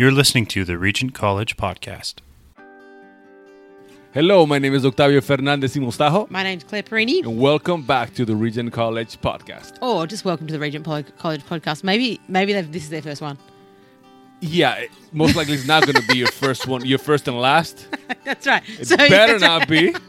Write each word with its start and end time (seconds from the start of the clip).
You're 0.00 0.12
listening 0.12 0.46
to 0.46 0.64
the 0.64 0.78
Regent 0.78 1.12
College 1.12 1.58
Podcast. 1.58 2.20
Hello, 4.14 4.46
my 4.46 4.58
name 4.58 4.72
is 4.72 4.86
Octavio 4.86 5.20
Fernandez 5.20 5.76
y 5.76 5.82
Mostajo, 5.82 6.26
My 6.30 6.42
name's 6.42 6.64
Claire 6.64 6.82
Perini. 6.84 7.20
and 7.20 7.38
welcome 7.38 7.82
back 7.82 8.14
to 8.14 8.24
the 8.24 8.34
Regent 8.34 8.72
College 8.72 9.20
Podcast. 9.20 9.74
Or 9.82 10.06
just 10.06 10.24
welcome 10.24 10.46
to 10.46 10.54
the 10.54 10.58
Regent 10.58 10.86
Pol- 10.86 11.02
College 11.18 11.42
podcast. 11.44 11.84
Maybe 11.84 12.18
maybe 12.28 12.54
they've- 12.54 12.72
this 12.72 12.84
is 12.84 12.88
their 12.88 13.02
first 13.02 13.20
one. 13.20 13.36
Yeah, 14.40 14.76
it- 14.76 14.90
most 15.12 15.36
likely 15.36 15.52
it's 15.52 15.66
not 15.66 15.82
going 15.82 15.96
to 15.96 16.06
be 16.10 16.16
your 16.16 16.28
first 16.44 16.66
one, 16.66 16.82
your 16.86 16.98
first 16.98 17.28
and 17.28 17.38
last. 17.38 17.86
That's 18.24 18.46
right. 18.46 18.62
It 18.66 18.88
better 18.88 19.38
not 19.38 19.68
be. 19.68 19.94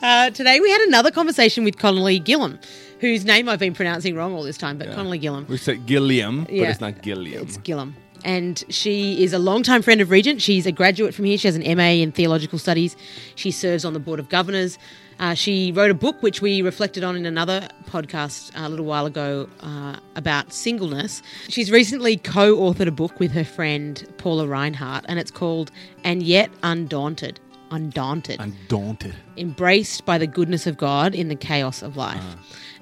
Uh, 0.00 0.30
today 0.30 0.60
we 0.60 0.70
had 0.70 0.80
another 0.82 1.10
conversation 1.10 1.64
with 1.64 1.76
Connolly 1.76 2.20
Gillum, 2.20 2.60
whose 3.00 3.24
name 3.24 3.48
I've 3.48 3.58
been 3.58 3.74
pronouncing 3.74 4.14
wrong 4.14 4.32
all 4.32 4.44
this 4.44 4.56
time, 4.56 4.78
but 4.78 4.86
Yeah. 4.86 4.94
Connolly 4.94 5.18
Gillum. 5.18 5.44
We 5.48 5.56
said 5.56 5.86
Gilliam, 5.86 6.44
but 6.44 6.52
it's 6.52 6.80
not 6.80 7.02
Gilliam. 7.02 7.42
It's 7.42 7.56
Gillum. 7.56 7.96
And 8.24 8.62
she 8.68 9.22
is 9.22 9.32
a 9.32 9.38
longtime 9.38 9.82
friend 9.82 10.00
of 10.00 10.10
Regent. 10.10 10.42
She's 10.42 10.66
a 10.66 10.72
graduate 10.72 11.14
from 11.14 11.24
here. 11.24 11.38
She 11.38 11.48
has 11.48 11.56
an 11.56 11.76
MA 11.76 11.90
in 12.02 12.12
Theological 12.12 12.58
Studies. 12.58 12.96
She 13.34 13.50
serves 13.50 13.84
on 13.84 13.92
the 13.92 14.00
Board 14.00 14.20
of 14.20 14.28
Governors. 14.28 14.78
Uh, 15.20 15.34
she 15.34 15.72
wrote 15.72 15.90
a 15.90 15.94
book 15.94 16.22
which 16.22 16.40
we 16.40 16.62
reflected 16.62 17.02
on 17.02 17.16
in 17.16 17.26
another 17.26 17.68
podcast 17.86 18.52
a 18.54 18.68
little 18.68 18.84
while 18.86 19.04
ago 19.06 19.48
uh, 19.60 19.96
about 20.14 20.52
singleness. 20.52 21.22
She's 21.48 21.70
recently 21.72 22.16
co 22.16 22.56
authored 22.56 22.86
a 22.86 22.92
book 22.92 23.18
with 23.18 23.32
her 23.32 23.44
friend 23.44 24.06
Paula 24.18 24.46
Reinhardt, 24.46 25.04
and 25.08 25.18
it's 25.18 25.32
called 25.32 25.72
And 26.04 26.22
Yet 26.22 26.50
Undaunted. 26.62 27.40
Undaunted 27.70 28.40
Undaunted. 28.40 29.14
embraced 29.36 30.06
by 30.06 30.16
the 30.16 30.26
goodness 30.26 30.66
of 30.66 30.78
God 30.78 31.14
in 31.14 31.28
the 31.28 31.34
chaos 31.34 31.82
of 31.82 31.96
life. 31.98 32.24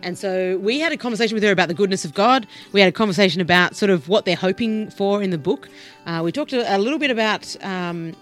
And 0.03 0.17
so 0.19 0.59
we 0.59 0.79
had 0.81 0.93
a 0.93 0.97
conversation 0.97 1.35
with 1.35 1.43
her 1.43 1.51
about 1.51 1.69
the 1.69 1.75
goodness 1.75 2.05
of 2.05 2.15
God. 2.15 2.47
We 2.73 2.81
had 2.81 2.89
a 2.89 2.93
conversation 2.93 3.41
about 3.41 3.75
sort 3.77 3.91
of 3.91 4.09
what 4.09 4.25
they're 4.25 4.37
hoping 4.37 4.91
for 4.91 5.23
in 5.23 5.31
the 5.31 5.39
book. 5.39 5.69
Uh, 6.07 6.21
we 6.25 6.33
talked 6.33 6.53
a, 6.53 6.77
a 6.77 6.79
little 6.79 6.99
bit 6.99 7.11
about 7.11 7.57
um, 7.65 8.15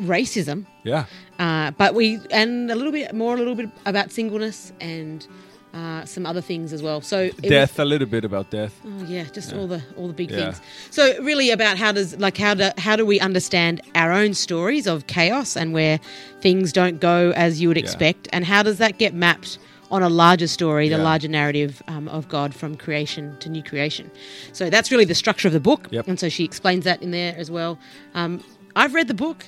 racism, 0.00 0.66
Yeah. 0.82 1.04
uh, 1.38 1.70
but 1.72 1.94
we 1.94 2.20
and 2.30 2.70
a 2.70 2.74
little 2.74 2.92
bit 2.92 3.14
more, 3.14 3.34
a 3.34 3.38
little 3.38 3.54
bit 3.54 3.68
about 3.86 4.10
singleness 4.10 4.72
and 4.80 5.26
uh, 5.72 6.04
some 6.04 6.24
other 6.24 6.40
things 6.40 6.72
as 6.72 6.82
well. 6.82 7.00
So 7.00 7.18
it 7.24 7.40
was- 7.42 7.50
Death, 7.50 7.78
a 7.80 7.84
little 7.84 8.06
bit 8.06 8.24
about 8.24 8.50
death. 8.50 8.80
Oh 8.86 9.04
yeah, 9.06 9.24
just 9.24 9.52
all 9.52 9.66
the 9.66 9.82
all 9.96 10.06
the 10.06 10.12
big 10.14 10.30
Yeah. 10.30 10.52
things. 10.52 10.60
So 10.90 11.20
really 11.22 11.50
about 11.50 11.78
how 11.78 11.90
does 11.92 12.16
like 12.18 12.36
how 12.38 12.54
do 12.54 12.70
how 12.78 12.96
do 12.96 13.04
we 13.04 13.18
understand 13.20 13.80
our 13.94 14.12
own 14.12 14.34
stories 14.34 14.86
of 14.86 15.06
chaos 15.08 15.56
and 15.56 15.72
where 15.72 15.98
things 16.40 16.72
don't 16.72 17.00
go 17.00 17.32
as 17.34 17.60
you 17.60 17.68
would 17.68 17.78
expect, 17.78 18.28
and 18.32 18.44
how 18.44 18.62
does 18.62 18.78
that 18.78 18.98
get 18.98 19.14
mapped 19.14 19.58
on 19.94 20.02
a 20.02 20.08
larger 20.08 20.48
story, 20.48 20.88
the 20.88 20.98
larger 20.98 21.28
narrative 21.28 21.82
um, 21.88 22.08
of 22.08 22.28
God 22.28 22.54
from 22.60 22.76
creation 22.76 23.36
to 23.38 23.48
new 23.48 23.62
creation. 23.62 24.10
So 24.52 24.68
that's 24.68 24.90
really 24.92 25.04
the 25.04 25.14
structure 25.14 25.48
of 25.48 25.54
the 25.54 25.60
book, 25.70 25.82
Yep. 25.90 26.08
and 26.08 26.18
so 26.18 26.28
she 26.28 26.44
explains 26.44 26.84
that 26.84 26.98
in 27.02 27.10
there 27.12 27.34
as 27.42 27.48
well. 27.50 27.78
Um, 28.14 28.42
I've 28.74 28.92
read 28.98 29.06
the 29.08 29.14
book. 29.26 29.46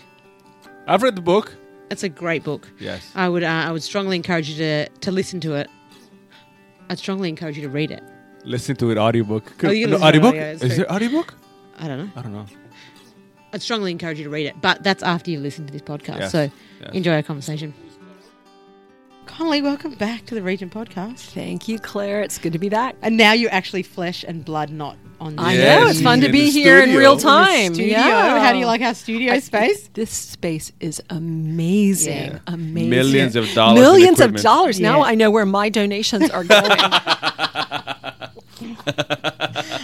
I've 0.86 1.02
read 1.02 1.16
the 1.16 1.22
book. 1.34 1.46
It's 1.90 2.04
a 2.04 2.08
great 2.08 2.42
book. 2.44 2.68
Yes. 2.78 3.10
I 3.14 3.28
would 3.28 3.42
uh, 3.42 3.68
I 3.68 3.70
would 3.72 3.82
strongly 3.82 4.16
encourage 4.16 4.48
you 4.50 4.56
to 4.56 4.88
to 4.88 5.10
listen 5.10 5.40
to 5.40 5.54
it. 5.54 5.68
I'd 6.88 6.98
strongly 6.98 7.28
encourage 7.28 7.56
you 7.58 7.62
to 7.62 7.68
read 7.80 7.90
it. 7.90 8.02
Listen 8.44 8.76
to 8.76 8.90
it 8.92 8.98
audiobook. 8.98 9.44
Oh, 9.64 9.70
you 9.70 9.88
no, 9.88 9.96
audiobook? 9.96 10.34
audio, 10.34 10.50
Is 10.66 10.76
there 10.76 10.90
audiobook? 10.92 11.34
I 11.78 11.88
don't 11.88 11.98
know. 11.98 12.10
I 12.14 12.22
don't 12.22 12.32
know. 12.32 12.46
I'd 13.52 13.62
strongly 13.62 13.90
encourage 13.90 14.18
you 14.18 14.24
to 14.24 14.30
read 14.30 14.46
it, 14.46 14.54
but 14.60 14.82
that's 14.84 15.02
after 15.02 15.30
you 15.32 15.40
listen 15.40 15.66
to 15.66 15.72
this 15.72 15.82
podcast. 15.82 16.20
Yes, 16.20 16.32
So 16.32 16.40
yes. 16.80 16.90
enjoy 16.92 17.14
our 17.14 17.22
conversation. 17.22 17.74
Connolly, 19.26 19.60
welcome 19.60 19.92
back 19.94 20.24
to 20.26 20.34
the 20.34 20.42
Regent 20.42 20.72
Podcast. 20.72 21.18
Thank 21.32 21.68
you, 21.68 21.78
Claire. 21.78 22.22
It's 22.22 22.38
good 22.38 22.52
to 22.54 22.58
be 22.58 22.68
back. 22.68 22.96
And 23.02 23.16
now 23.16 23.32
you're 23.32 23.52
actually 23.52 23.82
flesh 23.82 24.24
and 24.26 24.44
blood, 24.44 24.70
not 24.70 24.96
on 25.20 25.38
I 25.38 25.54
Yes, 25.54 25.80
know 25.82 25.90
it's 25.90 26.00
fun 26.00 26.20
to 26.20 26.30
be 26.30 26.50
here 26.50 26.76
in 26.78 26.84
studio. 26.90 26.98
real 26.98 27.12
In 27.12 27.18
the 27.18 27.22
time. 27.22 27.74
studio. 27.74 27.98
Yeah. 27.98 28.38
How 28.38 28.52
do 28.52 28.58
you 28.58 28.66
like 28.66 28.80
our 28.82 28.94
studio 28.94 29.34
I- 29.34 29.40
space? 29.40 29.88
This 29.94 30.10
space 30.10 30.72
is 30.80 31.02
amazing. 31.10 32.14
Yeah. 32.32 32.38
Amazing. 32.46 32.90
Millions 32.90 33.36
of 33.36 33.52
dollars 33.52 33.80
Millions 33.80 34.20
of 34.20 34.26
equipment. 34.30 34.42
dollars. 34.44 34.80
Now 34.80 35.02
I 35.02 35.14
know 35.14 35.30
where 35.30 35.46
my 35.46 35.68
donations 35.68 36.30
are 36.30 36.44
going. 36.44 36.70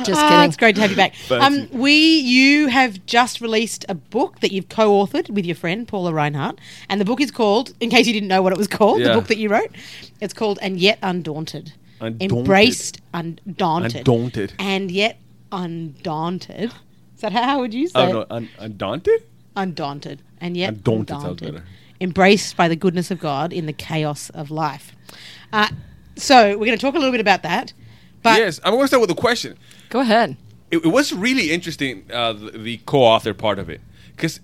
Just 0.04 0.20
Ah, 0.20 0.28
kidding. 0.28 0.48
it's 0.48 0.56
great 0.56 0.75
to 0.76 0.81
have 0.81 0.91
you 0.91 0.97
back. 0.97 1.15
Um, 1.31 1.69
we, 1.72 2.19
you 2.19 2.66
have 2.69 3.04
just 3.06 3.41
released 3.41 3.84
a 3.88 3.94
book 3.94 4.41
that 4.41 4.50
you've 4.53 4.69
co-authored 4.69 5.31
with 5.31 5.44
your 5.47 5.54
friend 5.56 5.87
Paula 5.87 6.12
Reinhardt, 6.12 6.59
and 6.88 7.00
the 7.00 7.04
book 7.04 7.20
is 7.20 7.31
called, 7.31 7.72
in 7.81 7.91
case 7.91 8.06
you 8.06 8.12
didn't 8.12 8.28
know 8.28 8.43
what 8.43 8.53
it 8.53 8.59
was 8.59 8.66
called, 8.69 9.00
the 9.03 9.12
book 9.15 9.26
that 9.28 9.38
you 9.38 9.48
wrote, 9.48 9.70
it's 10.20 10.34
called 10.34 10.59
"And 10.62 10.78
Yet 10.81 10.98
Undaunted." 11.03 11.72
Undaunted. 12.00 12.32
Embraced, 12.38 13.00
undaunted, 13.15 13.97
Undaunted. 14.09 14.54
and 14.59 14.91
yet 14.91 15.19
undaunted. 15.53 16.72
Is 17.14 17.20
that 17.20 17.32
how, 17.32 17.43
how 17.44 17.60
would 17.60 17.72
you 17.75 17.87
say? 17.88 18.00
Oh, 18.09 18.12
no. 18.12 18.26
Un- 18.31 18.49
undaunted? 18.59 19.22
undaunted 19.54 20.22
and 20.41 20.56
yet 20.56 20.70
Undaunted 20.70 21.14
undaunted, 21.16 21.62
embraced 22.00 22.56
by 22.56 22.69
the 22.69 22.75
goodness 22.76 23.10
of 23.10 23.20
God 23.20 23.53
in 23.53 23.66
the 23.66 23.72
chaos 23.75 24.31
of 24.31 24.50
life. 24.50 24.93
Uh, 25.53 25.69
so 26.16 26.50
we're 26.59 26.64
going 26.66 26.76
to 26.78 26.81
talk 26.81 26.94
a 26.94 26.99
little 26.99 27.12
bit 27.12 27.20
about 27.20 27.43
that. 27.43 27.72
But 28.22 28.38
yes. 28.38 28.60
I'm 28.64 28.72
going 28.72 28.84
to 28.84 28.88
start 28.88 29.00
with 29.00 29.10
a 29.10 29.14
question. 29.14 29.58
Go 29.90 30.00
ahead. 30.00 30.36
it, 30.72 30.78
it 30.84 30.88
was 30.88 31.12
really 31.12 31.52
interesting 31.52 32.04
uh, 32.12 32.32
the, 32.32 32.50
the 32.58 32.76
co-author 32.86 33.34
part 33.34 33.58
of 33.58 33.68
it 33.68 33.80
because 34.16 34.40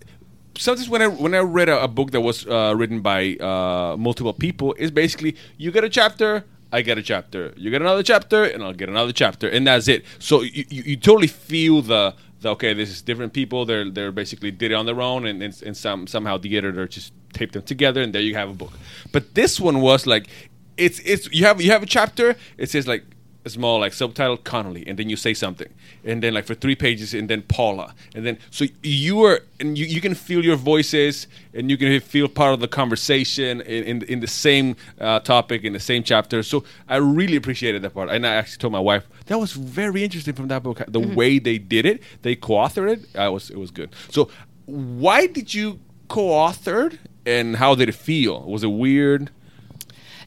sometimes 0.57 0.89
when 0.89 1.03
I 1.03 1.07
when 1.07 1.35
I 1.35 1.39
read 1.39 1.69
a, 1.69 1.83
a 1.83 1.89
book 1.89 2.11
that 2.13 2.21
was 2.21 2.47
uh, 2.47 2.75
written 2.77 3.01
by 3.01 3.35
uh, 3.37 3.97
multiple 3.99 4.35
people, 4.35 4.75
it's 4.79 4.91
basically 4.91 5.37
you 5.57 5.73
get 5.73 5.85
a 5.85 5.89
chapter, 5.89 6.45
I 6.71 6.83
get 6.83 6.99
a 6.99 7.03
chapter, 7.03 7.55
you 7.57 7.71
get 7.71 7.81
another 7.81 8.03
chapter, 8.03 8.45
and 8.45 8.63
I'll 8.63 8.75
get 8.75 8.89
another 8.89 9.13
chapter, 9.13 9.49
and 9.49 9.67
that's 9.67 9.89
it. 9.89 10.05
So 10.19 10.43
you, 10.43 10.65
you, 10.69 10.83
you 10.83 10.97
totally 10.97 11.29
feel 11.29 11.81
the, 11.81 12.15
the 12.41 12.51
okay, 12.51 12.75
this 12.75 12.91
is 12.91 13.01
different 13.01 13.33
people. 13.33 13.65
They're 13.65 13.91
they're 13.91 14.13
basically 14.13 14.51
did 14.51 14.71
it 14.71 14.75
on 14.75 14.85
their 14.85 15.01
own, 15.01 15.27
and, 15.27 15.43
and, 15.43 15.63
and 15.63 15.77
some 15.77 16.07
somehow 16.07 16.37
the 16.37 16.57
editor 16.59 16.87
just 16.87 17.15
taped 17.33 17.55
them 17.55 17.63
together, 17.63 18.03
and 18.03 18.13
there 18.13 18.23
you 18.23 18.35
have 18.35 18.51
a 18.51 18.55
book. 18.55 18.73
But 19.13 19.35
this 19.35 19.59
one 19.59 19.81
was 19.81 20.07
like 20.07 20.29
it's 20.77 20.99
it's 21.01 21.33
you 21.33 21.47
have 21.47 21.61
you 21.63 21.71
have 21.71 21.83
a 21.83 21.87
chapter. 21.87 22.37
It 22.59 22.69
says 22.69 22.87
like 22.87 23.05
small 23.49 23.81
like 23.81 23.93
subtitle 23.93 24.37
Connolly, 24.37 24.85
and 24.87 24.99
then 24.99 25.09
you 25.09 25.17
say 25.17 25.35
something, 25.35 25.73
and 26.05 26.23
then 26.23 26.35
like 26.35 26.47
for 26.47 26.55
three 26.55 26.75
pages, 26.75 27.15
and 27.15 27.29
then 27.29 27.43
Paula, 27.43 27.95
and 28.15 28.25
then 28.27 28.39
so 28.51 28.67
you 28.83 29.23
are 29.25 29.41
and 29.61 29.77
you, 29.77 29.87
you 29.87 30.01
can 30.01 30.15
feel 30.15 30.45
your 30.45 30.57
voices, 30.57 31.27
and 31.55 31.71
you 31.71 31.77
can 31.77 32.01
feel 32.01 32.29
part 32.29 32.55
of 32.55 32.61
the 32.61 32.69
conversation 32.69 33.61
in 33.63 33.85
in, 33.85 34.03
in 34.03 34.21
the 34.21 34.27
same 34.27 34.77
uh, 35.01 35.21
topic 35.21 35.65
in 35.65 35.73
the 35.73 35.81
same 35.81 36.03
chapter. 36.03 36.43
So 36.43 36.65
I 36.89 36.97
really 36.97 37.37
appreciated 37.37 37.83
that 37.83 37.95
part, 37.95 38.11
and 38.11 38.27
I 38.27 38.35
actually 38.35 38.59
told 38.59 38.73
my 38.73 38.81
wife 38.81 39.07
that 39.27 39.39
was 39.39 39.53
very 39.53 40.05
interesting 40.05 40.35
from 40.35 40.49
that 40.49 40.63
book. 40.63 40.83
The 40.89 41.01
way 41.01 41.39
they 41.39 41.59
did 41.59 41.87
it, 41.87 42.03
they 42.23 42.37
co-authored 42.37 42.91
it. 42.93 43.17
I 43.17 43.29
was 43.29 43.51
it 43.51 43.59
was 43.59 43.71
good. 43.71 43.91
So 44.11 44.31
why 44.67 45.27
did 45.27 45.55
you 45.55 45.81
co-authored, 46.09 46.99
and 47.27 47.57
how 47.57 47.75
did 47.75 47.89
it 47.89 47.95
feel? 47.95 48.43
Was 48.43 48.63
it 48.63 48.69
weird? 48.69 49.31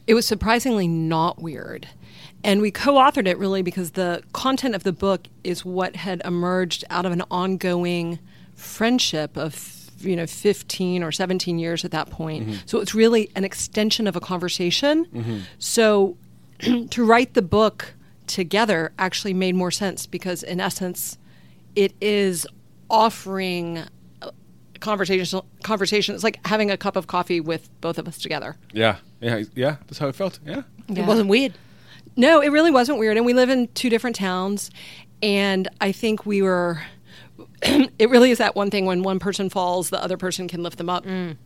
It 0.06 0.14
was 0.14 0.26
surprisingly 0.26 0.88
not 0.88 1.40
weird. 1.40 1.88
And 2.44 2.60
we 2.60 2.70
co 2.70 2.94
authored 2.94 3.26
it 3.26 3.38
really 3.38 3.62
because 3.62 3.92
the 3.92 4.22
content 4.32 4.74
of 4.74 4.82
the 4.82 4.92
book 4.92 5.28
is 5.44 5.64
what 5.64 5.96
had 5.96 6.22
emerged 6.24 6.84
out 6.90 7.06
of 7.06 7.12
an 7.12 7.22
ongoing 7.30 8.18
friendship 8.56 9.36
of, 9.36 9.90
you 10.00 10.16
know, 10.16 10.26
15 10.26 11.02
or 11.02 11.12
17 11.12 11.58
years 11.58 11.84
at 11.84 11.90
that 11.92 12.10
point. 12.10 12.46
Mm-hmm. 12.46 12.56
So 12.66 12.80
it's 12.80 12.94
really 12.94 13.30
an 13.36 13.44
extension 13.44 14.06
of 14.06 14.16
a 14.16 14.20
conversation. 14.20 15.06
Mm-hmm. 15.06 15.38
So 15.58 16.16
to 16.90 17.04
write 17.04 17.34
the 17.34 17.42
book 17.42 17.94
together 18.26 18.92
actually 18.98 19.34
made 19.34 19.54
more 19.54 19.70
sense 19.70 20.06
because, 20.06 20.42
in 20.42 20.60
essence, 20.60 21.18
it 21.76 21.92
is 22.00 22.46
offering 22.90 23.84
conversation 24.80 25.40
conversation 25.62 26.12
it's 26.12 26.24
like 26.24 26.44
having 26.44 26.68
a 26.68 26.76
cup 26.76 26.96
of 26.96 27.06
coffee 27.06 27.40
with 27.40 27.70
both 27.80 27.98
of 27.98 28.08
us 28.08 28.18
together 28.18 28.56
Yeah, 28.72 28.96
yeah, 29.20 29.44
yeah. 29.54 29.76
That's 29.86 29.98
how 29.98 30.08
it 30.08 30.16
felt. 30.16 30.40
Yeah. 30.44 30.62
it 30.88 31.06
wasn't 31.06 31.28
weird. 31.28 31.54
No, 32.16 32.40
it 32.40 32.48
really 32.48 32.70
wasn't 32.70 32.98
weird. 32.98 33.16
And 33.16 33.24
we 33.26 33.34
live 33.34 33.48
in 33.48 33.68
two 33.68 33.90
different 33.90 34.16
towns. 34.16 34.70
And 35.22 35.68
I 35.80 35.92
think 35.92 36.26
we 36.26 36.42
were, 36.42 36.82
it 37.62 38.10
really 38.10 38.30
is 38.30 38.38
that 38.38 38.54
one 38.56 38.70
thing 38.70 38.86
when 38.86 39.02
one 39.02 39.18
person 39.18 39.48
falls, 39.48 39.90
the 39.90 40.02
other 40.02 40.16
person 40.16 40.48
can 40.48 40.62
lift 40.62 40.78
them 40.78 40.90
up. 40.90 41.04
Mm. 41.04 41.36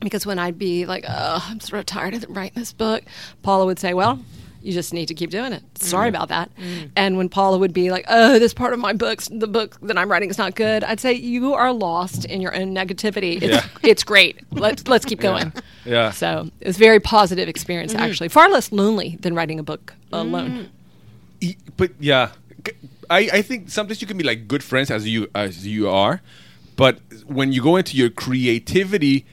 Because 0.00 0.26
when 0.26 0.38
I'd 0.38 0.58
be 0.58 0.84
like, 0.86 1.04
oh, 1.08 1.46
I'm 1.48 1.60
sort 1.60 1.80
of 1.80 1.86
tired 1.86 2.14
of 2.14 2.26
writing 2.28 2.60
this 2.60 2.72
book, 2.72 3.02
Paula 3.42 3.64
would 3.66 3.78
say, 3.78 3.94
well, 3.94 4.20
you 4.66 4.72
just 4.72 4.92
need 4.92 5.06
to 5.06 5.14
keep 5.14 5.30
doing 5.30 5.52
it. 5.52 5.62
Sorry 5.78 6.06
mm. 6.06 6.10
about 6.10 6.28
that. 6.28 6.50
Mm. 6.56 6.90
And 6.96 7.16
when 7.16 7.28
Paula 7.28 7.56
would 7.58 7.72
be 7.72 7.92
like, 7.92 8.04
oh, 8.08 8.40
this 8.40 8.52
part 8.52 8.72
of 8.72 8.80
my 8.80 8.92
books, 8.92 9.28
the 9.30 9.46
book 9.46 9.78
that 9.82 9.96
I'm 9.96 10.10
writing 10.10 10.28
is 10.28 10.38
not 10.38 10.56
good, 10.56 10.82
I'd 10.82 10.98
say, 10.98 11.12
you 11.12 11.54
are 11.54 11.72
lost 11.72 12.24
in 12.24 12.40
your 12.40 12.54
own 12.54 12.74
negativity. 12.74 13.40
It's, 13.40 13.44
Yeah. 13.44 13.66
it's 13.88 14.02
great. 14.02 14.40
Let's, 14.50 14.88
let's 14.88 15.04
keep 15.04 15.20
going. 15.20 15.52
Yeah. 15.84 16.10
So 16.10 16.50
it 16.60 16.66
was 16.66 16.76
a 16.76 16.80
very 16.80 16.98
positive 16.98 17.48
experience, 17.48 17.92
mm-hmm. 17.92 18.02
actually. 18.02 18.28
Far 18.28 18.50
less 18.50 18.72
lonely 18.72 19.18
than 19.20 19.36
writing 19.36 19.60
a 19.60 19.62
book 19.62 19.94
alone. 20.12 20.50
Mm. 20.50 20.68
E- 21.40 21.56
but 21.76 21.92
yeah, 22.00 22.32
I, 23.08 23.18
I 23.34 23.42
think 23.42 23.70
sometimes 23.70 24.00
you 24.00 24.08
can 24.08 24.18
be 24.18 24.24
like 24.24 24.48
good 24.48 24.64
friends 24.64 24.90
as 24.90 25.06
you 25.06 25.28
as 25.32 25.64
you 25.64 25.88
are, 25.88 26.22
but 26.74 26.98
when 27.24 27.52
you 27.52 27.62
go 27.62 27.76
into 27.76 27.96
your 27.96 28.10
creativity, 28.10 29.26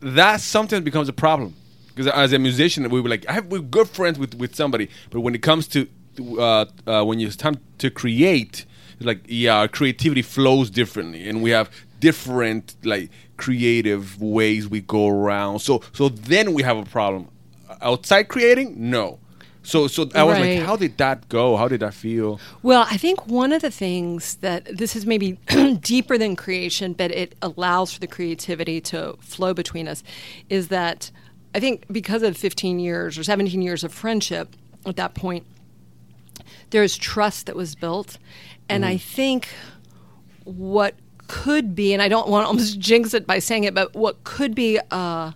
that 0.00 0.42
sometimes 0.42 0.84
becomes 0.84 1.08
a 1.08 1.14
problem. 1.14 1.54
Because 1.94 2.10
as 2.12 2.32
a 2.32 2.38
musician, 2.38 2.88
we 2.90 3.00
were 3.00 3.08
like, 3.08 3.24
I 3.28 3.32
have, 3.34 3.46
we're 3.46 3.60
good 3.60 3.88
friends 3.88 4.18
with, 4.18 4.34
with 4.34 4.54
somebody, 4.54 4.88
but 5.10 5.20
when 5.20 5.34
it 5.34 5.42
comes 5.42 5.68
to 5.68 5.86
uh, 6.38 6.66
uh, 6.86 7.04
when 7.04 7.20
it's 7.20 7.36
time 7.36 7.58
to 7.78 7.90
create, 7.90 8.64
like 9.00 9.20
yeah, 9.26 9.56
our 9.58 9.68
creativity 9.68 10.22
flows 10.22 10.70
differently, 10.70 11.28
and 11.28 11.42
we 11.42 11.50
have 11.50 11.70
different 12.00 12.76
like 12.84 13.10
creative 13.36 14.20
ways 14.20 14.68
we 14.68 14.80
go 14.80 15.08
around. 15.08 15.60
So 15.60 15.82
so 15.92 16.08
then 16.08 16.52
we 16.54 16.62
have 16.62 16.76
a 16.76 16.84
problem. 16.84 17.28
Outside 17.80 18.24
creating, 18.28 18.74
no. 18.90 19.18
So 19.62 19.86
so 19.88 20.08
I 20.14 20.22
was 20.24 20.38
Right. 20.38 20.56
like, 20.56 20.66
how 20.66 20.76
did 20.76 20.98
that 20.98 21.28
go? 21.28 21.56
How 21.56 21.68
did 21.68 21.80
that 21.80 21.94
feel? 21.94 22.38
Well, 22.62 22.86
I 22.90 22.96
think 22.96 23.26
one 23.26 23.52
of 23.52 23.62
the 23.62 23.70
things 23.70 24.36
that 24.36 24.66
this 24.66 24.94
is 24.94 25.06
maybe 25.06 25.32
deeper 25.80 26.18
than 26.18 26.36
creation, 26.36 26.92
but 26.92 27.10
it 27.10 27.34
allows 27.42 27.92
for 27.92 28.00
the 28.00 28.06
creativity 28.06 28.80
to 28.82 29.16
flow 29.20 29.54
between 29.54 29.88
us, 29.88 30.02
is 30.48 30.68
that 30.68 31.10
I 31.54 31.60
think 31.60 31.84
because 31.90 32.22
of 32.22 32.36
15 32.36 32.78
years 32.78 33.16
or 33.16 33.24
17 33.24 33.62
years 33.62 33.84
of 33.84 33.92
friendship 33.92 34.54
at 34.84 34.96
that 34.96 35.14
point, 35.14 35.46
there's 36.70 36.96
trust 36.96 37.46
that 37.46 37.54
was 37.54 37.74
built. 37.74 38.18
And 38.68 38.82
mm-hmm. 38.82 38.92
I 38.92 38.96
think 38.96 39.48
what 40.44 40.94
could 41.28 41.74
be, 41.74 41.92
and 41.92 42.02
I 42.02 42.08
don't 42.08 42.28
want 42.28 42.44
to 42.44 42.48
almost 42.48 42.78
jinx 42.80 43.14
it 43.14 43.26
by 43.26 43.38
saying 43.38 43.64
it, 43.64 43.74
but 43.74 43.94
what 43.94 44.24
could 44.24 44.54
be 44.54 44.78
a, 44.90 45.34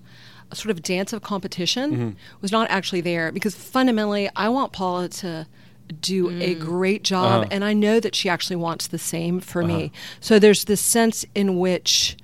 a 0.51 0.55
sort 0.55 0.71
of 0.71 0.83
dance 0.83 1.13
of 1.13 1.23
competition 1.23 1.93
mm-hmm. 1.93 2.11
was 2.41 2.53
not 2.53 2.69
actually 2.71 3.01
there. 3.01 3.31
Because 3.31 3.55
fundamentally, 3.55 4.29
I 4.35 4.49
want 4.49 4.73
Paula 4.73 5.09
to 5.09 5.47
do 6.01 6.29
a 6.29 6.55
mm. 6.55 6.61
great 6.61 7.03
job, 7.03 7.43
uh-huh. 7.43 7.49
and 7.51 7.65
I 7.65 7.73
know 7.73 7.99
that 7.99 8.15
she 8.15 8.29
actually 8.29 8.57
wants 8.57 8.89
the 8.89 8.99
same 8.99 9.41
for 9.41 9.65
me. 9.65 9.85
Uh-huh. 9.85 10.19
So 10.21 10.39
there's 10.39 10.65
this 10.65 10.83
sense 10.83 11.25
in 11.35 11.59
which 11.59 12.17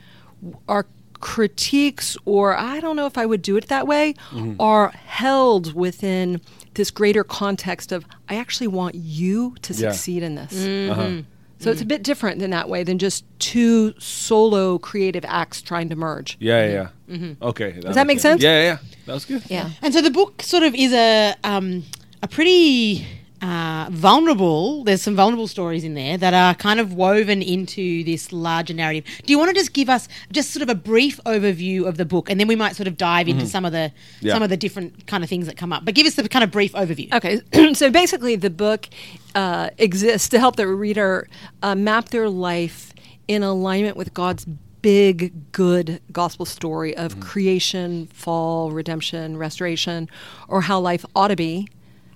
our 0.68 0.86
critiques, 1.24 2.18
or 2.26 2.54
I 2.54 2.80
don't 2.80 2.96
know 2.96 3.06
if 3.06 3.16
I 3.16 3.24
would 3.24 3.40
do 3.40 3.56
it 3.56 3.68
that 3.68 3.86
way, 3.86 4.12
mm-hmm. 4.30 4.60
are 4.60 4.90
held 4.90 5.72
within 5.74 6.42
this 6.74 6.90
greater 6.90 7.24
context 7.24 7.92
of 7.92 8.04
I 8.28 8.36
actually 8.36 8.66
want 8.66 8.94
you 8.94 9.56
to 9.62 9.72
Yeah. 9.72 9.90
succeed 9.90 10.22
in 10.22 10.34
this. 10.34 10.52
Mm-hmm. 10.52 10.92
Uh-huh. 10.92 11.22
So 11.60 11.70
it's 11.70 11.80
a 11.80 11.86
bit 11.86 12.02
different 12.02 12.40
than 12.40 12.50
that 12.50 12.68
way 12.68 12.82
than 12.82 12.98
just 12.98 13.24
two 13.38 13.94
solo 13.98 14.76
creative 14.76 15.24
acts 15.24 15.62
trying 15.62 15.88
to 15.88 15.96
merge. 15.96 16.36
Yeah, 16.40 16.66
yeah. 16.66 16.72
yeah. 17.08 17.16
Mm-hmm. 17.16 17.42
Okay. 17.42 17.72
Does 17.72 17.94
that 17.94 18.06
make 18.06 18.16
makes 18.16 18.22
sense? 18.22 18.42
Yeah, 18.42 18.60
yeah. 18.62 18.78
That 19.06 19.14
was 19.14 19.24
good. 19.24 19.42
Yeah. 19.48 19.70
And 19.80 19.94
so 19.94 20.02
the 20.02 20.10
book 20.10 20.42
sort 20.42 20.62
of 20.62 20.74
is 20.74 20.92
a 20.92 21.34
um, 21.42 21.84
a 22.22 22.28
pretty 22.28 23.06
uh, 23.44 23.88
vulnerable. 23.90 24.84
There's 24.84 25.02
some 25.02 25.14
vulnerable 25.14 25.46
stories 25.46 25.84
in 25.84 25.92
there 25.94 26.16
that 26.16 26.32
are 26.32 26.54
kind 26.54 26.80
of 26.80 26.94
woven 26.94 27.42
into 27.42 28.02
this 28.04 28.32
larger 28.32 28.72
narrative. 28.72 29.04
Do 29.26 29.32
you 29.32 29.38
want 29.38 29.50
to 29.50 29.54
just 29.54 29.74
give 29.74 29.90
us 29.90 30.08
just 30.32 30.50
sort 30.50 30.62
of 30.62 30.70
a 30.70 30.74
brief 30.74 31.20
overview 31.26 31.86
of 31.86 31.98
the 31.98 32.06
book, 32.06 32.30
and 32.30 32.40
then 32.40 32.48
we 32.48 32.56
might 32.56 32.74
sort 32.74 32.86
of 32.88 32.96
dive 32.96 33.28
into 33.28 33.44
some 33.46 33.64
of 33.66 33.72
the 33.72 33.92
Yeah. 34.20 34.32
some 34.32 34.42
of 34.42 34.48
the 34.48 34.56
different 34.56 35.06
kind 35.06 35.22
of 35.22 35.28
things 35.28 35.46
that 35.46 35.56
come 35.58 35.72
up. 35.74 35.84
But 35.84 35.94
give 35.94 36.06
us 36.06 36.14
the 36.14 36.26
kind 36.28 36.42
of 36.42 36.50
brief 36.50 36.72
overview. 36.72 37.12
Okay, 37.12 37.40
so 37.74 37.90
basically, 37.90 38.34
the 38.36 38.50
book 38.50 38.88
uh, 39.34 39.68
exists 39.76 40.28
to 40.30 40.38
help 40.38 40.56
the 40.56 40.66
reader 40.66 41.28
uh, 41.62 41.74
map 41.74 42.08
their 42.08 42.30
life 42.30 42.94
in 43.28 43.42
alignment 43.42 43.96
with 43.96 44.14
God's 44.14 44.46
big, 44.80 45.52
good 45.52 46.00
gospel 46.12 46.46
story 46.46 46.96
of 46.96 47.20
creation, 47.20 48.06
fall, 48.06 48.70
redemption, 48.70 49.36
restoration, 49.36 50.08
or 50.48 50.62
how 50.62 50.78
life 50.80 51.04
ought 51.14 51.28
to 51.28 51.36
be, 51.36 51.68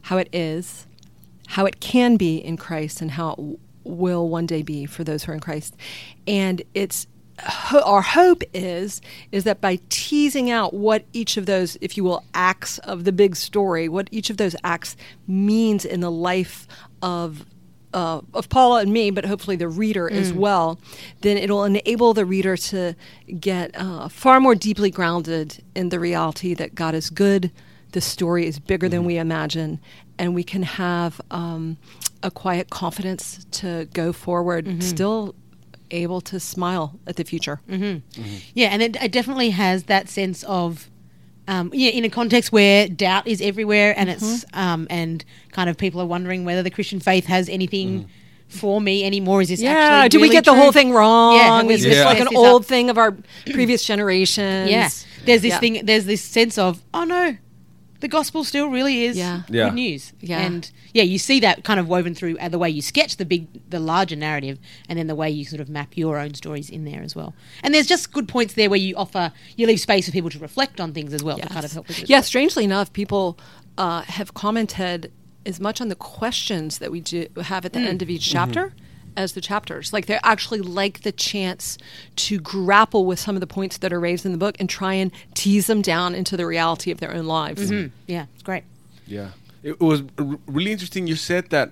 how 0.02 0.19
it 0.19 0.28
is, 0.32 0.86
how 1.48 1.66
it 1.66 1.80
can 1.80 2.16
be 2.16 2.36
in 2.36 2.56
Christ, 2.56 3.00
and 3.00 3.10
how 3.12 3.32
it 3.32 3.58
will 3.84 4.28
one 4.28 4.46
day 4.46 4.62
be 4.62 4.86
for 4.86 5.02
those 5.04 5.24
who 5.24 5.32
are 5.32 5.34
in 5.34 5.40
Christ. 5.40 5.76
And 6.26 6.62
it's 6.74 7.06
our 7.84 8.02
hope 8.02 8.42
is 8.52 9.00
is 9.30 9.44
that 9.44 9.60
by 9.60 9.78
teasing 9.90 10.50
out 10.50 10.74
what 10.74 11.04
each 11.12 11.36
of 11.36 11.46
those 11.46 11.76
if 11.80 11.96
you 11.96 12.02
will 12.02 12.24
acts 12.34 12.78
of 12.78 13.04
the 13.04 13.12
big 13.12 13.36
story 13.36 13.88
what 13.88 14.08
each 14.10 14.28
of 14.28 14.38
those 14.38 14.56
acts 14.64 14.96
means 15.28 15.84
in 15.84 16.00
the 16.00 16.10
life 16.10 16.66
of 17.00 17.46
uh, 17.94 18.20
of 18.34 18.48
Paula 18.48 18.82
and 18.82 18.92
me, 18.92 19.10
but 19.10 19.24
hopefully 19.24 19.56
the 19.56 19.68
reader 19.68 20.10
as 20.10 20.32
well, 20.32 20.78
then 21.22 21.38
it'll 21.38 21.64
enable 21.64 22.12
the 22.12 22.26
reader 22.26 22.56
to 22.56 22.94
get 23.40 23.70
uh, 23.74 24.08
far 24.08 24.40
more 24.40 24.54
deeply 24.54 24.90
grounded 24.90 25.64
in 25.74 25.88
the 25.88 25.98
reality 25.98 26.54
that 26.54 26.74
God 26.74 26.94
is 26.94 27.08
good, 27.08 27.50
the 27.93 28.00
story 28.00 28.46
is 28.46 28.58
bigger 28.58 28.88
than 28.88 29.00
mm-hmm. 29.00 29.06
we 29.06 29.19
imagine, 29.19 29.81
and 30.19 30.35
we 30.35 30.44
can 30.44 30.62
have 30.62 31.20
um, 31.31 31.79
a 32.23 32.31
quiet 32.31 32.70
confidence 32.70 33.46
to 33.52 33.88
go 33.93 34.12
forward, 34.12 34.67
mm-hmm. 34.67 34.81
still 34.81 35.35
able 35.90 36.20
to 36.20 36.38
smile 36.38 36.99
at 37.06 37.17
the 37.17 37.25
future. 37.25 37.61
Mm-hmm. 37.69 38.23
Yeah, 38.55 38.69
and 38.69 38.82
it, 38.82 39.02
it 39.02 39.12
definitely 39.12 39.50
has 39.50 39.85
that 39.85 40.08
sense 40.08 40.43
of, 40.44 40.90
um, 41.46 41.70
yeah, 41.73 41.90
in 41.90 42.05
a 42.05 42.11
context 42.11 42.52
where 42.52 42.88
doubt 42.88 43.26
is 43.26 43.40
everywhere, 43.40 43.94
and 43.96 44.11
it's 44.11 44.44
um, 44.52 44.87
and 44.90 45.25
kind 45.52 45.70
of 45.70 45.76
people 45.76 46.00
are 46.00 46.06
wondering 46.06 46.44
whether 46.44 46.62
the 46.62 46.70
Christian 46.70 47.00
faith 47.00 47.26
has 47.26 47.49
anything 47.49 48.08
for 48.49 48.81
me 48.81 49.05
anymore. 49.05 49.43
Is 49.43 49.49
this 49.49 49.61
Yeah, 49.61 49.70
actually 49.70 50.08
do 50.08 50.19
we 50.19 50.23
really 50.25 50.32
get 50.37 50.44
the 50.44 50.52
true? 50.52 50.61
whole 50.61 50.73
thing 50.73 50.93
wrong? 50.93 51.37
Yeah, 51.37 51.56
have 51.58 51.67
we 51.67 51.75
is 51.75 51.85
Yeah. 51.85 51.90
this 51.90 52.05
like 52.05 52.20
an 52.20 52.29
this 52.31 52.38
up? 52.38 52.44
old 52.44 52.67
thing 52.67 52.90
of 52.90 52.99
our 52.99 53.17
previous 53.50 53.85
generations? 53.90 54.70
Yeah, 54.70 54.88
there's 55.25 55.43
this 55.43 55.50
Yeah. 55.50 55.58
thing. 55.58 55.81
There's 55.85 56.06
this 56.06 56.23
sense 56.23 56.58
of, 56.58 56.82
oh 56.94 57.05
no, 57.05 57.37
the 58.00 58.08
gospel 58.08 58.44
still 58.44 58.68
really 58.68 59.04
is 59.04 59.16
Yeah. 59.16 59.42
good 59.46 59.56
Yeah. 59.56 59.70
news. 59.70 60.12
Yeah. 60.20 60.40
and 60.40 60.70
yeah, 60.94 61.02
you 61.02 61.18
see 61.18 61.40
that 61.40 61.64
kind 61.64 61.80
of 61.80 61.88
woven 61.88 62.14
through 62.14 62.38
uh, 62.38 62.48
the 62.48 62.58
way 62.58 62.70
you 62.70 62.80
sketch 62.82 63.16
the 63.16 63.24
big, 63.24 63.48
the 63.70 63.80
larger 63.80 64.16
narrative, 64.16 64.58
and 64.88 64.98
then 64.98 65.06
the 65.08 65.14
way 65.14 65.28
you 65.30 65.44
sort 65.44 65.60
of 65.60 65.68
map 65.68 65.96
your 65.96 66.18
own 66.18 66.34
stories 66.34 66.70
in 66.70 66.84
there 66.84 67.02
as 67.02 67.16
well. 67.16 67.34
And 67.62 67.74
there's 67.74 67.86
just 67.86 68.12
good 68.12 68.28
points 68.28 68.54
there 68.54 68.70
where 68.70 68.78
you 68.78 68.94
offer, 68.96 69.32
you 69.56 69.66
leave 69.66 69.80
space 69.80 70.06
for 70.06 70.12
people 70.12 70.30
to 70.30 70.38
reflect 70.38 70.80
on 70.80 70.92
things 70.92 71.12
as 71.12 71.22
well 71.22 71.38
to 71.38 71.48
kind 71.48 71.64
of 71.64 71.72
help 71.72 71.88
with 71.88 71.98
it. 72.02 72.08
Yeah, 72.08 72.20
strangely 72.20 72.64
enough, 72.64 72.92
people 72.92 73.38
uh, 73.76 74.02
have 74.02 74.34
commented 74.34 75.10
as 75.46 75.58
much 75.60 75.80
on 75.80 75.88
the 75.88 75.94
questions 75.94 76.78
that 76.78 76.90
we 76.90 77.00
do 77.00 77.26
have 77.42 77.64
at 77.64 77.72
the 77.72 77.80
end 77.80 78.02
of 78.02 78.10
each 78.10 78.28
chapter 78.28 78.74
as 79.16 79.32
the 79.32 79.40
chapters. 79.40 79.93
Like 79.93 80.06
they 80.06 80.19
actually 80.22 80.60
like 80.60 81.02
the 81.02 81.12
chance 81.12 81.78
to 82.16 82.38
grapple 82.38 83.06
with 83.06 83.19
some 83.19 83.34
of 83.37 83.40
the 83.40 83.46
points 83.46 83.78
that 83.78 83.93
are 83.93 84.00
raised 84.00 84.25
in 84.26 84.32
the 84.32 84.38
book 84.38 84.56
and 84.60 84.69
try 84.69 84.94
and 84.94 85.10
tease 85.34 85.66
them 85.66 85.82
down 85.82 86.14
into 86.14 86.37
the 86.37 86.46
reality 86.46 86.90
of 86.90 86.99
their 87.00 87.12
own 87.14 87.26
lives. 87.26 87.70
Mm-hmm. 87.70 87.94
Yeah, 88.06 88.26
it's 88.34 88.43
great. 88.43 88.64
Yeah, 89.06 89.28
it 89.62 89.81
was 89.81 90.02
r- 90.19 90.38
really 90.46 90.72
interesting. 90.72 91.06
You 91.06 91.16
said 91.16 91.50
that 91.50 91.70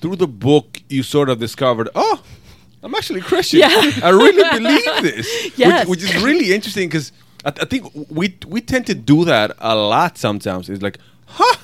through 0.00 0.16
the 0.16 0.26
book, 0.28 0.80
you 0.88 1.02
sort 1.02 1.28
of 1.28 1.38
discovered, 1.38 1.88
oh, 1.94 2.22
I'm 2.82 2.94
actually 2.94 3.20
Christian. 3.20 3.60
Yeah. 3.60 3.68
I 4.02 4.10
really 4.10 4.58
believe 4.58 4.84
this. 5.02 5.58
Yes. 5.58 5.86
which, 5.88 6.02
which 6.02 6.10
is 6.10 6.22
really 6.22 6.52
interesting 6.54 6.88
because 6.88 7.12
I, 7.44 7.48
I 7.48 7.64
think 7.66 7.90
we 8.10 8.36
we 8.46 8.60
tend 8.60 8.86
to 8.86 8.94
do 8.94 9.24
that 9.26 9.52
a 9.58 9.74
lot. 9.74 10.16
Sometimes 10.18 10.68
it's 10.70 10.82
like, 10.82 10.98
huh? 11.26 11.56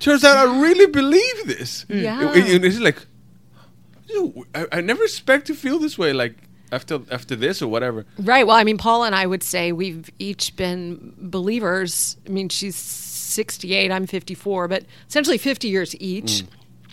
Turns 0.00 0.24
out 0.24 0.38
I 0.38 0.60
really 0.62 0.86
believe 0.86 1.46
this. 1.46 1.84
Mm. 1.88 2.02
Yeah. 2.02 2.32
It- 2.34 2.48
it- 2.50 2.64
it's 2.64 2.78
like, 2.78 2.96
"Ew, 2.96 3.06
I, 4.54 4.66
I 4.72 4.80
never 4.80 5.02
expect 5.04 5.46
to 5.48 5.54
feel 5.54 5.78
this 5.78 5.96
way. 5.98 6.12
Like 6.12 6.34
after 6.72 7.00
after 7.10 7.34
this 7.36 7.60
or 7.62 7.68
whatever. 7.68 8.06
Right. 8.18 8.46
Well, 8.46 8.56
I 8.56 8.64
mean, 8.64 8.78
Paula 8.78 9.06
and 9.06 9.14
I 9.14 9.26
would 9.26 9.42
say 9.42 9.72
we've 9.72 10.08
each 10.18 10.56
been 10.56 11.14
believers. 11.18 12.16
I 12.26 12.30
mean, 12.30 12.48
she's 12.48 12.76
68, 12.76 13.90
I'm 13.90 14.06
54, 14.06 14.68
but 14.68 14.84
essentially 15.08 15.38
50 15.38 15.68
years 15.68 15.94
each. 16.00 16.42
Mm. 16.42 16.46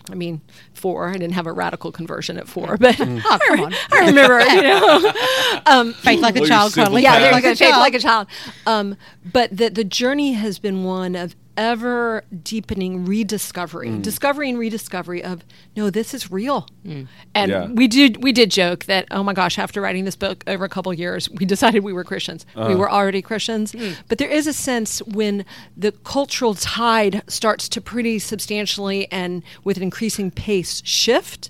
I 0.09 0.15
mean, 0.15 0.39
four. 0.73 1.09
I 1.09 1.13
didn't 1.13 1.33
have 1.33 1.47
a 1.47 1.51
radical 1.51 1.91
conversion 1.91 2.37
at 2.37 2.47
four, 2.47 2.77
but 2.79 2.95
Oh, 2.99 3.37
come 3.47 3.59
on. 3.59 3.73
I 3.91 4.05
remember, 4.07 4.39
you 4.41 4.61
know. 4.61 5.13
Um, 5.65 5.93
Faith 5.93 6.21
like 6.21 6.37
a 6.37 6.43
Or 6.43 6.47
child, 6.47 6.71
simple 6.71 6.97
yeah, 6.97 7.11
fact. 7.11 7.19
there 7.21 7.29
you 7.29 7.33
like 7.35 7.43
go. 7.43 7.51
a 7.51 7.55
Faith 7.55 7.69
child. 7.71 7.81
like 7.81 7.93
a 7.93 7.99
child. 7.99 8.27
Um, 8.65 8.95
but 9.33 9.55
the 9.55 9.69
the 9.69 9.83
journey 9.83 10.31
has 10.33 10.59
been 10.59 10.85
one 10.85 11.15
of 11.15 11.35
ever 11.57 12.23
deepening 12.43 13.05
rediscovery, 13.05 13.89
mm. 13.89 14.01
discovery 14.01 14.49
and 14.49 14.59
rediscovery 14.59 15.23
of 15.23 15.43
no, 15.75 15.89
this 15.89 16.13
is 16.13 16.31
real. 16.31 16.67
Mm. 16.85 17.07
And 17.33 17.51
Yeah. 17.51 17.65
we 17.67 17.87
did 17.87 18.23
we 18.23 18.31
did 18.31 18.51
joke 18.51 18.85
that 18.85 19.07
oh 19.11 19.23
my 19.23 19.33
gosh, 19.33 19.57
after 19.57 19.81
writing 19.81 20.05
this 20.05 20.15
book 20.15 20.43
over 20.47 20.63
a 20.63 20.69
couple 20.69 20.93
years, 20.93 21.29
we 21.29 21.45
decided 21.55 21.83
we 21.83 21.93
were 21.93 22.03
Christians. 22.03 22.45
We 22.55 22.61
uh-huh. 22.61 22.77
were 22.77 22.91
already 22.91 23.21
Christians, 23.21 23.73
mm. 23.73 23.95
but 24.07 24.19
there 24.19 24.29
is 24.29 24.47
a 24.47 24.53
sense 24.53 24.99
when 24.99 25.43
the 25.75 25.91
cultural 25.91 26.53
tide 26.53 27.23
starts 27.27 27.67
to 27.69 27.81
pretty 27.81 28.19
substantially 28.19 29.11
and 29.11 29.43
with 29.63 29.77
an 29.77 29.83
increasing 29.83 30.31
pace 30.31 30.81
shift 30.85 31.49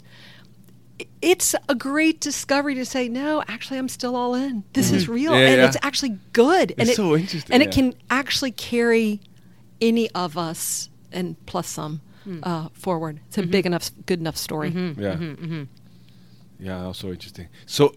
it's 1.22 1.56
a 1.68 1.76
great 1.76 2.20
discovery 2.20 2.76
to 2.76 2.86
say 2.86 3.08
no 3.08 3.44
actually 3.48 3.78
i'm 3.78 3.90
still 3.90 4.16
all 4.16 4.34
in 4.34 4.64
this 4.74 4.92
is 4.92 5.04
mm-hmm. 5.04 5.14
real 5.14 5.32
Yeah, 5.34 5.48
and 5.48 5.58
yeah. 5.58 5.68
it's 5.68 5.78
actually 5.82 6.18
good 6.34 6.72
and 6.72 6.82
It's 6.82 6.92
it, 6.92 6.96
so 6.96 7.16
interesting, 7.16 7.54
and 7.54 7.62
yeah. 7.62 7.70
it 7.70 7.74
can 7.74 7.94
actually 8.10 8.52
carry 8.52 9.22
any 9.82 10.10
of 10.12 10.38
us 10.38 10.90
and 11.12 11.36
plus 11.46 11.68
some 11.68 12.02
uh, 12.44 12.68
forward 12.74 13.20
it's 13.28 13.38
a 13.38 13.44
big 13.44 13.66
enough 13.66 13.90
good 14.06 14.20
enough 14.20 14.36
story 14.38 14.70
Yeah. 14.70 15.16
Mm-hmm, 15.16 15.64
Yeah, 16.60 16.84
also 16.84 17.10
interesting. 17.12 17.48
So 17.66 17.94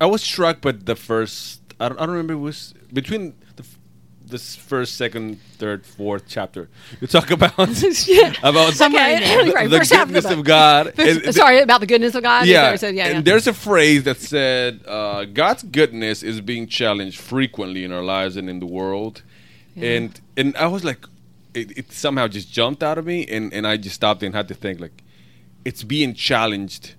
I 0.00 0.06
was 0.06 0.22
struck 0.22 0.60
by 0.60 0.72
the 0.72 0.94
first. 0.96 1.60
I 1.78 1.88
don't, 1.88 1.98
I 2.00 2.06
don't 2.06 2.14
remember. 2.14 2.34
It 2.34 2.36
was 2.36 2.72
between 2.92 3.34
the 3.56 3.62
f- 3.64 3.78
this 4.24 4.54
first, 4.54 4.94
second, 4.96 5.40
third, 5.58 5.84
fourth 5.84 6.24
chapter. 6.28 6.68
You 7.00 7.06
talk 7.06 7.30
about 7.38 7.52
Yeah. 8.06 8.32
about 8.42 8.74
Somewhere 8.74 9.16
Okay, 9.16 9.44
the, 9.46 9.52
right, 9.52 9.68
the 9.70 9.76
of 9.80 9.88
goodness 9.88 10.24
of. 10.26 10.44
God. 10.44 10.94
First- 10.94 10.98
and 11.16 11.20
the- 11.24 11.32
sorry 11.32 11.60
about 11.60 11.80
the 11.80 11.86
goodness 11.86 12.14
of 12.14 12.22
god 12.22 12.46
yeah, 12.46 12.64
Sorry, 12.66 12.78
so- 12.78 12.88
yeah, 12.88 13.06
and 13.06 13.14
yeah. 13.16 13.20
there's 13.22 13.46
a 13.46 13.52
phrase 13.54 14.04
that 14.04 14.18
said 14.18 14.80
uh, 14.86 15.24
God's 15.24 15.62
goodness 15.64 16.22
is 16.22 16.40
being 16.40 16.66
challenged 16.68 17.18
frequently 17.20 17.82
in 17.84 17.92
our 17.92 18.02
lives 18.04 18.36
and 18.36 18.48
in 18.48 18.60
the 18.60 18.66
world, 18.66 19.22
and 19.76 20.20
and 20.36 20.56
I 20.56 20.66
was 20.66 20.84
like, 20.84 21.06
it, 21.54 21.76
it 21.76 21.92
somehow 21.92 22.28
just 22.28 22.50
jumped 22.52 22.82
out 22.82 22.98
of 22.98 23.06
me, 23.06 23.26
and 23.26 23.52
and 23.52 23.66
I 23.66 23.76
just 23.76 23.96
stopped 23.96 24.22
and 24.22 24.34
had 24.34 24.48
to 24.48 24.54
think 24.54 24.80
like, 24.80 25.02
it's 25.64 25.82
being 25.82 26.14
challenged 26.14 26.94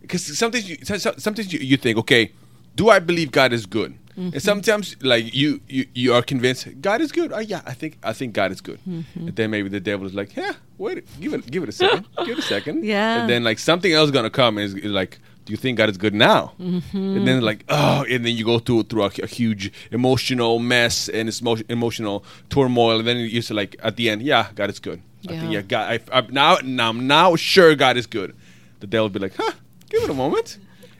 because 0.00 0.38
sometimes 0.38 0.68
you 0.68 0.76
so- 0.82 0.98
so- 0.98 1.14
sometimes 1.18 1.52
you, 1.52 1.58
you 1.58 1.76
think, 1.76 1.98
okay, 1.98 2.32
do 2.74 2.88
I 2.90 2.98
believe 2.98 3.32
God 3.32 3.52
is 3.52 3.66
good? 3.66 3.98
And 4.16 4.32
mm-hmm. 4.32 4.38
sometimes 4.38 4.96
like 5.02 5.34
you, 5.34 5.60
you 5.68 5.86
you 5.94 6.14
are 6.14 6.22
convinced 6.22 6.80
God 6.80 7.02
is 7.02 7.12
good. 7.12 7.32
Oh 7.32 7.38
yeah, 7.38 7.60
I 7.66 7.74
think 7.74 7.98
I 8.02 8.14
think 8.14 8.32
God 8.32 8.50
is 8.50 8.62
good. 8.62 8.80
Mm-hmm. 8.88 9.28
And 9.28 9.36
then 9.36 9.50
maybe 9.50 9.68
the 9.68 9.80
devil 9.80 10.06
is 10.06 10.14
like, 10.14 10.34
yeah, 10.34 10.54
wait, 10.78 11.04
give 11.20 11.34
it 11.34 11.50
give 11.50 11.62
it 11.64 11.68
a 11.68 11.72
second, 11.72 12.06
give 12.24 12.38
it 12.38 12.38
a 12.38 12.42
second. 12.42 12.84
Yeah. 12.84 13.20
And 13.20 13.28
then 13.28 13.44
like 13.44 13.58
something 13.58 13.92
else 13.92 14.06
is 14.06 14.12
gonna 14.12 14.30
come 14.30 14.56
is 14.56 14.74
like, 14.74 15.18
do 15.46 15.52
you 15.52 15.56
think 15.56 15.78
God 15.78 15.88
is 15.88 15.96
good 15.96 16.12
now? 16.14 16.52
And 16.58 17.26
then 17.26 17.40
like 17.40 17.64
oh, 17.68 18.04
and 18.10 18.24
then 18.26 18.36
you 18.36 18.44
go 18.44 18.58
through 18.58 18.82
through 18.84 19.04
a, 19.04 19.10
a 19.22 19.26
huge 19.26 19.72
emotional 19.90 20.58
mess 20.58 21.08
and 21.08 21.28
it's 21.28 21.40
emo- 21.40 21.64
emotional 21.68 22.24
turmoil, 22.50 22.98
and 22.98 23.06
then 23.08 23.16
you 23.16 23.40
say 23.42 23.54
like 23.54 23.76
at 23.82 23.96
the 23.96 24.10
end, 24.10 24.22
yeah, 24.22 24.48
God 24.54 24.68
is 24.70 24.78
good. 24.80 25.00
I 25.24 25.28
think 25.28 25.42
Yeah. 25.44 25.50
yeah, 25.50 25.62
God. 25.62 26.00
I, 26.12 26.18
I, 26.18 26.20
now 26.30 26.58
now 26.62 26.88
I'm 26.90 27.06
now 27.06 27.36
sure 27.36 27.74
God 27.74 27.96
is 27.96 28.06
good. 28.06 28.34
The 28.80 28.86
devil 28.86 29.06
will 29.06 29.10
be 29.14 29.20
like, 29.20 29.34
huh, 29.36 29.52
give 29.88 30.02
it 30.02 30.10
a 30.10 30.14
moment. 30.14 30.58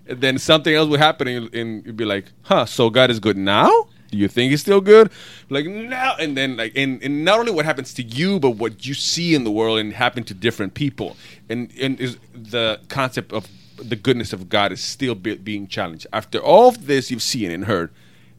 And 0.08 0.20
then 0.20 0.38
something 0.38 0.72
else 0.74 0.88
will 0.88 0.98
happen, 0.98 1.26
and 1.28 1.36
you'll- 1.36 1.60
and 1.60 1.84
you'll 1.84 1.94
be 1.94 2.04
like, 2.04 2.26
huh, 2.42 2.64
so 2.66 2.88
God 2.90 3.10
is 3.10 3.18
good 3.20 3.36
now? 3.36 3.70
Do 4.12 4.16
you 4.18 4.28
think 4.28 4.50
he's 4.52 4.60
still 4.60 4.80
good? 4.80 5.10
Like 5.50 5.66
no, 5.66 6.14
and 6.20 6.36
then 6.36 6.56
like 6.56 6.72
and, 6.76 7.02
and 7.02 7.24
not 7.24 7.40
only 7.40 7.50
what 7.50 7.64
happens 7.64 7.92
to 7.94 8.02
you, 8.04 8.38
but 8.38 8.50
what 8.50 8.86
you 8.86 8.94
see 8.94 9.34
in 9.34 9.42
the 9.42 9.50
world 9.50 9.80
and 9.80 9.92
happen 9.92 10.22
to 10.30 10.34
different 10.34 10.74
people, 10.74 11.16
and 11.48 11.72
and 11.84 11.98
is 12.00 12.16
the 12.32 12.78
concept 12.88 13.32
of 13.32 13.48
the 13.76 13.96
goodness 13.96 14.32
of 14.32 14.48
God 14.48 14.72
is 14.72 14.80
still 14.80 15.14
be, 15.14 15.36
being 15.36 15.66
challenged 15.66 16.06
after 16.12 16.38
all 16.38 16.68
of 16.68 16.86
this 16.86 17.10
you've 17.10 17.22
seen 17.22 17.50
and 17.50 17.64
heard. 17.64 17.90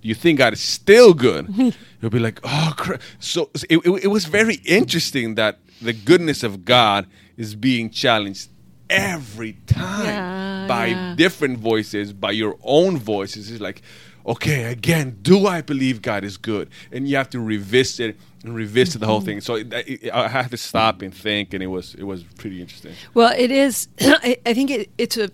You 0.02 0.14
think 0.16 0.38
God 0.38 0.54
is 0.54 0.62
still 0.62 1.14
good? 1.14 1.48
You'll 2.02 2.12
be 2.12 2.20
like, 2.20 2.40
oh, 2.44 2.74
cra-. 2.78 3.00
so 3.20 3.50
so 3.56 3.66
it, 3.70 3.78
it, 3.80 4.04
it 4.06 4.08
was 4.08 4.26
very 4.26 4.56
interesting 4.64 5.36
that 5.36 5.60
the 5.82 5.92
goodness 5.94 6.44
of 6.44 6.64
God 6.66 7.08
is 7.36 7.56
being 7.56 7.90
challenged 7.90 8.50
every 8.90 9.54
time 9.66 10.06
Yeah, 10.06 10.66
by 10.68 10.86
yeah. 10.88 11.16
different 11.16 11.58
voices, 11.60 12.14
by 12.14 12.32
your 12.32 12.58
own 12.64 12.98
voices. 12.98 13.52
It's 13.52 13.60
like, 13.62 13.82
okay, 14.26 14.66
again, 14.66 15.18
do 15.22 15.46
I 15.48 15.62
believe 15.62 16.02
God 16.02 16.24
is 16.24 16.38
good? 16.38 16.70
And 16.92 17.08
you 17.08 17.16
have 17.18 17.30
to 17.32 17.40
revisit 17.40 18.18
and 18.48 18.56
revisit 18.56 19.02
the 19.02 19.08
whole 19.08 19.22
thing. 19.22 19.42
So 19.42 19.56
it, 19.56 19.72
it, 19.74 20.12
I 20.14 20.28
had 20.28 20.52
to 20.52 20.58
stop 20.58 21.02
and 21.02 21.14
think, 21.14 21.54
and 21.54 21.62
it 21.62 21.68
was 21.68 21.94
it 21.96 22.04
was 22.04 22.24
pretty 22.24 22.62
interesting. 22.62 22.94
Well, 23.14 23.34
it 23.38 23.52
is. 23.52 23.88
I, 24.02 24.38
I 24.46 24.54
think 24.54 24.72
it, 24.72 24.90
it's 24.98 25.18
a. 25.18 25.30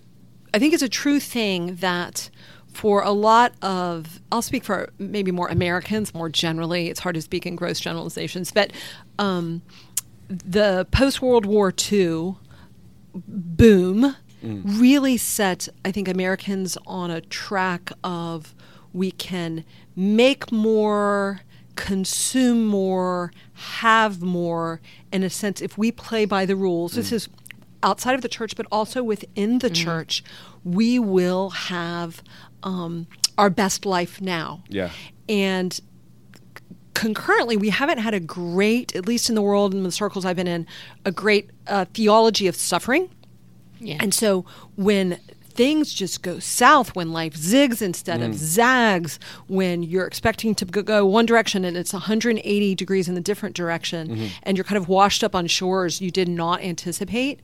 I 0.52 0.58
think 0.58 0.74
it's 0.74 0.82
a 0.82 0.88
true 0.88 1.18
thing 1.18 1.76
that 1.76 2.30
for 2.68 3.02
a 3.02 3.10
lot 3.10 3.54
of, 3.62 4.20
I'll 4.30 4.42
speak 4.42 4.64
for 4.64 4.90
maybe 4.98 5.30
more 5.30 5.48
Americans 5.48 6.12
more 6.12 6.28
generally. 6.28 6.88
It's 6.88 7.00
hard 7.00 7.14
to 7.14 7.22
speak 7.22 7.46
in 7.46 7.56
gross 7.56 7.80
generalizations, 7.80 8.50
but 8.50 8.72
um, 9.18 9.62
the 10.28 10.86
post 10.90 11.22
World 11.22 11.46
War 11.46 11.72
II 11.92 12.36
boom 13.14 14.16
really 14.42 15.16
set, 15.16 15.68
I 15.84 15.92
think, 15.92 16.08
Americans 16.08 16.76
on 16.86 17.10
a 17.10 17.20
track 17.20 17.90
of 18.02 18.54
we 18.92 19.10
can 19.10 19.64
make 19.96 20.52
more, 20.52 21.40
consume 21.76 22.66
more, 22.66 23.32
have 23.52 24.22
more. 24.22 24.80
In 25.12 25.22
a 25.22 25.30
sense, 25.30 25.60
if 25.60 25.76
we 25.78 25.92
play 25.92 26.24
by 26.24 26.46
the 26.46 26.56
rules, 26.56 26.92
this 26.94 27.12
is 27.12 27.28
outside 27.82 28.14
of 28.14 28.22
the 28.22 28.28
church, 28.28 28.56
but 28.56 28.66
also 28.72 29.02
within 29.02 29.58
the 29.58 29.70
church, 29.70 30.24
we 30.64 30.98
will 30.98 31.50
have 31.50 32.22
um, 32.62 33.06
our 33.36 33.50
best 33.50 33.84
life 33.84 34.20
now. 34.20 34.62
Yeah. 34.68 34.90
And 35.28 35.78
concurrently, 36.94 37.56
we 37.56 37.68
haven't 37.68 37.98
had 37.98 38.14
a 38.14 38.20
great, 38.20 38.96
at 38.96 39.06
least 39.06 39.28
in 39.28 39.34
the 39.34 39.42
world 39.42 39.74
and 39.74 39.84
the 39.84 39.92
circles 39.92 40.24
I've 40.24 40.36
been 40.36 40.48
in, 40.48 40.66
a 41.04 41.12
great 41.12 41.50
uh, 41.66 41.84
theology 41.92 42.46
of 42.46 42.56
suffering. 42.56 43.10
Yeah. 43.78 43.98
And 44.00 44.14
so 44.14 44.46
when 44.76 45.18
things 45.54 45.92
just 45.92 46.22
go 46.22 46.38
south, 46.38 46.94
when 46.94 47.12
life 47.12 47.34
zigs 47.34 47.80
instead 47.80 48.20
of 48.20 48.32
mm. 48.32 48.34
zags, 48.34 49.18
when 49.46 49.82
you're 49.82 50.06
expecting 50.06 50.54
to 50.56 50.64
go- 50.64 50.82
go 50.82 51.06
one 51.06 51.26
direction 51.26 51.64
and 51.64 51.76
it's 51.76 51.92
180 51.92 52.74
degrees 52.74 53.08
in 53.08 53.14
the 53.14 53.20
different 53.20 53.54
direction, 53.54 54.08
mm-hmm. 54.08 54.26
and 54.42 54.56
you're 54.56 54.64
kind 54.64 54.76
of 54.76 54.88
washed 54.88 55.22
up 55.24 55.34
on 55.34 55.46
shores 55.46 56.00
you 56.00 56.10
did 56.10 56.28
not 56.28 56.62
anticipate, 56.62 57.40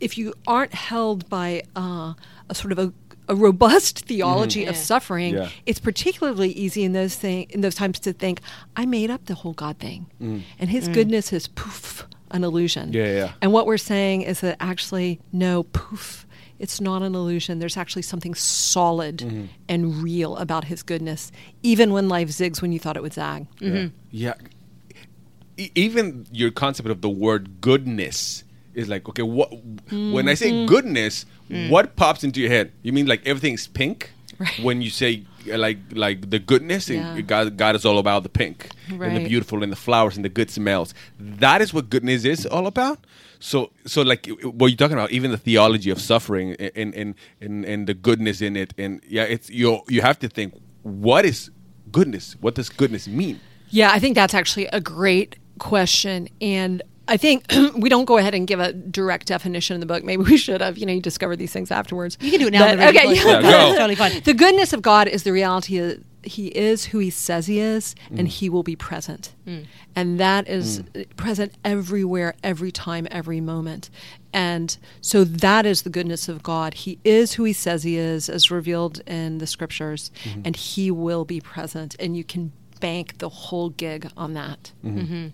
if 0.00 0.18
you 0.18 0.34
aren't 0.46 0.74
held 0.74 1.28
by 1.28 1.62
uh, 1.74 2.14
a 2.48 2.54
sort 2.54 2.72
of 2.72 2.78
a, 2.78 2.92
a 3.28 3.34
robust 3.34 3.98
mm-hmm. 3.98 4.06
theology 4.08 4.64
of 4.64 4.74
Yeah. 4.74 4.80
suffering, 4.80 5.34
Yeah. 5.34 5.48
it's 5.64 5.80
particularly 5.80 6.50
easy 6.50 6.84
in 6.84 6.92
those 6.92 7.14
thing 7.14 7.46
in 7.50 7.60
those 7.60 7.74
times 7.74 7.98
to 8.00 8.12
think, 8.12 8.40
I 8.76 8.86
made 8.86 9.10
up 9.10 9.26
the 9.26 9.34
whole 9.34 9.54
God 9.54 9.78
thing, 9.78 10.06
mm. 10.20 10.42
and 10.58 10.70
His 10.70 10.88
mm. 10.88 10.94
goodness 10.94 11.32
is 11.32 11.48
poof 11.48 12.06
an 12.30 12.44
illusion. 12.44 12.92
Yeah, 12.92 13.12
yeah. 13.12 13.32
And 13.40 13.52
what 13.52 13.66
we're 13.66 13.78
saying 13.78 14.22
is 14.22 14.40
that 14.40 14.56
actually, 14.60 15.20
no, 15.32 15.64
poof, 15.64 16.25
it's 16.58 16.80
not 16.80 17.02
an 17.02 17.14
illusion. 17.14 17.58
There's 17.58 17.76
actually 17.76 18.02
something 18.02 18.34
solid 18.34 19.18
Mm-hmm. 19.18 19.44
and 19.68 20.02
real 20.02 20.36
about 20.36 20.64
His 20.64 20.82
goodness, 20.82 21.32
even 21.62 21.92
when 21.92 22.08
life 22.08 22.28
zigs 22.28 22.60
when 22.62 22.72
you 22.72 22.78
thought 22.78 22.96
it 22.96 23.02
would 23.02 23.12
zag. 23.14 23.46
Yeah. 23.60 24.34
Mm-hmm. 24.34 24.46
E- 25.58 25.70
even 25.74 26.26
your 26.32 26.50
concept 26.50 26.88
of 26.88 27.00
the 27.00 27.08
word 27.08 27.60
goodness 27.60 28.44
is 28.74 28.88
like, 28.88 29.08
okay, 29.08 29.22
what 29.22 29.50
when 29.90 30.28
I 30.28 30.34
say 30.34 30.50
mm-hmm. 30.52 30.66
goodness, 30.66 31.24
mm. 31.50 31.70
what 31.70 31.96
pops 31.96 32.22
into 32.24 32.40
your 32.40 32.50
head? 32.50 32.72
You 32.82 32.92
mean 32.92 33.06
like 33.06 33.26
everything's 33.26 33.66
pink? 33.66 34.10
Right. 34.38 34.58
When 34.62 34.82
you 34.82 34.90
say 34.90 35.24
like 35.46 35.78
like 35.92 36.30
the 36.30 36.38
goodness 36.38 36.88
Yeah. 36.88 37.14
and 37.14 37.26
God 37.26 37.56
God 37.56 37.74
is 37.76 37.84
all 37.84 37.98
about 37.98 38.22
the 38.22 38.28
pink 38.28 38.70
and 38.88 39.16
the 39.16 39.28
beautiful 39.28 39.62
and 39.62 39.70
the 39.72 39.76
flowers 39.76 40.16
and 40.16 40.24
the 40.24 40.28
good 40.28 40.50
smells. 40.50 40.94
That 41.18 41.60
is 41.62 41.72
what 41.74 41.90
goodness 41.90 42.24
is 42.24 42.46
all 42.46 42.66
about. 42.66 42.98
So 43.38 43.70
so 43.86 44.02
like 44.02 44.26
what 44.42 44.68
you're 44.68 44.76
talking 44.76 44.96
about, 44.96 45.10
even 45.10 45.30
the 45.30 45.38
theology 45.38 45.90
of 45.90 46.00
suffering 46.00 46.54
and 46.54 46.94
and 46.94 47.14
and, 47.40 47.64
and 47.64 47.86
the 47.86 47.94
goodness 47.94 48.40
in 48.40 48.56
it, 48.56 48.72
and 48.78 49.00
yeah, 49.08 49.24
it's 49.24 49.50
you 49.50 49.80
you 49.88 50.00
have 50.02 50.18
to 50.20 50.28
think 50.28 50.54
what 50.82 51.24
is 51.24 51.50
goodness? 51.92 52.36
What 52.40 52.54
does 52.54 52.68
goodness 52.68 53.06
mean? 53.06 53.40
Yeah, 53.70 53.90
I 53.92 53.98
think 53.98 54.14
that's 54.14 54.34
actually 54.34 54.66
a 54.72 54.80
great 54.80 55.36
question. 55.58 56.28
And 56.40 56.82
I 57.08 57.16
think 57.16 57.44
we 57.76 57.88
don't 57.88 58.04
go 58.04 58.18
ahead 58.18 58.34
and 58.34 58.46
give 58.46 58.60
a 58.60 58.72
direct 58.72 59.26
definition 59.26 59.74
in 59.74 59.80
the 59.80 59.86
book. 59.86 60.04
Maybe 60.04 60.22
we 60.22 60.36
should 60.36 60.60
have. 60.60 60.78
You 60.78 60.86
know, 60.86 60.92
you 60.92 61.00
discover 61.00 61.36
these 61.36 61.52
things 61.52 61.70
afterwards. 61.70 62.18
You 62.20 62.30
can 62.30 62.40
do 62.40 62.46
it 62.48 62.52
now. 62.52 62.66
But- 62.66 62.78
the 62.78 62.88
okay, 62.88 63.14
yeah. 63.14 63.40
Yeah, 63.40 63.42
go. 63.42 63.68
It's 63.68 63.78
totally 63.78 63.94
fine. 63.94 64.12
The 64.26 64.34
goodness 64.34 64.72
of 64.72 64.82
God 64.82 65.08
is 65.08 65.22
the 65.22 65.32
reality 65.32 65.78
of 65.78 66.02
He 66.22 66.48
is 66.48 66.86
who 66.86 66.98
He 66.98 67.10
says 67.10 67.46
He 67.46 67.60
is, 67.60 67.94
and 68.10 68.26
mm. 68.26 68.28
He 68.28 68.48
will 68.48 68.62
be 68.62 68.76
present. 68.76 69.34
Mm. 69.46 69.66
And 69.94 70.20
that 70.20 70.48
is 70.48 70.82
mm. 70.82 71.16
present 71.16 71.54
everywhere, 71.64 72.34
every 72.42 72.72
time, 72.72 73.06
every 73.10 73.40
moment. 73.40 73.88
And 74.32 74.76
so 75.00 75.24
that 75.24 75.64
is 75.64 75.82
the 75.82 75.90
goodness 75.90 76.28
of 76.28 76.42
God. 76.42 76.74
He 76.74 76.98
is 77.04 77.34
who 77.34 77.44
He 77.44 77.52
says 77.52 77.84
He 77.84 77.96
is, 77.96 78.28
as 78.28 78.50
revealed 78.50 79.00
in 79.06 79.38
the 79.38 79.46
scriptures, 79.46 80.10
mm-hmm. 80.24 80.42
and 80.44 80.56
He 80.56 80.90
will 80.90 81.24
be 81.24 81.40
present. 81.40 81.94
And 82.00 82.16
you 82.16 82.24
can 82.24 82.52
bank 82.80 83.18
the 83.18 83.28
whole 83.28 83.70
gig 83.70 84.10
on 84.16 84.34
that. 84.34 84.72
Mm-hmm. 84.84 84.98
Mm-hmm. 84.98 85.26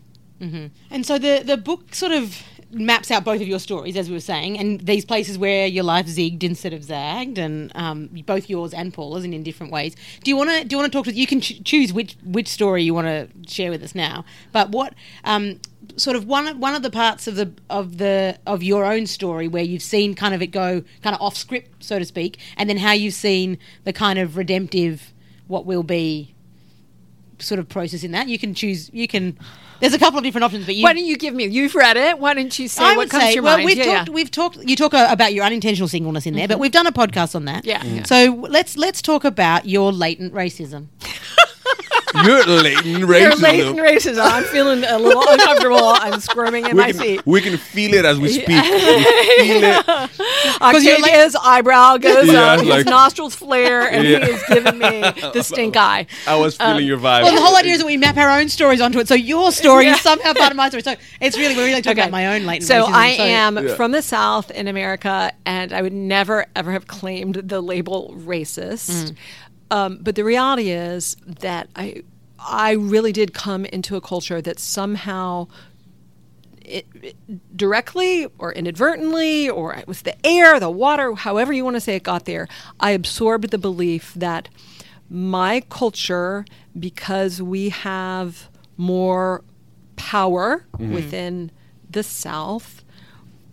And 0.90 1.06
so 1.06 1.18
the 1.18 1.42
the 1.44 1.56
book 1.56 1.94
sort 1.94 2.12
of 2.12 2.42
maps 2.72 3.10
out 3.10 3.22
both 3.22 3.40
of 3.40 3.46
your 3.46 3.58
stories, 3.58 3.96
as 3.96 4.08
we 4.08 4.14
were 4.14 4.20
saying, 4.20 4.58
and 4.58 4.80
these 4.80 5.04
places 5.04 5.36
where 5.36 5.66
your 5.66 5.84
life 5.84 6.06
zigged 6.06 6.42
instead 6.42 6.72
of 6.72 6.82
zagged, 6.82 7.38
and 7.38 7.70
um, 7.74 8.08
both 8.26 8.48
yours 8.48 8.72
and 8.72 8.92
Paula's, 8.92 9.24
and 9.24 9.34
in 9.34 9.42
different 9.42 9.72
ways. 9.72 9.94
Do 10.24 10.30
you 10.30 10.36
want 10.36 10.50
to 10.50 10.64
do 10.64 10.74
you 10.74 10.78
want 10.78 10.92
to 10.92 10.98
talk 10.98 11.04
to? 11.06 11.12
You 11.12 11.26
can 11.26 11.40
ch- 11.40 11.62
choose 11.64 11.92
which 11.92 12.16
which 12.24 12.48
story 12.48 12.82
you 12.82 12.94
want 12.94 13.06
to 13.06 13.28
share 13.50 13.70
with 13.70 13.82
us 13.82 13.94
now. 13.94 14.24
But 14.52 14.70
what 14.70 14.94
um, 15.24 15.60
sort 15.96 16.16
of 16.16 16.26
one 16.26 16.58
one 16.58 16.74
of 16.74 16.82
the 16.82 16.90
parts 16.90 17.26
of 17.26 17.36
the 17.36 17.52
of 17.70 17.98
the 17.98 18.38
of 18.46 18.62
your 18.62 18.84
own 18.84 19.06
story 19.06 19.48
where 19.48 19.62
you've 19.62 19.82
seen 19.82 20.14
kind 20.14 20.34
of 20.34 20.42
it 20.42 20.48
go 20.48 20.82
kind 21.02 21.14
of 21.14 21.22
off 21.22 21.36
script, 21.36 21.84
so 21.84 21.98
to 21.98 22.04
speak, 22.04 22.38
and 22.56 22.68
then 22.68 22.78
how 22.78 22.92
you've 22.92 23.14
seen 23.14 23.58
the 23.84 23.92
kind 23.92 24.18
of 24.18 24.36
redemptive 24.36 25.12
what 25.46 25.66
will 25.66 25.82
be 25.82 26.34
sort 27.38 27.58
of 27.58 27.68
process 27.68 28.02
in 28.02 28.12
that. 28.12 28.28
You 28.28 28.38
can 28.38 28.54
choose. 28.54 28.90
You 28.92 29.06
can. 29.06 29.38
There's 29.82 29.94
a 29.94 29.98
couple 29.98 30.16
of 30.18 30.22
different 30.24 30.44
options, 30.44 30.64
but 30.64 30.76
you. 30.76 30.84
Why 30.84 30.92
don't 30.92 31.04
you 31.04 31.16
give 31.16 31.34
me? 31.34 31.44
You've 31.46 31.74
read 31.74 31.96
it. 31.96 32.18
Why 32.20 32.34
don't 32.34 32.56
you 32.56 32.68
say 32.68 32.84
I 32.84 32.88
what 32.90 32.98
would 32.98 33.10
comes 33.10 33.24
say, 33.24 33.28
to 33.30 33.34
your 33.34 33.42
well, 33.42 33.56
mind? 33.56 33.66
we've 33.66 33.76
Yeah, 33.78 33.84
talked. 33.96 34.08
yeah. 34.08 34.14
We've 34.14 34.30
talked. 34.30 34.56
You 34.62 34.76
talk 34.76 34.94
uh, 34.94 35.08
about 35.10 35.34
your 35.34 35.44
unintentional 35.44 35.88
singleness 35.88 36.24
in 36.24 36.34
there, 36.34 36.46
but 36.46 36.60
we've 36.60 36.70
done 36.70 36.86
a 36.86 36.92
podcast 36.92 37.34
on 37.34 37.46
that. 37.46 37.64
Yeah. 37.64 37.84
Yeah. 37.84 38.04
So 38.04 38.46
let's 38.48 38.76
let's 38.76 39.02
talk 39.02 39.24
about 39.24 39.66
your 39.66 39.92
latent 39.92 40.32
racism. 40.34 40.86
You're 42.24 42.44
latent 42.44 42.86
You're 42.98 43.08
racism. 43.08 43.40
latent 43.42 43.78
racism. 43.78 44.30
I'm 44.30 44.44
feeling 44.44 44.84
a 44.84 44.98
little 44.98 45.22
uncomfortable. 45.28 45.78
I'm 45.88 46.20
squirming 46.20 46.66
in 46.66 46.76
we 46.76 46.82
my 46.82 46.92
can, 46.92 47.00
seat. 47.00 47.26
we 47.26 47.40
can 47.40 47.56
feel 47.56 47.94
it 47.94 48.04
as 48.04 48.18
we 48.18 48.28
speak. 48.28 48.48
we 48.48 48.54
feel 48.62 48.70
it. 48.74 49.46
you're 49.46 49.60
like- 49.60 50.10
Octavio's 50.60 51.36
eyebrow 51.42 51.96
goes 51.96 52.26
Yeah, 52.26 52.52
up, 52.52 52.60
his 52.60 52.68
like- 52.68 52.86
nostrils 52.86 53.34
flare, 53.34 53.82
and 53.90 54.06
Yeah. 54.06 54.24
he 54.24 54.32
is 54.32 54.42
giving 54.48 54.78
me 54.78 55.00
the 55.32 55.42
stink 55.42 55.76
eye. 55.76 56.06
I 56.26 56.36
was 56.36 56.58
uh, 56.60 56.66
feeling 56.66 56.86
your 56.86 56.98
vibe. 56.98 57.22
Well, 57.24 57.34
the 57.34 57.40
whole 57.40 57.56
idea 57.56 57.72
is 57.72 57.78
that 57.80 57.86
we 57.86 57.96
map 57.96 58.16
our 58.16 58.38
own 58.38 58.48
stories 58.48 58.80
onto 58.80 58.98
it. 58.98 59.08
So 59.08 59.14
your 59.14 59.52
story 59.52 59.84
Yeah. 59.86 59.94
is 59.94 60.00
somehow 60.00 60.34
part 60.34 60.50
of 60.50 60.56
my 60.56 60.68
story. 60.68 60.82
So 60.82 60.94
it's 61.20 61.36
really 61.38 61.56
we're 61.56 61.64
really 61.66 61.82
talking 61.82 61.98
about 62.00 62.10
my 62.10 62.34
own 62.34 62.44
latent 62.46 62.64
so 62.68 62.84
racism. 62.86 62.92
I 62.92 63.08
am 63.08 63.56
Yeah. 63.68 63.74
from 63.74 63.92
the 63.92 64.02
South 64.02 64.50
in 64.50 64.68
America, 64.68 65.32
and 65.46 65.72
I 65.72 65.82
would 65.82 65.92
never 65.92 66.46
ever 66.54 66.72
have 66.72 66.86
claimed 66.86 67.34
the 67.36 67.60
label 67.60 68.14
racist. 68.18 68.90
Mm. 69.10 69.16
Um, 69.72 69.98
but 70.02 70.14
the 70.16 70.24
reality 70.24 70.70
is 70.70 71.16
that 71.40 71.68
I 71.76 72.02
I 72.38 72.72
really 72.72 73.12
did 73.12 73.32
come 73.32 73.64
into 73.66 73.96
a 73.96 74.00
culture 74.00 74.40
that 74.42 74.58
somehow 74.58 75.46
it, 76.60 76.86
it- 77.08 77.56
directly 77.56 78.26
or 78.38 78.52
inadvertently, 78.52 79.48
or 79.48 79.74
it 79.74 79.86
was 79.88 80.02
the 80.02 80.14
air, 80.26 80.58
the 80.60 80.70
water, 80.70 81.14
however 81.14 81.52
you 81.52 81.64
want 81.64 81.76
to 81.76 81.80
say 81.80 81.94
it 81.96 82.02
got 82.02 82.24
there, 82.24 82.46
I 82.80 82.90
absorbed 82.92 83.50
the 83.50 83.58
belief 83.58 84.12
that 84.14 84.48
my 85.08 85.62
culture, 85.68 86.44
because 86.78 87.40
we 87.42 87.68
have 87.70 88.48
more 88.76 89.42
power 89.96 90.64
within 90.78 91.50
the 91.90 92.02
South, 92.02 92.82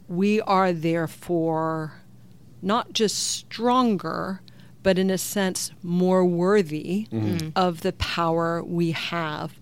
we 0.07 0.41
are 0.41 0.71
therefore 0.73 1.93
not 2.61 2.93
just 2.93 3.15
stronger, 3.19 4.41
but 4.83 4.97
in 4.97 5.09
a 5.09 5.17
sense 5.17 5.71
more 5.83 6.25
worthy 6.25 7.07
mm-hmm. 7.11 7.49
of 7.55 7.81
the 7.81 7.93
power 7.93 8.63
we 8.63 8.91
have. 8.91 9.59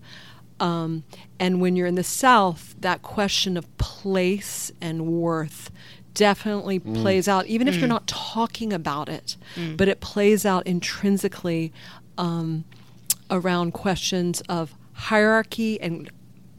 Um, 0.60 1.04
and 1.38 1.60
when 1.60 1.76
you're 1.76 1.86
in 1.86 1.94
the 1.94 2.04
South, 2.04 2.74
that 2.80 3.02
question 3.02 3.56
of 3.56 3.78
place 3.78 4.72
and 4.80 5.06
worth 5.06 5.70
definitely 6.14 6.80
mm. 6.80 7.00
plays 7.00 7.28
out, 7.28 7.46
even 7.46 7.68
if 7.68 7.76
you're 7.76 7.86
mm. 7.86 7.90
not 7.90 8.06
talking 8.08 8.72
about 8.72 9.08
it, 9.08 9.36
mm. 9.54 9.76
but 9.76 9.88
it 9.88 10.00
plays 10.00 10.44
out 10.44 10.66
intrinsically 10.66 11.72
um, 12.16 12.64
around 13.30 13.72
questions 13.72 14.40
of 14.48 14.74
hierarchy 14.94 15.80
and 15.80 16.10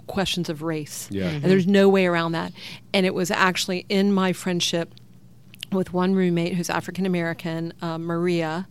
questions 0.07 0.49
of 0.49 0.61
race. 0.61 1.07
Yeah. 1.11 1.25
And 1.25 1.39
mm-hmm. 1.39 1.49
there's 1.49 1.67
no 1.67 1.89
way 1.89 2.05
around 2.05 2.31
that. 2.31 2.53
And 2.93 3.05
it 3.05 3.13
was 3.13 3.31
actually 3.31 3.85
in 3.89 4.13
my 4.13 4.31
friendship 4.33 4.93
with 5.73 5.93
one 5.93 6.13
roommate 6.13 6.55
who's 6.55 6.69
African 6.69 7.05
American, 7.05 7.73
uh, 7.81 7.97
Maria, 7.97 8.67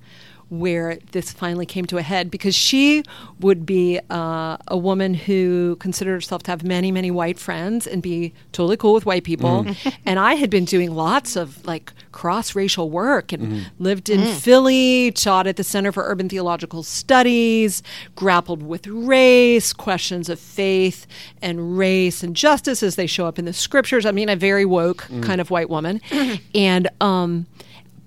where 0.50 0.98
this 1.12 1.32
finally 1.32 1.66
came 1.66 1.84
to 1.86 1.98
a 1.98 2.02
head 2.02 2.30
because 2.30 2.54
she 2.54 3.02
would 3.40 3.66
be 3.66 4.00
uh, 4.10 4.56
a 4.66 4.76
woman 4.76 5.14
who 5.14 5.76
considered 5.76 6.14
herself 6.14 6.42
to 6.44 6.50
have 6.50 6.64
many, 6.64 6.90
many 6.90 7.10
white 7.10 7.38
friends 7.38 7.86
and 7.86 8.02
be 8.02 8.32
totally 8.52 8.76
cool 8.76 8.94
with 8.94 9.04
white 9.04 9.24
people. 9.24 9.66
and 10.06 10.18
I 10.18 10.34
had 10.34 10.50
been 10.50 10.64
doing 10.64 10.94
lots 10.94 11.36
of 11.36 11.64
like 11.66 11.92
cross 12.12 12.54
racial 12.54 12.90
work 12.90 13.32
and 13.32 13.70
lived 13.78 14.08
in 14.08 14.24
Philly, 14.36 15.12
taught 15.12 15.46
at 15.46 15.56
the 15.56 15.64
Center 15.64 15.92
for 15.92 16.04
Urban 16.04 16.28
Theological 16.28 16.82
Studies, 16.82 17.82
grappled 18.16 18.62
with 18.62 18.86
race, 18.86 19.72
questions 19.72 20.28
of 20.28 20.40
faith 20.40 21.06
and 21.42 21.78
race 21.78 22.22
and 22.22 22.34
justice 22.34 22.82
as 22.82 22.96
they 22.96 23.06
show 23.06 23.26
up 23.26 23.38
in 23.38 23.44
the 23.44 23.52
scriptures. 23.52 24.06
I 24.06 24.12
mean, 24.12 24.28
a 24.28 24.36
very 24.36 24.64
woke 24.64 25.08
kind 25.22 25.40
of 25.40 25.50
white 25.50 25.68
woman. 25.68 26.00
and, 26.54 26.88
um, 27.00 27.46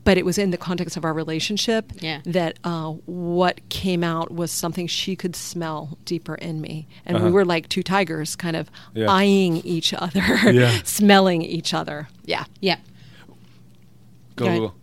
but 0.03 0.17
it 0.17 0.25
was 0.25 0.37
in 0.37 0.49
the 0.51 0.57
context 0.57 0.97
of 0.97 1.05
our 1.05 1.13
relationship 1.13 1.91
Yeah. 1.99 2.21
that 2.25 2.57
uh, 2.63 2.89
what 3.05 3.67
came 3.69 4.03
out 4.03 4.31
was 4.31 4.51
something 4.51 4.87
she 4.87 5.15
could 5.15 5.35
smell 5.35 5.97
deeper 6.05 6.35
in 6.35 6.59
me. 6.61 6.87
And 7.05 7.23
we 7.23 7.29
were 7.31 7.45
like 7.45 7.69
two 7.69 7.83
tigers 7.83 8.35
kind 8.35 8.55
of 8.55 8.71
Yeah. 8.93 9.05
eyeing 9.09 9.57
each 9.57 9.93
other, 9.93 10.21
Yeah. 10.51 10.79
smelling 10.83 11.41
each 11.43 11.73
other. 11.73 12.07
Yeah. 12.25 12.45
Yeah. 12.61 12.77
Go, 14.35 14.45
Go 14.45 14.73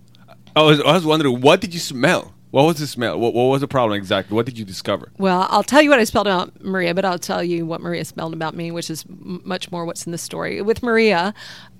I 0.54 0.62
was, 0.62 0.80
I 0.80 0.92
was 0.92 1.04
wondering, 1.06 1.40
what 1.40 1.60
did 1.60 1.75
you 1.75 1.80
smell? 1.80 2.34
What 2.50 2.62
was 2.64 2.78
the 2.78 2.87
smell? 2.87 3.18
What, 3.20 3.34
what 3.34 3.44
was 3.44 3.60
the 3.60 3.68
problem 3.68 3.96
exactly? 3.98 4.34
What 4.34 4.46
did 4.46 4.58
you 4.58 4.64
discover? 4.64 5.12
Well, 5.18 5.46
I'll 5.50 5.62
tell 5.62 5.82
you 5.82 5.90
what 5.90 5.98
I 5.98 6.04
spelled 6.04 6.26
about 6.26 6.62
Maria, 6.64 6.94
but 6.94 7.04
I'll 7.04 7.18
tell 7.18 7.44
you 7.44 7.66
what 7.66 7.80
Maria 7.82 8.04
spelled 8.04 8.32
about 8.32 8.54
me, 8.54 8.70
which 8.70 8.88
is 8.88 9.04
m- 9.08 9.42
much 9.44 9.70
more 9.70 9.84
what's 9.84 10.06
in 10.06 10.12
the 10.12 10.18
story. 10.18 10.62
With 10.62 10.82
Maria, 10.82 11.34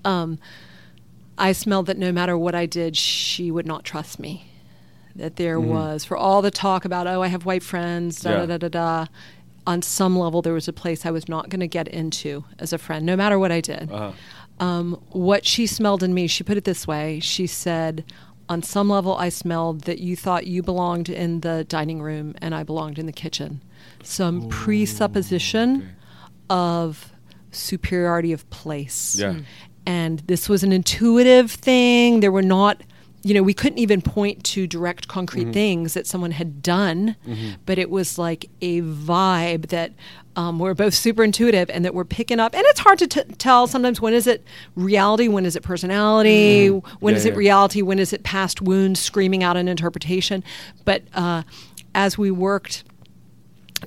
um, 0.05 0.37
I 1.39 1.53
smelled 1.53 1.87
that 1.87 1.97
no 1.97 2.11
matter 2.11 2.37
what 2.37 2.53
I 2.53 2.65
did, 2.65 2.97
she 2.97 3.49
would 3.49 3.65
not 3.65 3.83
trust 3.83 4.19
me. 4.19 4.45
That 5.15 5.37
there 5.37 5.57
mm-hmm. 5.57 5.69
was, 5.69 6.05
for 6.05 6.17
all 6.17 6.41
the 6.41 6.51
talk 6.51 6.85
about, 6.85 7.07
oh, 7.07 7.21
I 7.21 7.27
have 7.27 7.45
white 7.45 7.63
friends, 7.63 8.21
da 8.21 8.31
Yeah. 8.31 8.45
da 8.45 8.45
da 8.45 8.57
da 8.57 8.67
da. 8.67 9.05
On 9.65 9.81
some 9.81 10.17
level, 10.17 10.41
there 10.41 10.53
was 10.53 10.67
a 10.67 10.73
place 10.73 11.05
I 11.05 11.11
was 11.11 11.27
not 11.27 11.49
going 11.49 11.59
to 11.59 11.67
get 11.67 11.87
into 11.87 12.43
as 12.59 12.73
a 12.73 12.77
friend, 12.77 13.05
no 13.05 13.15
matter 13.15 13.39
what 13.39 13.51
I 13.51 13.61
did. 13.61 13.91
Uh-huh. 13.91 14.11
Um, 14.63 15.01
what 15.11 15.45
she 15.45 15.67
smelled 15.67 16.03
in 16.03 16.13
me, 16.13 16.27
she 16.27 16.43
put 16.43 16.57
it 16.57 16.65
this 16.65 16.85
way. 16.85 17.19
She 17.19 17.47
said, 17.47 18.03
on 18.49 18.63
some 18.63 18.89
level, 18.89 19.15
I 19.15 19.29
smelled 19.29 19.81
that 19.81 19.99
you 19.99 20.15
thought 20.15 20.47
you 20.47 20.63
belonged 20.63 21.07
in 21.07 21.41
the 21.41 21.63
dining 21.65 22.01
room 22.01 22.35
and 22.41 22.53
I 22.55 22.63
belonged 22.63 22.97
in 22.99 23.05
the 23.05 23.11
kitchen. 23.11 23.61
Some 24.03 24.49
presupposition 24.49 25.95
of 26.49 27.13
superiority 27.51 28.33
of 28.33 28.49
place. 28.49 29.17
Yeah. 29.17 29.33
Mm. 29.33 29.43
And 29.89 30.19
this 30.31 30.47
was 30.47 30.61
an 30.63 30.71
intuitive 30.71 31.49
thing. 31.51 32.19
There 32.19 32.31
were 32.31 32.43
not, 32.59 32.75
you 33.23 33.33
know, 33.33 33.41
we 33.41 33.55
couldn't 33.55 33.79
even 33.79 34.01
point 34.01 34.43
to 34.53 34.67
direct 34.67 35.07
concrete 35.07 35.45
Mm-hmm. 35.45 35.51
things 35.61 35.93
that 35.95 36.05
someone 36.05 36.31
had 36.31 36.61
done, 36.61 37.15
but 37.65 37.77
it 37.79 37.89
was 37.89 38.17
like 38.19 38.41
a 38.61 38.81
vibe 38.81 39.67
that 39.69 39.91
um, 40.35 40.59
we're 40.59 40.75
both 40.75 40.93
super 40.93 41.23
intuitive 41.23 41.69
and 41.71 41.83
that 41.85 41.93
we're 41.95 42.05
picking 42.19 42.39
up. 42.39 42.53
And 42.53 42.63
it's 42.67 42.79
hard 42.81 42.99
to 42.99 43.07
t- 43.07 43.23
tell 43.39 43.65
sometimes 43.67 43.99
when 43.99 44.13
is 44.13 44.27
it 44.27 44.45
reality, 44.75 45.27
when 45.27 45.45
is 45.45 45.55
it 45.55 45.63
personality, 45.63 46.67
when 46.67 47.15
is 47.15 47.21
Mm-hmm. 47.23 47.27
Yeah, 47.27 47.31
it 47.31 47.33
yeah. 47.33 47.37
reality, 47.39 47.81
when 47.81 47.99
is 47.99 48.13
it 48.13 48.21
past 48.23 48.61
wounds 48.61 48.99
screaming 48.99 49.43
out 49.43 49.57
an 49.57 49.67
interpretation. 49.67 50.43
But 50.85 51.01
uh, 51.13 51.41
as 51.95 52.17
we 52.17 52.29
worked 52.31 52.83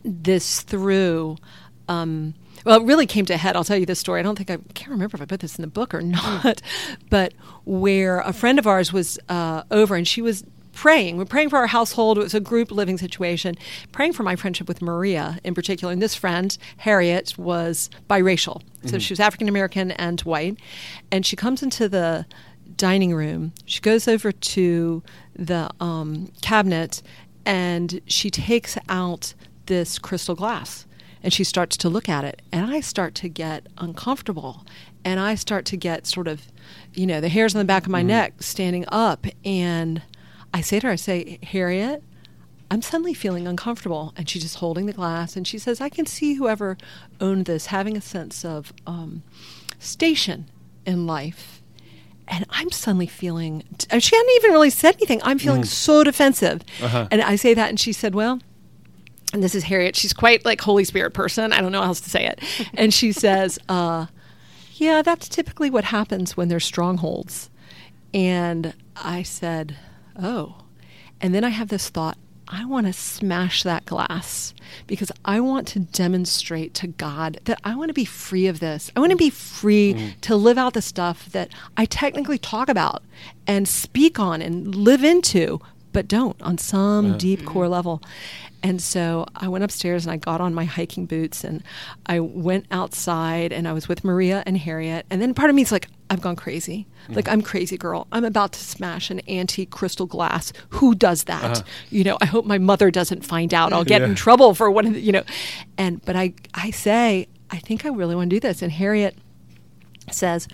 this 0.05 0.63
through. 0.63 1.37
Um, 1.89 2.35
well, 2.65 2.81
it 2.81 2.85
really 2.85 3.07
came 3.07 3.25
to 3.27 3.35
a 3.35 3.37
head. 3.37 3.57
I'll 3.57 3.65
tell 3.65 3.77
you 3.77 3.87
this 3.87 3.99
story. 3.99 4.21
I 4.21 4.23
don't 4.23 4.37
think 4.37 4.51
I 4.51 4.59
can't 4.75 4.91
remember 4.91 5.17
if 5.17 5.23
I 5.23 5.25
put 5.25 5.41
this 5.41 5.57
in 5.57 5.63
the 5.63 5.69
book 5.69 5.95
or 5.95 6.01
not, 6.03 6.63
but 7.11 7.35
where 7.65 8.21
a 8.21 8.33
friend 8.33 8.59
of 8.59 8.67
ours 8.67 8.93
was 8.93 9.19
uh, 9.29 9.63
over 9.71 9.95
and 9.95 10.07
she 10.07 10.23
was 10.23 10.45
praying. 10.73 11.17
We're 11.17 11.27
praying 11.27 11.51
for 11.51 11.59
our 11.59 11.67
household. 11.67 12.19
It 12.19 12.23
was 12.23 12.35
a 12.35 12.41
group 12.41 12.71
living 12.71 12.99
situation. 12.99 13.57
Praying 13.93 14.15
for 14.15 14.23
my 14.23 14.37
friendship 14.37 14.69
with 14.69 14.81
Maria 14.83 15.39
in 15.45 15.55
particular. 15.55 15.93
And 15.93 16.01
this 16.01 16.15
friend, 16.15 16.57
Harriet, 16.79 17.37
was 17.39 17.91
biracial. 18.09 18.63
So 18.87 18.99
she 18.99 19.13
was 19.13 19.21
African 19.21 19.49
American 19.49 19.93
and 19.93 20.21
white. 20.23 20.59
And 21.11 21.25
she 21.25 21.37
comes 21.37 21.63
into 21.63 21.89
the 21.89 22.27
dining 22.77 23.15
room. 23.15 23.53
She 23.65 23.81
goes 23.81 24.09
over 24.09 24.33
to 24.33 25.03
the 25.37 25.71
um, 25.79 26.33
cabinet 26.41 27.03
and 27.45 28.01
she 28.07 28.31
takes 28.31 28.77
out 28.89 29.35
this 29.67 29.99
crystal 29.99 30.35
glass 30.35 30.87
and 31.23 31.33
she 31.33 31.45
starts 31.45 31.77
to 31.77 31.89
look 31.89 32.09
at 32.09 32.25
it 32.25 32.43
and 32.53 32.71
i 32.71 32.81
start 32.81 33.15
to 33.15 33.29
get 33.29 33.67
uncomfortable 33.79 34.65
and 35.05 35.21
i 35.21 35.35
start 35.35 35.65
to 35.65 35.77
get 35.77 36.07
sort 36.07 36.29
of 36.29 36.47
you 36.95 37.07
know 37.07 37.21
the 37.21 37.29
hairs 37.29 37.55
on 37.55 37.59
the 37.59 37.65
back 37.65 37.85
of 37.85 37.91
my 37.91 38.01
mm-hmm. 38.01 38.09
neck 38.09 38.43
standing 38.43 38.85
up 38.89 39.27
and 39.45 40.03
i 40.53 40.61
say 40.61 40.81
to 40.81 40.87
her 40.87 40.93
i 40.93 40.97
say 40.97 41.39
harriet 41.43 42.03
i'm 42.71 42.83
suddenly 42.83 43.15
feeling 43.15 43.47
uncomfortable 43.47 44.13
and 44.17 44.29
she's 44.29 44.43
just 44.43 44.57
holding 44.57 44.87
the 44.87 44.93
glass 44.93 45.37
and 45.37 45.47
she 45.47 45.59
says 45.59 45.81
i 45.81 45.89
can 45.89 46.07
see 46.07 46.35
whoever 46.35 46.77
owned 47.21 47.47
this 47.47 47.67
having 47.67 47.97
a 47.97 48.01
sense 48.01 48.45
of 48.45 48.73
um, 48.87 49.23
station 49.79 50.51
in 50.85 51.07
life 51.07 51.63
and 52.29 52.47
I'm 52.51 52.71
suddenly 52.71 53.07
feeling, 53.07 53.65
she 53.99 54.17
hadn't 54.17 54.33
even 54.37 54.53
really 54.53 54.71
said 54.71 54.95
anything. 54.95 55.21
I'm 55.23 55.39
feeling 55.39 55.63
mm. 55.63 55.67
so 55.67 56.03
defensive. 56.03 56.63
Uh-huh. 56.81 57.09
And 57.11 57.21
I 57.21 57.37
say 57.37 57.53
that, 57.53 57.69
and 57.69 57.79
she 57.79 57.93
said, 57.93 58.15
Well, 58.15 58.41
and 59.33 59.43
this 59.43 59.55
is 59.55 59.65
Harriet. 59.65 59.97
She's 59.97 60.13
quite 60.13 60.45
like 60.45 60.61
Holy 60.61 60.85
Spirit 60.85 61.15
person. 61.15 61.53
I 61.53 61.61
don't 61.61 61.73
know 61.73 61.81
how 61.81 61.89
else 61.89 62.01
to 62.01 62.11
say 62.11 62.27
it. 62.27 62.41
And 62.75 62.93
she 62.93 63.13
says, 63.13 63.59
uh, 63.69 64.07
Yeah, 64.75 65.03
that's 65.03 65.29
typically 65.29 65.71
what 65.71 65.85
happens 65.85 66.37
when 66.37 66.49
there's 66.49 66.65
strongholds. 66.65 67.51
And 68.13 68.75
I 68.97 69.23
said, 69.23 69.77
Oh. 70.21 70.57
And 71.21 71.35
then 71.35 71.45
I 71.45 71.51
have 71.51 71.69
this 71.69 71.89
thought 71.89 72.19
I 72.55 72.67
want 72.67 72.87
to 72.87 72.93
smash 72.93 73.63
that 73.63 73.87
glass 73.87 74.53
because 74.87 75.11
I 75.25 75.41
want 75.41 75.67
to 75.69 75.81
demonstrate 75.81 76.75
to 76.75 76.87
God 76.87 77.41
that 77.45 77.59
I 77.65 77.75
want 77.75 77.89
to 77.89 77.95
be 77.95 78.05
free 78.05 78.47
of 78.47 78.61
this. 78.61 78.91
I 78.95 79.01
want 79.01 79.11
to 79.11 79.17
be 79.17 79.31
free 79.31 80.15
to 80.21 80.37
live 80.37 80.59
out 80.59 80.75
the 80.75 80.83
stuff 80.83 81.31
that 81.31 81.49
I 81.79 81.87
technically 81.87 82.37
talk 82.37 82.69
about 82.69 83.03
and 83.47 83.67
speak 83.67 84.21
on 84.21 84.43
and 84.43 84.75
live 84.75 85.03
into, 85.03 85.61
but 85.93 86.07
don't 86.07 86.41
on 86.43 86.59
some 86.59 87.17
deep 87.17 87.47
core 87.47 87.69
level. 87.69 88.03
And 88.63 88.81
so 88.81 89.27
I 89.35 89.49
went 89.49 89.65
upstairs 89.65 90.07
and 90.07 90.13
I 90.13 90.17
got 90.17 90.41
on 90.41 90.55
my 90.55 90.65
hiking 90.65 91.07
boots 91.07 91.43
and 91.43 91.63
I 92.07 92.21
went 92.21 92.67
outside 92.71 93.53
and 93.53 93.67
I 93.67 93.73
was 93.73 93.89
with 93.89 94.05
Maria 94.05 94.45
and 94.47 94.57
Harriet. 94.57 95.05
And 95.11 95.21
then 95.21 95.35
part 95.35 95.51
of 95.51 95.57
me 95.57 95.63
is 95.63 95.73
like, 95.73 95.89
I've 96.09 96.21
gone 96.21 96.37
crazy. 96.37 96.87
Like, 97.09 97.27
I'm 97.27 97.43
crazy 97.43 97.77
girl. 97.77 98.07
I'm 98.13 98.25
about 98.25 98.53
to 98.53 98.61
smash 98.61 99.11
an 99.11 99.21
antique 99.29 99.71
crystal 99.71 100.07
glass. 100.07 100.53
Who 100.71 100.95
does 100.95 101.25
that? 101.25 101.45
Uh-huh. 101.45 101.63
You 101.91 102.05
know, 102.05 102.19
I 102.21 102.27
hope 102.27 102.45
my 102.45 102.59
mother 102.59 102.91
doesn't 102.91 103.25
find 103.25 103.53
out. 103.53 103.73
I'll 103.73 103.83
get 103.83 104.03
in 104.03 104.15
trouble 104.15 104.55
for 104.55 104.71
one 104.71 104.87
of 104.87 104.93
the, 104.93 105.01
you 105.01 105.11
know. 105.11 105.25
And, 105.79 106.05
but 106.05 106.15
I, 106.15 106.35
I 106.55 106.71
say, 106.71 107.29
I 107.51 107.59
think 107.59 107.85
I 107.85 107.89
really 107.89 108.15
want 108.15 108.31
to 108.31 108.37
do 108.37 108.41
this. 108.41 108.63
And 108.63 108.71
Harriet 108.71 109.17
says, 110.11 110.47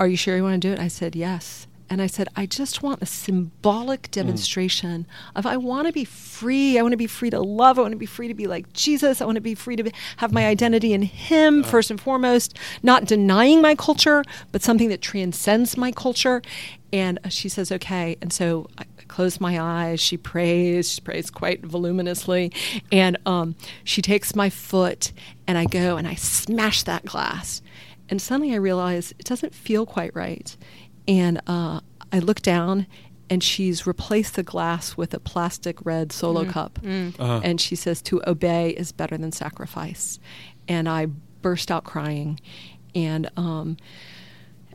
Are 0.00 0.06
you 0.08 0.16
sure 0.16 0.36
you 0.36 0.42
want 0.42 0.60
to 0.62 0.68
do 0.68 0.72
it? 0.72 0.78
I 0.78 0.88
said, 0.88 1.14
Yes. 1.14 1.65
And 1.88 2.02
I 2.02 2.08
said, 2.08 2.28
I 2.34 2.46
just 2.46 2.82
want 2.82 3.00
a 3.00 3.06
symbolic 3.06 4.10
demonstration 4.10 5.06
of 5.36 5.46
I 5.46 5.56
want 5.56 5.86
to 5.86 5.92
be 5.92 6.04
free. 6.04 6.78
I 6.78 6.82
want 6.82 6.92
to 6.92 6.96
be 6.96 7.06
free 7.06 7.30
to 7.30 7.40
love. 7.40 7.78
I 7.78 7.82
want 7.82 7.92
to 7.92 7.98
be 7.98 8.06
free 8.06 8.26
to 8.26 8.34
be 8.34 8.48
like 8.48 8.72
Jesus. 8.72 9.20
I 9.20 9.24
want 9.24 9.36
to 9.36 9.40
be 9.40 9.54
free 9.54 9.76
to 9.76 9.84
be, 9.84 9.92
have 10.16 10.32
my 10.32 10.46
identity 10.46 10.92
in 10.92 11.02
Him 11.02 11.62
first 11.62 11.90
and 11.90 12.00
foremost, 12.00 12.58
not 12.82 13.04
denying 13.04 13.62
my 13.62 13.76
culture, 13.76 14.24
but 14.50 14.62
something 14.62 14.88
that 14.88 15.00
transcends 15.00 15.76
my 15.76 15.92
culture. 15.92 16.42
And 16.92 17.20
uh, 17.24 17.28
she 17.28 17.48
says, 17.48 17.70
okay. 17.70 18.16
And 18.20 18.32
so 18.32 18.68
I 18.78 18.84
close 19.06 19.40
my 19.40 19.60
eyes. 19.60 20.00
She 20.00 20.16
prays. 20.16 20.90
She 20.94 21.00
prays 21.00 21.30
quite 21.30 21.64
voluminously. 21.64 22.52
And 22.90 23.16
um, 23.26 23.54
she 23.84 24.02
takes 24.02 24.34
my 24.34 24.50
foot, 24.50 25.12
and 25.46 25.56
I 25.56 25.66
go 25.66 25.96
and 25.96 26.08
I 26.08 26.14
smash 26.14 26.82
that 26.82 27.04
glass. 27.04 27.62
And 28.08 28.22
suddenly 28.22 28.52
I 28.52 28.56
realize 28.56 29.12
it 29.18 29.26
doesn't 29.26 29.54
feel 29.54 29.84
quite 29.84 30.14
right. 30.14 30.56
And 31.08 31.40
uh, 31.46 31.80
I 32.12 32.18
look 32.18 32.42
down 32.42 32.86
and 33.28 33.42
she's 33.42 33.86
replaced 33.86 34.34
the 34.36 34.42
glass 34.42 34.96
with 34.96 35.12
a 35.14 35.20
plastic 35.20 35.84
red 35.84 36.12
solo 36.12 36.44
cup. 36.52 36.78
And 37.42 37.60
she 37.60 37.74
says, 37.76 38.00
To 38.02 38.22
obey 38.26 38.70
is 38.70 38.92
better 38.92 39.16
than 39.18 39.32
sacrifice. 39.32 40.18
And 40.68 40.88
I 40.88 41.06
burst 41.42 41.70
out 41.70 41.84
crying. 41.84 42.40
And, 42.94 43.30
um, 43.36 43.76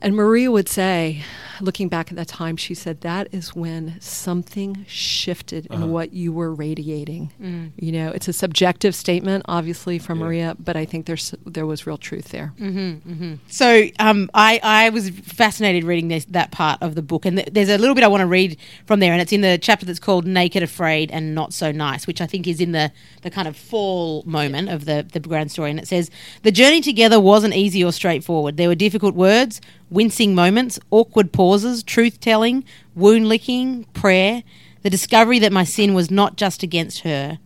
and 0.01 0.15
Maria 0.15 0.51
would 0.51 0.69
say, 0.69 1.23
looking 1.61 1.87
back 1.87 2.09
at 2.09 2.17
that 2.17 2.27
time, 2.27 2.57
she 2.57 2.73
said, 2.73 3.01
that 3.01 3.27
is 3.31 3.55
when 3.55 3.99
something 4.01 4.83
shifted 4.87 5.67
in 5.67 5.83
uh-huh. 5.83 5.87
what 5.87 6.13
you 6.13 6.33
were 6.33 6.53
radiating. 6.53 7.31
Mm. 7.41 7.71
You 7.77 7.91
know, 7.91 8.09
it's 8.09 8.27
a 8.27 8.33
subjective 8.33 8.95
statement, 8.95 9.45
obviously, 9.47 9.99
from 9.99 10.19
Maria, 10.19 10.55
but 10.59 10.75
I 10.75 10.85
think 10.85 11.05
there's 11.05 11.35
there 11.45 11.65
was 11.65 11.85
real 11.85 11.97
truth 11.97 12.29
there. 12.29 12.53
Mm-hmm, 12.59 13.11
mm-hmm. 13.11 13.33
So 13.47 13.87
um, 13.99 14.29
I, 14.33 14.59
I 14.63 14.89
was 14.89 15.09
fascinated 15.09 15.83
reading 15.83 16.07
this, 16.07 16.25
that 16.25 16.51
part 16.51 16.81
of 16.81 16.95
the 16.95 17.01
book, 17.01 17.25
and 17.25 17.37
th- 17.37 17.49
there's 17.51 17.69
a 17.69 17.77
little 17.77 17.95
bit 17.95 18.03
I 18.03 18.07
want 18.07 18.21
to 18.21 18.27
read 18.27 18.57
from 18.85 18.99
there, 18.99 19.11
and 19.13 19.21
it's 19.21 19.31
in 19.31 19.41
the 19.41 19.59
chapter 19.61 19.85
that's 19.85 19.99
called 19.99 20.25
"Naked, 20.25 20.63
Afraid, 20.63 21.11
and 21.11 21.35
Not 21.35 21.53
So 21.53 21.71
Nice," 21.71 22.07
which 22.07 22.21
I 22.21 22.25
think 22.25 22.47
is 22.47 22.59
in 22.59 22.71
the 22.71 22.91
the 23.21 23.29
kind 23.29 23.47
of 23.47 23.55
fall 23.55 24.23
moment 24.25 24.69
of 24.69 24.85
the 24.85 25.05
the 25.11 25.19
grand 25.19 25.51
story. 25.51 25.69
And 25.69 25.79
it 25.79 25.87
says 25.87 26.09
the 26.41 26.51
journey 26.51 26.81
together 26.81 27.19
wasn't 27.19 27.53
easy 27.53 27.83
or 27.83 27.91
straightforward. 27.91 28.57
There 28.57 28.67
were 28.67 28.75
difficult 28.75 29.15
words, 29.15 29.61
wincing 29.91 30.33
moments, 30.33 30.79
awkward 30.89 31.31
pauses, 31.31 31.83
truth 31.83 32.19
telling, 32.19 32.63
wound 32.95 33.27
licking, 33.29 33.83
prayer, 33.93 34.43
the 34.81 34.89
discovery 34.89 35.37
that 35.37 35.51
my 35.51 35.63
sin 35.63 35.93
was 35.93 36.09
not 36.09 36.37
just 36.37 36.63
against 36.63 37.01
her, 37.01 37.37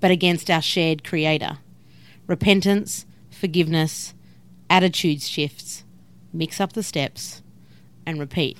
but 0.00 0.10
against 0.10 0.50
our 0.50 0.60
shared 0.60 1.04
Creator. 1.04 1.58
Repentance, 2.26 3.06
forgiveness, 3.30 4.12
attitude 4.68 5.22
shifts, 5.22 5.84
mix 6.32 6.60
up 6.60 6.74
the 6.74 6.82
steps, 6.82 7.40
and 8.04 8.18
repeat. 8.18 8.58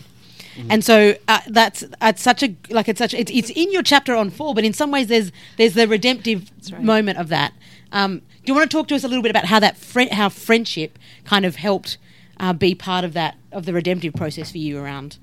And 0.69 0.85
so 0.85 1.15
uh, 1.29 1.41
that's 1.49 1.83
it's 2.03 2.21
such 2.23 2.43
a 2.43 2.55
like 2.69 2.87
it's 2.89 2.99
such 2.99 3.15
it's, 3.15 3.31
it's 3.33 3.51
in 3.51 3.73
your 3.73 3.83
chapter 3.83 4.15
on 4.15 4.29
four, 4.29 4.55
but 4.55 4.65
in 4.65 4.75
some 4.75 4.91
ways 4.91 5.07
there's 5.07 5.33
there's 5.57 5.75
the 5.75 5.89
redemptive 5.89 6.51
moment 6.79 7.19
of 7.19 7.29
that. 7.29 7.55
Um, 7.91 8.19
do 8.19 8.25
you 8.47 8.55
want 8.55 8.71
to 8.71 8.77
talk 8.77 8.89
to 8.89 8.95
us 8.95 9.03
a 9.03 9.09
little 9.09 9.23
bit 9.23 9.31
about 9.31 9.47
how 9.47 9.59
that 9.61 9.79
fri 9.79 10.09
how 10.09 10.29
friendship 10.29 10.99
kind 11.25 11.47
of 11.47 11.57
helped 11.57 11.97
uh, 12.43 12.53
be 12.53 12.75
part 12.75 13.05
of 13.05 13.15
that 13.15 13.37
of 13.51 13.65
the 13.65 13.73
redemptive 13.73 14.13
process 14.13 14.51
for 14.51 14.59
you 14.59 14.79
around? 14.79 15.17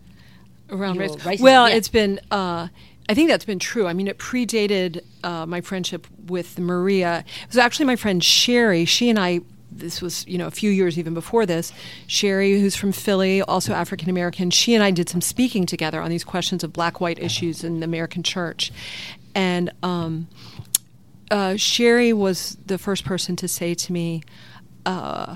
around 0.72 0.98
race. 0.98 1.12
racism, 1.16 1.42
well, 1.42 1.68
yeah. 1.68 1.76
it's 1.76 1.90
been. 1.90 2.20
Uh, 2.32 2.68
I 3.08 3.14
think 3.14 3.30
that's 3.30 3.46
been 3.46 3.60
true. 3.60 3.88
I 3.88 3.94
mean, 3.94 4.08
it 4.08 4.20
predated 4.20 5.02
uh, 5.24 5.46
my 5.46 5.62
friendship 5.62 6.06
with 6.28 6.60
Maria. 6.60 7.24
It 7.44 7.48
was 7.48 7.58
actually 7.58 7.86
my 7.86 7.96
friend 7.96 8.24
Sherry. 8.24 8.86
She 8.86 9.10
and 9.10 9.20
I. 9.20 9.42
This 9.72 10.02
was, 10.02 10.28
you 10.28 10.38
know, 10.38 10.48
a 10.48 10.52
few 10.52 10.72
years 10.72 10.98
even 10.98 11.14
before 11.14 11.46
this. 11.46 11.72
Sherry, 12.08 12.60
who's 12.60 12.76
from 12.76 12.92
Philly, 12.92 13.42
also 13.44 13.74
African 13.74 14.10
American, 14.10 14.50
she 14.50 14.74
and 14.74 14.84
I 14.84 14.92
did 14.92 15.10
some 15.10 15.22
speaking 15.22 15.66
together 15.66 16.02
on 16.02 16.10
these 16.10 16.24
questions 16.24 16.64
of 16.64 16.74
black-white 16.74 17.20
issues 17.20 17.64
in 17.64 17.80
the 17.80 17.86
American 17.86 18.24
church, 18.24 18.72
and 19.36 19.72
um, 19.84 20.28
uh, 21.30 21.56
Sherry 21.56 22.14
was 22.14 22.58
the 22.66 22.80
first 22.80 23.06
person 23.06 23.36
to 23.38 23.48
say 23.48 23.76
to 23.76 23.94
me, 23.94 24.24
uh, 24.88 25.36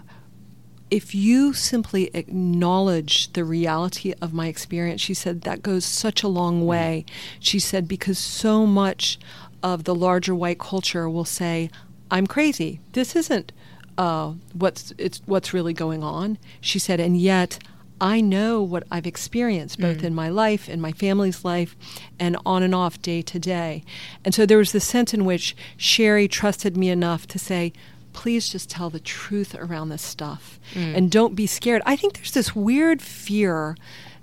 if 0.93 1.15
you 1.15 1.53
simply 1.53 2.11
acknowledge 2.13 3.33
the 3.33 3.43
reality 3.43 4.13
of 4.21 4.31
my 4.31 4.45
experience, 4.45 5.01
she 5.01 5.15
said, 5.15 5.41
that 5.41 5.63
goes 5.63 5.83
such 5.83 6.21
a 6.21 6.27
long 6.27 6.67
way. 6.67 7.03
She 7.39 7.57
said, 7.57 7.87
because 7.87 8.19
so 8.19 8.67
much 8.67 9.17
of 9.63 9.85
the 9.85 9.95
larger 9.95 10.35
white 10.35 10.59
culture 10.59 11.09
will 11.09 11.25
say, 11.25 11.71
I'm 12.11 12.27
crazy. 12.27 12.79
This 12.91 13.15
isn't 13.15 13.51
uh, 13.97 14.33
what's, 14.53 14.93
it's, 14.99 15.19
what's 15.25 15.51
really 15.51 15.73
going 15.73 16.03
on. 16.03 16.37
She 16.61 16.77
said, 16.77 16.99
and 16.99 17.17
yet 17.17 17.57
I 17.99 18.21
know 18.21 18.61
what 18.61 18.83
I've 18.91 19.07
experienced 19.07 19.79
both 19.79 20.03
in 20.03 20.13
my 20.13 20.29
life, 20.29 20.69
in 20.69 20.79
my 20.79 20.91
family's 20.91 21.43
life, 21.43 21.75
and 22.19 22.37
on 22.45 22.61
and 22.61 22.75
off 22.75 23.01
day 23.01 23.23
to 23.23 23.39
day. 23.39 23.83
And 24.23 24.35
so 24.35 24.45
there 24.45 24.59
was 24.59 24.73
this 24.73 24.85
sense 24.85 25.11
in 25.11 25.25
which 25.25 25.55
Sherry 25.75 26.27
trusted 26.27 26.77
me 26.77 26.89
enough 26.89 27.25
to 27.27 27.39
say, 27.39 27.73
please 28.13 28.47
just 28.49 28.69
tell 28.69 28.89
the 28.89 28.99
truth 28.99 29.55
around 29.55 29.89
this 29.89 30.01
stuff 30.01 30.59
and 30.75 31.11
don't 31.11 31.35
be 31.35 31.47
scared. 31.47 31.81
I 31.85 31.95
think 31.95 32.13
there's 32.13 32.31
this 32.31 32.55
weird 32.55 33.01
fear 33.01 33.75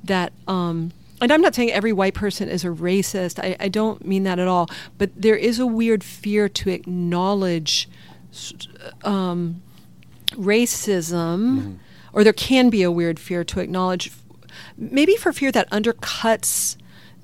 that, 0.05 0.33
um, 0.49 0.93
and 1.21 1.31
I'm 1.33 1.43
not 1.43 1.55
saying 1.55 1.71
every 1.73 1.93
white 1.93 2.15
person 2.15 2.49
is 2.49 2.65
a 2.65 2.69
racist, 2.69 3.39
I, 3.39 3.57
I 3.61 3.69
don't 3.69 4.07
mean 4.07 4.23
that 4.23 4.39
at 4.39 4.49
all, 4.49 4.71
but 4.97 5.11
there 5.15 5.37
is 5.37 5.59
a 5.59 5.67
weird 5.67 6.03
fear 6.03 6.49
to 6.49 6.71
acknowledge 6.71 7.89
um, 9.05 9.61
racism, 10.31 11.79
or 12.13 12.25
there 12.25 12.33
can 12.33 12.71
be 12.71 12.83
a 12.83 12.91
weird 12.91 13.19
fear 13.19 13.45
to 13.45 13.61
acknowledge, 13.61 14.13
maybe 14.77 15.17
for 15.17 15.33
fear 15.33 15.53
that 15.53 15.69
undercuts 15.71 16.77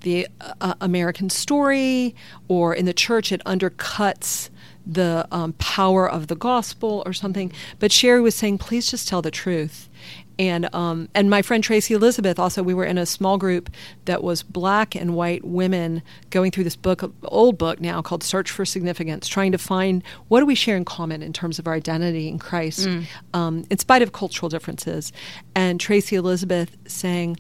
the 0.03 0.29
uh, 0.61 0.75
American 0.81 1.31
story, 1.31 2.15
or 2.49 2.75
in 2.75 2.85
the 2.85 2.93
church, 2.93 3.33
it 3.33 3.43
undercuts 3.45 4.51
the 4.87 5.27
um, 5.33 5.53
power 5.55 6.09
of 6.09 6.29
the 6.29 6.37
gospel 6.37 7.03
or 7.05 7.12
something. 7.12 7.53
But 7.79 7.90
Sherry 7.90 8.20
was 8.20 8.35
saying, 8.35 8.59
please 8.59 8.90
just 8.90 9.09
tell 9.09 9.20
the 9.20 9.31
truth. 9.31 9.88
And 10.38 10.72
um, 10.75 11.09
and 11.14 11.31
my 11.31 11.40
friend 11.40 11.64
Tracy 11.64 11.94
Elizabeth 11.94 12.38
also 12.38 12.62
we 12.62 12.75
were 12.75 12.85
in 12.85 12.99
a 12.99 13.07
small 13.07 13.38
group 13.38 13.70
that 14.05 14.22
was 14.22 14.42
black 14.42 14.94
and 14.94 15.14
white 15.14 15.42
women 15.44 16.03
going 16.29 16.51
through 16.51 16.64
this 16.64 16.77
book 16.77 17.11
old 17.25 17.57
book 17.57 17.81
now 17.81 18.03
called 18.03 18.22
Search 18.22 18.51
for 18.51 18.66
Significance 18.66 19.29
trying 19.29 19.51
to 19.53 19.59
find 19.59 20.03
what 20.29 20.40
do 20.40 20.46
we 20.46 20.55
share 20.55 20.77
in 20.77 20.85
common 20.85 21.22
in 21.22 21.33
terms 21.33 21.59
of 21.59 21.66
our 21.66 21.72
identity 21.72 22.29
in 22.29 22.38
Christ 22.38 22.87
um, 23.33 23.64
in 23.70 23.79
spite 23.79 24.03
of 24.03 24.12
cultural 24.12 24.51
differences 24.51 25.11
and 25.55 25.81
Tracy 25.81 26.16
Elizabeth 26.16 26.77
saying 26.87 27.38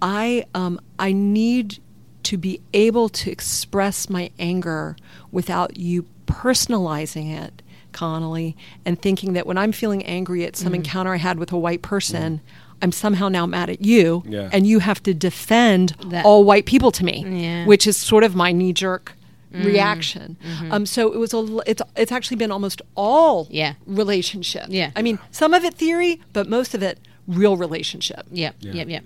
I 0.00 0.44
um, 0.54 0.80
I 1.00 1.12
need 1.12 1.78
to 2.24 2.36
be 2.36 2.60
able 2.72 3.08
to 3.08 3.30
express 3.30 4.08
my 4.08 4.30
anger 4.38 4.96
without 5.32 5.76
you 5.76 6.06
personalizing 6.26 7.36
it, 7.36 7.62
Connolly, 7.92 8.56
and 8.84 9.00
thinking 9.00 9.32
that 9.34 9.46
when 9.46 9.56
I'm 9.58 9.72
feeling 9.72 10.04
angry 10.04 10.44
at 10.44 10.56
some 10.56 10.72
mm. 10.72 10.76
encounter 10.76 11.12
I 11.14 11.16
had 11.18 11.38
with 11.38 11.52
a 11.52 11.58
white 11.58 11.82
person, 11.82 12.38
mm. 12.38 12.40
I'm 12.82 12.92
somehow 12.92 13.28
now 13.28 13.46
mad 13.46 13.70
at 13.70 13.84
you, 13.84 14.22
Yeah. 14.26 14.50
and 14.52 14.66
you 14.66 14.80
have 14.80 15.02
to 15.04 15.14
defend 15.14 15.94
That- 16.06 16.24
all 16.24 16.44
white 16.44 16.66
people 16.66 16.90
to 16.92 17.04
me, 17.04 17.24
Yeah. 17.26 17.64
which 17.66 17.86
is 17.86 17.96
sort 17.96 18.22
of 18.24 18.34
my 18.36 18.52
knee 18.52 18.72
jerk. 18.72 19.14
Mm. 19.54 19.64
Reaction. 19.64 20.36
Mm-hmm. 20.44 20.72
Um, 20.72 20.86
so 20.86 21.12
it 21.12 21.18
was 21.18 21.32
a, 21.32 21.60
It's 21.66 21.80
it's 21.96 22.12
actually 22.12 22.36
been 22.36 22.50
almost 22.50 22.82
all 22.94 23.46
Yeah. 23.50 23.74
relationship. 23.86 24.64
Yeah. 24.68 24.90
I 24.94 25.00
mean, 25.02 25.18
some 25.30 25.54
of 25.54 25.64
it 25.64 25.72
theory, 25.74 26.20
but 26.34 26.48
most 26.48 26.74
of 26.74 26.82
it 26.82 26.98
real 27.26 27.56
relationship. 27.56 28.26
Yep, 28.30 28.56
Yeah. 28.60 28.72
yep, 28.72 28.88
yep. 28.88 29.04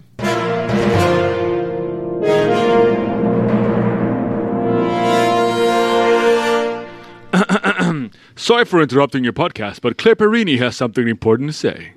Sorry 8.36 8.64
for 8.64 8.80
interrupting 8.80 9.24
your 9.24 9.32
podcast, 9.32 9.80
but 9.80 9.98
Claire 9.98 10.16
Perini 10.16 10.56
has 10.56 10.76
something 10.76 11.08
important 11.08 11.50
to 11.50 11.52
say. 11.52 11.92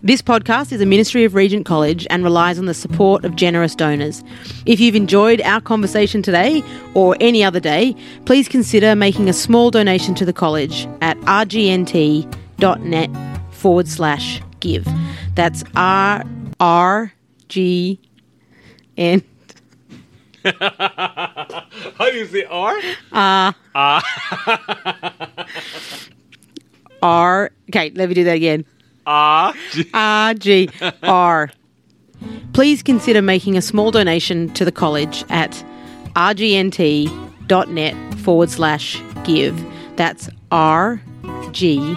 This 0.00 0.22
podcast 0.22 0.70
is 0.70 0.80
a 0.80 0.86
ministry 0.86 1.24
of 1.24 1.34
Regent 1.34 1.66
College 1.66 2.06
and 2.08 2.22
relies 2.22 2.56
on 2.56 2.66
the 2.66 2.74
support 2.74 3.24
of 3.24 3.34
generous 3.34 3.74
donors. 3.74 4.22
If 4.64 4.78
you've 4.78 4.94
enjoyed 4.94 5.40
our 5.40 5.60
conversation 5.60 6.22
today 6.22 6.62
or 6.94 7.16
any 7.20 7.42
other 7.42 7.58
day, 7.58 7.96
please 8.24 8.46
consider 8.46 8.94
making 8.94 9.28
a 9.28 9.32
small 9.32 9.72
donation 9.72 10.14
to 10.14 10.24
the 10.24 10.32
college 10.32 10.86
at 11.00 11.18
rgnt.net 11.22 13.10
forward 13.50 13.88
slash 13.88 14.40
give. 14.60 14.86
That's 15.34 15.64
R 15.74 16.24
R 16.60 17.12
G 17.48 18.00
N. 18.96 19.24
How 20.60 22.10
do 22.10 22.16
you 22.16 22.26
say 22.26 22.44
R? 22.44 22.76
Ah. 23.12 23.54
R. 27.02 27.50
Okay, 27.70 27.90
let 27.94 28.08
me 28.08 28.14
do 28.14 28.24
that 28.24 28.36
again. 28.36 28.64
Ah. 29.06 29.54
R 29.94 30.34
G 30.34 30.70
R. 31.02 31.50
Please 32.52 32.82
consider 32.82 33.22
making 33.22 33.56
a 33.56 33.62
small 33.62 33.90
donation 33.90 34.52
to 34.54 34.64
the 34.64 34.72
college 34.72 35.24
at 35.28 35.64
rgnt.net 36.16 37.94
forward 38.18 38.50
slash 38.50 39.00
give. 39.24 39.64
That's 39.96 40.28
R 40.50 41.00
G 41.52 41.96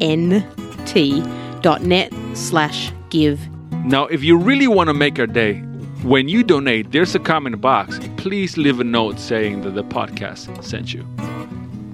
N 0.00 0.44
T 0.86 1.22
dot 1.60 1.82
net 1.82 2.12
slash 2.34 2.92
give. 3.10 3.40
Now, 3.84 4.06
if 4.06 4.22
you 4.22 4.36
really 4.36 4.68
want 4.68 4.88
to 4.88 4.94
make 4.94 5.18
our 5.18 5.26
day, 5.26 5.62
when 6.02 6.28
you 6.28 6.42
donate, 6.42 6.90
there's 6.92 7.14
a 7.14 7.18
comment 7.18 7.60
box. 7.60 7.98
Please 8.16 8.56
leave 8.56 8.80
a 8.80 8.84
note 8.84 9.18
saying 9.18 9.62
that 9.62 9.70
the 9.70 9.84
podcast 9.84 10.62
sent 10.62 10.92
you. 10.92 11.06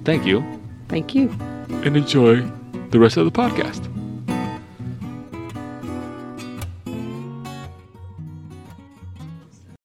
Thank 0.03 0.25
you, 0.25 0.43
Thank 0.87 1.13
you. 1.13 1.29
and 1.83 1.95
enjoy 1.95 2.41
the 2.89 2.99
rest 2.99 3.17
of 3.17 3.25
the 3.25 3.31
podcast. 3.31 3.85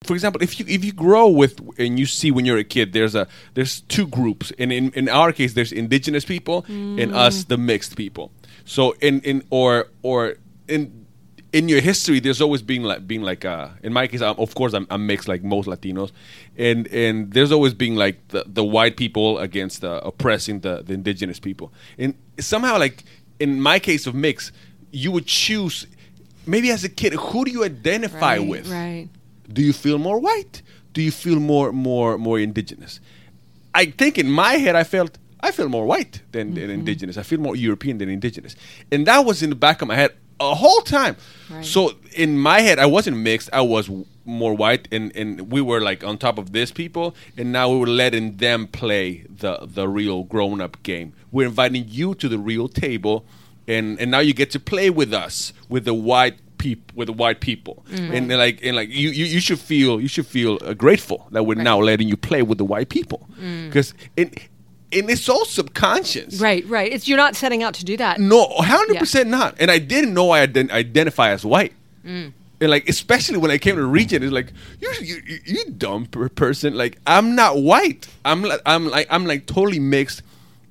for 0.04 0.14
example, 0.14 0.42
if 0.42 0.60
you 0.60 0.66
if 0.68 0.84
you 0.84 0.92
grow 0.92 1.28
with 1.28 1.60
and 1.78 1.98
you 1.98 2.06
see 2.06 2.30
when 2.30 2.44
you're 2.44 2.58
a 2.58 2.64
kid, 2.64 2.92
there's 2.92 3.14
a 3.14 3.26
there's 3.54 3.80
two 3.80 4.06
groups, 4.06 4.52
and 4.58 4.72
in, 4.72 4.90
in 4.92 5.08
our 5.08 5.32
case, 5.32 5.54
there's 5.54 5.72
indigenous 5.72 6.24
people 6.24 6.64
and 6.68 7.14
us, 7.14 7.44
mm. 7.44 7.48
the 7.48 7.56
mixed 7.56 7.96
people. 7.96 8.30
So 8.64 8.92
in 9.00 9.20
in 9.22 9.42
or 9.50 9.88
or 10.02 10.36
in 10.68 11.03
in 11.54 11.68
your 11.68 11.80
history, 11.80 12.18
there's 12.20 12.40
always 12.40 12.62
been 12.62 12.82
like 12.82 13.06
being 13.06 13.22
like 13.22 13.44
uh, 13.44 13.68
in 13.86 13.92
my 13.92 14.06
case, 14.08 14.20
I'm, 14.28 14.36
of 14.38 14.54
course, 14.54 14.74
I'm, 14.74 14.86
I'm 14.90 15.06
mixed 15.06 15.28
like 15.28 15.42
most 15.44 15.68
Latinos, 15.68 16.10
and 16.58 16.88
and 16.88 17.32
there's 17.32 17.52
always 17.52 17.74
been 17.74 17.94
like 18.04 18.16
the, 18.28 18.42
the 18.58 18.64
white 18.76 18.96
people 18.96 19.38
against 19.38 19.84
uh, 19.84 20.00
oppressing 20.10 20.60
the, 20.60 20.82
the 20.86 20.92
indigenous 20.94 21.38
people, 21.40 21.72
and 21.96 22.14
somehow 22.40 22.76
like 22.78 23.04
in 23.38 23.60
my 23.60 23.78
case 23.78 24.06
of 24.08 24.14
mix, 24.14 24.52
you 24.90 25.12
would 25.12 25.26
choose 25.26 25.86
maybe 26.46 26.70
as 26.70 26.82
a 26.84 26.88
kid 26.88 27.12
who 27.14 27.44
do 27.44 27.50
you 27.50 27.62
identify 27.64 28.36
Right, 28.38 28.48
with? 28.48 28.66
right. 28.70 29.08
Do 29.52 29.62
you 29.62 29.72
feel 29.72 29.98
more 29.98 30.18
white? 30.18 30.62
Do 30.92 31.00
you 31.02 31.12
feel 31.12 31.38
more 31.38 31.72
more 31.72 32.18
more 32.18 32.38
indigenous? 32.40 33.00
I 33.74 33.86
think 34.00 34.18
in 34.18 34.28
my 34.28 34.54
head 34.64 34.74
I 34.74 34.84
felt 34.84 35.18
I 35.46 35.50
feel 35.52 35.68
more 35.68 35.86
white 35.86 36.22
than, 36.32 36.54
than 36.54 36.70
indigenous. 36.70 37.16
I 37.16 37.22
feel 37.22 37.38
more 37.40 37.54
European 37.54 37.98
than 37.98 38.08
indigenous, 38.08 38.56
and 38.90 39.06
that 39.06 39.20
was 39.24 39.42
in 39.42 39.50
the 39.50 39.56
back 39.66 39.82
of 39.82 39.88
my 39.88 39.94
head 39.96 40.12
a 40.40 40.54
whole 40.54 40.80
time. 40.80 41.16
Right. 41.50 41.64
So 41.64 41.92
in 42.16 42.38
my 42.38 42.60
head, 42.60 42.78
I 42.78 42.86
wasn't 42.86 43.16
mixed. 43.18 43.50
I 43.52 43.60
was 43.60 43.90
more 44.24 44.54
white, 44.54 44.88
and, 44.90 45.14
and 45.14 45.52
we 45.52 45.60
were 45.60 45.80
like 45.80 46.02
on 46.02 46.18
top 46.18 46.38
of 46.38 46.52
this 46.52 46.70
people, 46.72 47.14
and 47.36 47.52
now 47.52 47.70
we 47.70 47.78
were 47.78 47.86
letting 47.86 48.36
them 48.38 48.66
play 48.66 49.24
the 49.28 49.58
the 49.62 49.88
real 49.88 50.24
grown 50.24 50.60
up 50.60 50.82
game. 50.82 51.12
We're 51.30 51.46
inviting 51.48 51.84
you 51.88 52.14
to 52.16 52.28
the 52.28 52.38
real 52.38 52.68
table, 52.68 53.24
and 53.68 54.00
and 54.00 54.10
now 54.10 54.20
you 54.20 54.32
get 54.34 54.50
to 54.52 54.60
play 54.60 54.90
with 54.90 55.12
us 55.12 55.52
with 55.68 55.84
the 55.84 55.94
white 55.94 56.38
people 56.58 56.94
with 56.96 57.06
the 57.08 57.12
white 57.12 57.40
people, 57.40 57.84
and 57.90 58.30
they're 58.30 58.38
like 58.38 58.60
and 58.62 58.76
like 58.76 58.88
you, 58.88 59.10
you 59.10 59.26
you 59.26 59.40
should 59.40 59.58
feel 59.60 60.00
you 60.00 60.08
should 60.08 60.26
feel 60.26 60.58
uh, 60.62 60.72
grateful 60.72 61.26
that 61.32 61.44
we're 61.44 61.62
now 61.62 61.78
letting 61.78 62.08
you 62.08 62.16
play 62.16 62.42
with 62.42 62.58
the 62.58 62.64
white 62.64 62.88
people 62.88 63.28
because 63.66 63.92
it. 64.16 64.48
And 64.94 65.10
it's 65.10 65.28
all 65.28 65.44
subconscious. 65.44 66.40
Right, 66.40 66.64
right. 66.66 66.92
It's 66.92 67.08
you're 67.08 67.18
not 67.18 67.36
setting 67.36 67.62
out 67.62 67.74
to 67.74 67.84
do 67.84 67.96
that. 67.96 68.20
No, 68.20 68.48
hundred 68.48 68.98
percent 68.98 69.28
not. 69.28 69.56
And 69.58 69.70
I 69.70 69.78
didn't 69.78 70.14
know 70.14 70.30
I 70.30 70.46
ident- 70.46 70.70
identify 70.70 71.30
as 71.30 71.44
white. 71.44 71.72
Mm. 72.06 72.32
And 72.60 72.70
like, 72.70 72.88
especially 72.88 73.38
when 73.38 73.50
I 73.50 73.58
came 73.58 73.76
to 73.76 73.84
Regent, 73.84 74.24
it's 74.24 74.32
like 74.32 74.52
you, 74.80 74.92
you, 75.02 75.22
you, 75.26 75.38
you 75.44 75.64
dumb 75.70 76.06
person. 76.06 76.74
Like, 76.74 76.98
I'm 77.06 77.34
not 77.34 77.58
white. 77.58 78.08
I'm 78.24 78.42
like, 78.42 78.60
I'm 78.64 78.88
like, 78.88 79.06
I'm 79.10 79.26
like 79.26 79.46
totally 79.46 79.80
mixed, 79.80 80.22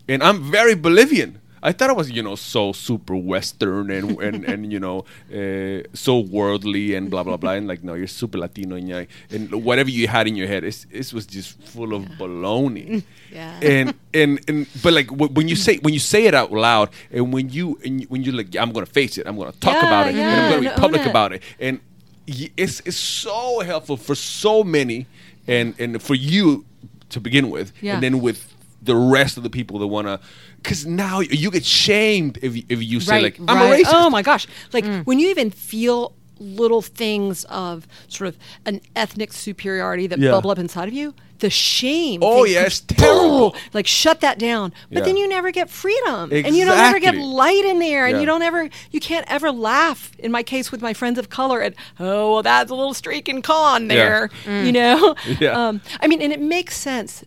and 0.07 0.23
I'm 0.23 0.49
very 0.49 0.75
Bolivian. 0.75 1.39
I 1.63 1.71
thought 1.71 1.89
I 1.89 1.93
was, 1.93 2.12
you 2.12 2.21
know, 2.21 2.36
so 2.36 2.73
super 2.73 3.15
Western 3.15 3.89
and 3.89 4.19
and, 4.21 4.43
and 4.45 4.71
you 4.73 4.80
know, 4.80 5.06
uh, 5.34 5.84
so 5.93 6.19
worldly 6.19 6.93
and 6.95 7.10
blah 7.10 7.23
blah 7.23 7.38
blah. 7.38 7.54
And 7.54 7.67
like, 7.67 7.84
no, 7.84 7.93
you're 7.93 8.08
super 8.21 8.38
Latino 8.38 8.76
and, 8.76 9.08
and 9.32 9.63
whatever 9.63 9.89
you 9.89 10.08
had 10.08 10.28
in 10.28 10.36
your 10.36 10.47
head, 10.47 10.63
it 10.63 11.13
was 11.13 11.26
just 11.26 11.60
full 11.63 11.93
of 11.93 12.04
baloney. 12.19 13.04
Yeah. 13.34 13.60
And 13.63 13.95
and 14.13 14.39
and 14.47 14.67
but 14.84 14.93
like 14.93 15.08
wh- 15.10 15.34
when 15.36 15.47
you 15.47 15.56
say 15.56 15.78
when 15.78 15.91
you 15.95 15.99
say 15.99 16.26
it 16.28 16.36
out 16.36 16.52
loud, 16.52 16.89
and 17.12 17.34
when 17.34 17.49
you 17.49 17.80
and 17.84 18.04
when 18.04 18.21
you're 18.21 18.36
like, 18.36 18.56
I'm 18.56 18.71
gonna 18.71 18.86
face 18.86 19.17
it, 19.17 19.26
I'm 19.26 19.38
gonna 19.39 19.54
talk 19.54 19.73
Yeah, 19.73 19.88
about 19.88 20.08
it, 20.10 20.15
and 20.15 20.21
I'm 20.30 20.52
gonna 20.52 20.69
be 20.69 20.82
public 20.82 21.04
about 21.08 21.34
it, 21.34 21.41
and 21.60 21.80
it's 22.28 22.80
it's 22.86 22.95
so 22.95 23.62
helpful 23.62 23.97
for 23.97 24.13
so 24.13 24.63
many, 24.63 25.08
and 25.47 25.73
and 25.80 25.99
for 25.99 26.13
you 26.13 26.63
to 27.10 27.19
begin 27.19 27.49
with, 27.49 27.71
Yeah. 27.82 27.95
and 27.95 28.04
then 28.04 28.21
with 28.21 28.54
the 28.84 28.95
rest 28.95 29.38
of 29.38 29.41
the 29.43 29.49
people 29.49 29.80
that 29.80 29.88
wanna, 29.88 30.19
because 30.63 30.86
now 30.86 31.19
you 31.19 31.52
get 31.52 31.65
shamed 31.65 32.39
if 32.41 32.56
you, 32.56 32.63
if 32.69 32.82
you 32.82 32.99
say 32.99 33.13
right, 33.15 33.23
like 33.23 33.39
I'm 33.47 33.58
a 33.62 33.76
racist. 33.76 33.91
Oh 33.93 34.10
my 34.10 34.21
gosh! 34.21 34.47
Like 34.71 34.86
Mm. 34.86 35.06
when 35.06 35.19
you 35.19 35.30
even 35.30 35.52
feel 35.52 36.15
little 36.39 36.82
things 36.82 37.45
of 37.45 37.88
sort 38.08 38.28
of 38.28 38.38
an 38.65 38.82
ethnic 38.95 39.32
superiority 39.32 40.08
that 40.08 40.19
Yeah. 40.19 40.32
bubble 40.32 40.49
up 40.52 40.58
inside 40.60 40.88
of 40.88 40.93
you, 40.93 41.13
the 41.39 41.49
shame. 41.49 42.19
Oh, 42.23 42.43
thing 42.43 42.54
yeah, 42.54 42.63
it's 42.63 42.80
terrible. 42.82 43.52
boom, 43.52 43.60
Like 43.73 43.88
shut 43.88 44.19
that 44.21 44.39
down. 44.39 44.73
But 44.91 44.99
Yeah. 44.99 45.06
then 45.06 45.17
you 45.17 45.30
never 45.30 45.52
get 45.52 45.69
freedom, 45.69 46.32
and 46.34 46.56
you 46.56 46.65
don't 46.65 46.78
ever 46.78 46.99
get 46.99 47.15
light 47.15 47.63
in 47.65 47.80
there, 47.80 48.08
and 48.08 48.15
Yeah. 48.15 48.19
you 48.21 48.26
don't 48.26 48.41
ever, 48.41 48.69
you 48.91 48.99
can't 48.99 49.26
ever 49.30 49.52
laugh. 49.52 50.12
In 50.19 50.32
my 50.32 50.43
case, 50.43 50.71
with 50.71 50.82
my 50.82 50.93
friends 50.93 51.17
of 51.19 51.30
color, 51.30 51.62
at 51.62 51.76
oh 51.99 52.34
well, 52.34 52.43
that's 52.43 52.71
a 52.71 52.76
little 52.76 52.93
streak 52.95 53.30
in 53.30 53.41
con 53.41 53.88
there, 53.88 54.30
you 54.47 54.71
know. 54.71 55.15
Yeah. 55.39 55.52
Um, 55.67 55.82
I 56.02 56.08
mean, 56.08 56.21
and 56.21 56.34
it 56.34 56.41
makes 56.41 56.76
sense. 56.78 57.23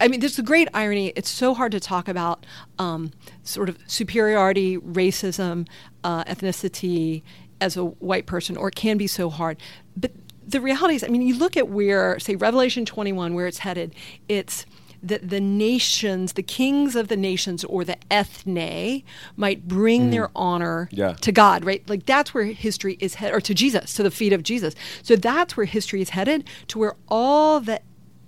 I 0.00 0.08
mean, 0.08 0.20
there's 0.20 0.38
a 0.38 0.42
great 0.42 0.68
irony. 0.74 1.12
It's 1.16 1.30
so 1.30 1.54
hard 1.54 1.72
to 1.72 1.80
talk 1.80 2.08
about 2.08 2.44
um, 2.78 3.12
sort 3.42 3.68
of 3.68 3.78
superiority, 3.86 4.78
racism, 4.78 5.66
uh, 6.04 6.24
ethnicity 6.24 7.22
as 7.60 7.76
a 7.76 7.84
white 7.84 8.26
person, 8.26 8.56
or 8.56 8.68
it 8.68 8.74
can 8.74 8.96
be 8.96 9.06
so 9.06 9.30
hard. 9.30 9.56
But 9.96 10.12
the 10.46 10.60
reality 10.60 10.94
is, 10.94 11.04
I 11.04 11.08
mean, 11.08 11.22
you 11.22 11.36
look 11.38 11.56
at 11.56 11.68
where, 11.68 12.18
say, 12.18 12.36
Revelation 12.36 12.84
21, 12.84 13.34
where 13.34 13.46
it's 13.46 13.58
headed, 13.58 13.94
it's 14.28 14.66
that 15.02 15.30
the 15.30 15.40
nations, 15.40 16.34
the 16.34 16.42
kings 16.42 16.94
of 16.94 17.08
the 17.08 17.16
nations, 17.16 17.64
or 17.64 17.84
the 17.84 17.96
ethne, 18.12 19.02
might 19.36 19.66
bring 19.66 20.10
their 20.10 20.30
honor 20.36 20.88
Yeah. 20.92 21.14
to 21.22 21.32
God, 21.32 21.64
right? 21.64 21.88
Like 21.88 22.04
that's 22.04 22.34
where 22.34 22.44
history 22.44 22.98
is 23.00 23.14
headed, 23.14 23.34
or 23.34 23.40
to 23.40 23.54
Jesus, 23.54 23.94
to 23.94 24.02
the 24.02 24.10
feet 24.10 24.32
of 24.34 24.42
Jesus. 24.42 24.74
So 25.02 25.16
that's 25.16 25.56
where 25.56 25.64
history 25.66 26.02
is 26.02 26.10
headed, 26.10 26.44
to 26.68 26.78
where 26.78 26.96
all 27.08 27.60
the 27.60 27.80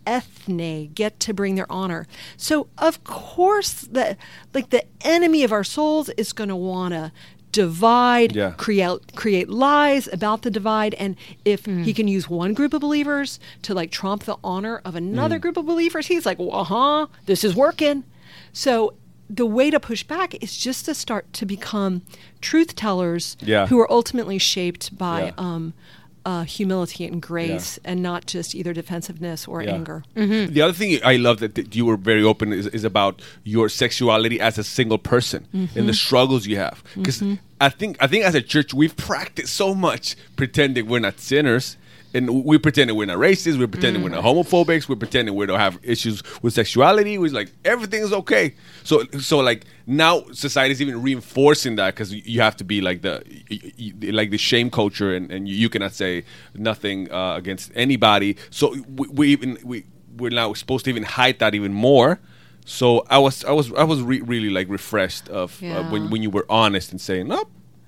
ethne 0.07 0.88
get 0.95 1.19
to 1.21 1.33
bring 1.35 1.55
their 1.55 1.71
honor. 1.71 2.07
So 2.37 2.69
of 2.79 3.03
course, 3.05 3.73
the 3.83 4.17
like 4.55 4.71
the 4.71 4.85
enemy 5.03 5.45
of 5.45 5.53
our 5.53 5.65
souls 5.65 6.09
is 6.11 6.33
going 6.33 6.49
to 6.49 6.57
want 6.57 6.93
to 6.95 7.12
divide, 7.53 8.35
Yeah. 8.35 8.53
create 8.57 9.15
create 9.15 9.49
lies 9.49 10.09
about 10.12 10.41
the 10.43 10.51
divide, 10.51 10.95
and 10.95 11.17
if 11.45 11.67
he 11.67 11.93
can 11.93 12.09
use 12.09 12.29
one 12.29 12.55
group 12.55 12.73
of 12.73 12.81
believers 12.81 13.38
to 13.62 13.75
like 13.75 13.91
trump 13.91 14.25
the 14.25 14.37
honor 14.43 14.81
of 14.85 14.95
another 14.97 15.38
Mm. 15.38 15.43
group 15.43 15.57
of 15.59 15.67
believers, 15.67 16.07
he's 16.07 16.25
like, 16.25 16.38
well, 16.38 16.53
uh 16.53 16.65
huh, 16.65 17.07
this 17.27 17.45
is 17.45 17.55
working. 17.55 18.05
So 18.55 18.95
the 19.29 19.47
way 19.47 19.71
to 19.71 19.79
push 19.81 20.03
back 20.03 20.35
is 20.43 20.57
just 20.57 20.85
to 20.87 20.95
start 20.95 21.31
to 21.35 21.47
become 21.47 22.03
truth 22.41 22.75
tellers 22.75 23.37
Yeah. 23.41 23.67
who 23.67 23.79
are 23.81 23.91
ultimately 23.93 24.38
shaped 24.38 24.97
by 24.99 25.25
Yeah. 25.27 25.33
um, 25.38 25.75
uh, 26.25 26.45
humility 26.45 27.05
and 27.05 27.21
grace 27.21 27.79
and 27.85 28.03
not 28.03 28.27
just 28.27 28.55
either 28.55 28.73
defensiveness 28.73 29.49
or 29.49 29.63
Yeah. 29.63 29.75
anger. 29.75 30.05
Mm-hmm. 30.17 30.53
The 30.53 30.63
other 30.63 30.73
thing 30.73 30.99
I 31.05 31.17
love 31.17 31.41
that, 31.41 31.55
that 31.55 31.75
you 31.75 31.85
were 31.85 31.97
very 31.97 32.23
open 32.23 32.53
is, 32.53 32.67
is 32.69 32.85
about 32.85 33.21
your 33.45 33.69
sexuality 33.69 34.41
as 34.41 34.59
a 34.59 34.65
single 34.65 34.99
person 34.99 35.47
and 35.53 35.69
the 35.69 35.81
mm-hmm. 35.81 35.91
struggles 35.93 36.47
you 36.47 36.57
have. 36.57 36.83
Because 36.97 37.19
mm-hmm. 37.19 37.35
I 37.61 37.69
think 37.69 37.97
I 38.01 38.07
think 38.07 38.25
as 38.25 38.35
a 38.35 38.43
church 38.43 38.75
we've 38.75 38.97
practiced 38.97 39.55
so 39.55 39.75
much 39.75 40.17
pretending 40.37 40.87
we're 40.87 41.01
not 41.01 41.21
sinners. 41.21 41.77
And 42.14 42.44
we 42.44 42.59
pretending 42.59 42.96
we're 42.96 43.07
not 43.07 43.18
racist. 43.18 43.59
We're 43.59 43.66
pretending 43.68 44.03
we're 44.03 44.11
not 44.11 44.22
homophobics. 44.25 44.88
We're 44.88 44.96
pretending 44.96 45.35
we 45.35 45.46
don't 45.46 45.59
have 45.59 45.79
issues 45.83 46.22
with 46.42 46.53
sexuality. 46.53 47.16
We're 47.18 47.33
like 47.33 47.51
everything 47.64 48.03
is 48.03 48.12
okay. 48.12 48.55
So, 48.85 49.05
so 49.18 49.38
like 49.38 49.64
now 49.87 50.25
society 50.33 50.72
is 50.72 50.83
even 50.83 51.03
reinforcing 51.03 51.77
that 51.77 51.94
because 51.94 52.12
you 52.12 52.40
have 52.40 52.57
to 52.59 52.64
be 52.64 52.81
like 52.81 53.03
the 53.03 53.22
like 54.12 54.31
the 54.31 54.38
shame 54.38 54.70
culture, 54.70 55.14
and, 55.14 55.31
and 55.31 55.48
you 55.48 55.68
cannot 55.68 55.92
say 55.92 56.25
nothing 56.55 57.11
uh, 57.11 57.35
against 57.37 57.72
anybody. 57.75 58.37
So 58.51 58.75
we, 58.96 59.09
we 59.09 59.29
even 59.29 59.59
we 59.64 59.85
we're 60.16 60.31
now 60.31 60.53
supposed 60.53 60.85
to 60.85 60.90
even 60.90 61.05
hide 61.05 61.38
that 61.38 61.55
even 61.55 61.72
more. 61.72 62.20
So 62.64 63.05
I 63.09 63.18
was 63.18 63.44
I 63.44 63.53
was 63.53 63.72
I 63.72 63.85
was 63.85 64.03
re- 64.03 64.20
really 64.20 64.51
like 64.51 64.68
refreshed 64.68 65.29
of 65.29 65.62
uh, 65.62 65.83
when 65.85 66.11
when 66.11 66.22
you 66.22 66.31
were 66.31 66.46
honest 66.48 66.92
and 66.92 67.01
saying, 67.01 67.29
"No, 67.29 67.44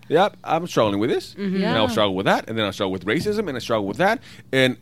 yeah, 0.09 0.29
I'm 0.43 0.67
struggling 0.67 0.99
with 1.01 1.11
this, 1.11 1.35
and 1.35 1.65
I'll 1.65 1.89
struggle 1.89 2.15
with 2.15 2.27
that, 2.27 2.49
and 2.49 2.57
then 2.59 2.65
I'll 2.67 2.73
struggle 2.73 2.93
with 2.93 3.05
racism, 3.07 3.49
and 3.49 3.57
I 3.57 3.61
struggle 3.61 3.87
with 3.87 3.99
that, 3.99 4.21
and 4.53 4.77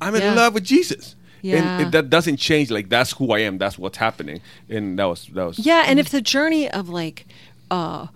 I'm 0.00 0.14
in 0.14 0.22
Yeah. 0.22 0.34
love 0.34 0.54
with 0.54 0.64
Jesus." 0.64 1.16
Yeah. 1.42 1.56
And 1.56 1.82
it, 1.82 1.92
that 1.92 2.08
doesn't 2.08 2.38
change. 2.38 2.70
Like 2.70 2.88
that's 2.88 3.12
who 3.12 3.30
I 3.32 3.40
am. 3.40 3.58
That's 3.58 3.78
what's 3.78 3.98
happening, 3.98 4.40
and 4.68 4.98
that 4.98 5.04
was 5.04 5.26
that 5.34 5.44
was 5.44 5.58
Yeah, 5.58 5.84
and 5.86 5.98
if 6.00 6.08
the 6.08 6.22
journey 6.22 6.70
of 6.70 6.88
like 6.88 7.26
uh, 7.70 8.06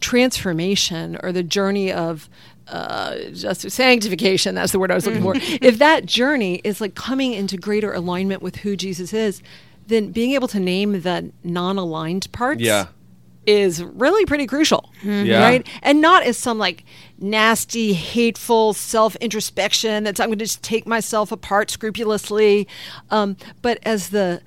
transformation 0.00 1.16
or 1.22 1.32
the 1.32 1.42
journey 1.42 1.92
of 1.92 2.28
uh, 2.68 3.16
just 3.32 3.70
sanctification, 3.70 4.54
that's 4.54 4.72
the 4.72 4.78
word 4.78 4.90
I 4.90 4.94
was 4.94 5.06
looking 5.06 5.22
for, 5.22 5.34
if 5.60 5.78
that 5.78 6.06
journey 6.06 6.60
is 6.64 6.80
like 6.80 6.94
coming 6.94 7.32
into 7.32 7.56
greater 7.56 7.92
alignment 7.92 8.42
with 8.42 8.56
who 8.56 8.76
Jesus 8.76 9.12
is, 9.12 9.42
then 9.88 10.12
being 10.12 10.32
able 10.32 10.48
to 10.48 10.60
name 10.60 11.00
the 11.02 11.32
non 11.42 11.78
aligned 11.78 12.30
parts. 12.32 12.60
Yeah. 12.60 12.86
Is 13.44 13.82
really 13.82 14.24
pretty 14.24 14.46
crucial, 14.46 14.92
Yeah. 15.02 15.42
right? 15.42 15.66
And 15.82 16.00
not 16.00 16.22
as 16.22 16.36
some 16.38 16.58
like 16.58 16.84
nasty, 17.18 17.92
hateful 17.92 18.72
self 18.72 19.16
introspection 19.16 20.04
that's 20.04 20.20
I'm 20.20 20.28
going 20.28 20.38
to 20.38 20.44
just 20.44 20.62
take 20.62 20.86
myself 20.86 21.32
apart 21.32 21.68
scrupulously, 21.70 22.68
um, 23.10 23.36
but 23.60 23.78
as 23.82 24.10
the 24.10 24.42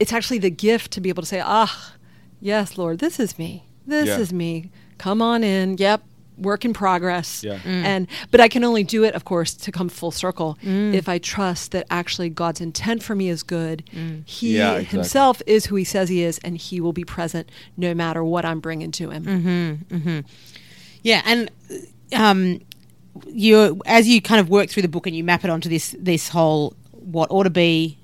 it's 0.00 0.12
actually 0.12 0.38
the 0.38 0.50
gift 0.50 0.90
to 0.92 1.00
be 1.02 1.08
able 1.10 1.22
to 1.22 1.26
say, 1.28 1.42
ah, 1.44 1.92
yes, 2.40 2.78
Lord, 2.78 2.98
this 3.00 3.20
is 3.20 3.38
me. 3.38 3.66
This 3.86 4.06
Yeah. 4.06 4.18
is 4.18 4.32
me. 4.32 4.70
Come 4.98 5.20
on 5.20 5.44
in. 5.44 5.76
Yep. 5.76 6.02
Work 6.36 6.64
in 6.64 6.72
progress. 6.72 7.44
Yeah. 7.44 7.58
Mm. 7.58 7.84
And 7.84 8.06
but 8.30 8.40
I 8.40 8.48
can 8.48 8.64
only 8.64 8.84
do 8.84 9.04
it, 9.04 9.14
of 9.14 9.24
course, 9.24 9.54
to 9.54 9.72
come 9.72 9.88
full 9.88 10.10
circle 10.10 10.58
mm. 10.62 10.92
if 10.94 11.08
I 11.08 11.18
trust 11.18 11.72
that 11.72 11.86
actually 11.90 12.28
God's 12.28 12.60
intent 12.60 13.02
for 13.02 13.14
me 13.14 13.28
is 13.28 13.42
good. 13.42 13.84
Mm. 13.92 14.26
He 14.26 14.56
Yeah, 14.56 14.72
exactly. 14.72 14.96
himself 14.98 15.42
is 15.46 15.66
who 15.66 15.76
he 15.76 15.84
says 15.84 16.08
he 16.08 16.22
is, 16.22 16.38
and 16.38 16.56
he 16.56 16.80
will 16.80 16.92
be 16.92 17.04
present 17.04 17.50
no 17.76 17.94
matter 17.94 18.24
what 18.24 18.44
I'm 18.44 18.60
bringing 18.60 18.90
to 18.92 19.10
him. 19.10 19.24
Mm-hmm, 19.24 19.96
mm-hmm. 19.96 20.20
Yeah, 21.02 21.22
and 21.24 21.50
um, 22.16 22.60
you 23.26 23.80
as 23.86 24.08
you 24.08 24.20
kind 24.20 24.40
of 24.40 24.48
work 24.48 24.70
through 24.70 24.82
the 24.82 24.88
book 24.88 25.06
and 25.06 25.14
you 25.14 25.22
map 25.22 25.44
it 25.44 25.50
onto 25.50 25.68
this 25.68 25.94
this 25.98 26.28
whole 26.28 26.74
what 26.90 27.30
ought 27.30 27.44
to 27.44 27.50
be, 27.50 27.98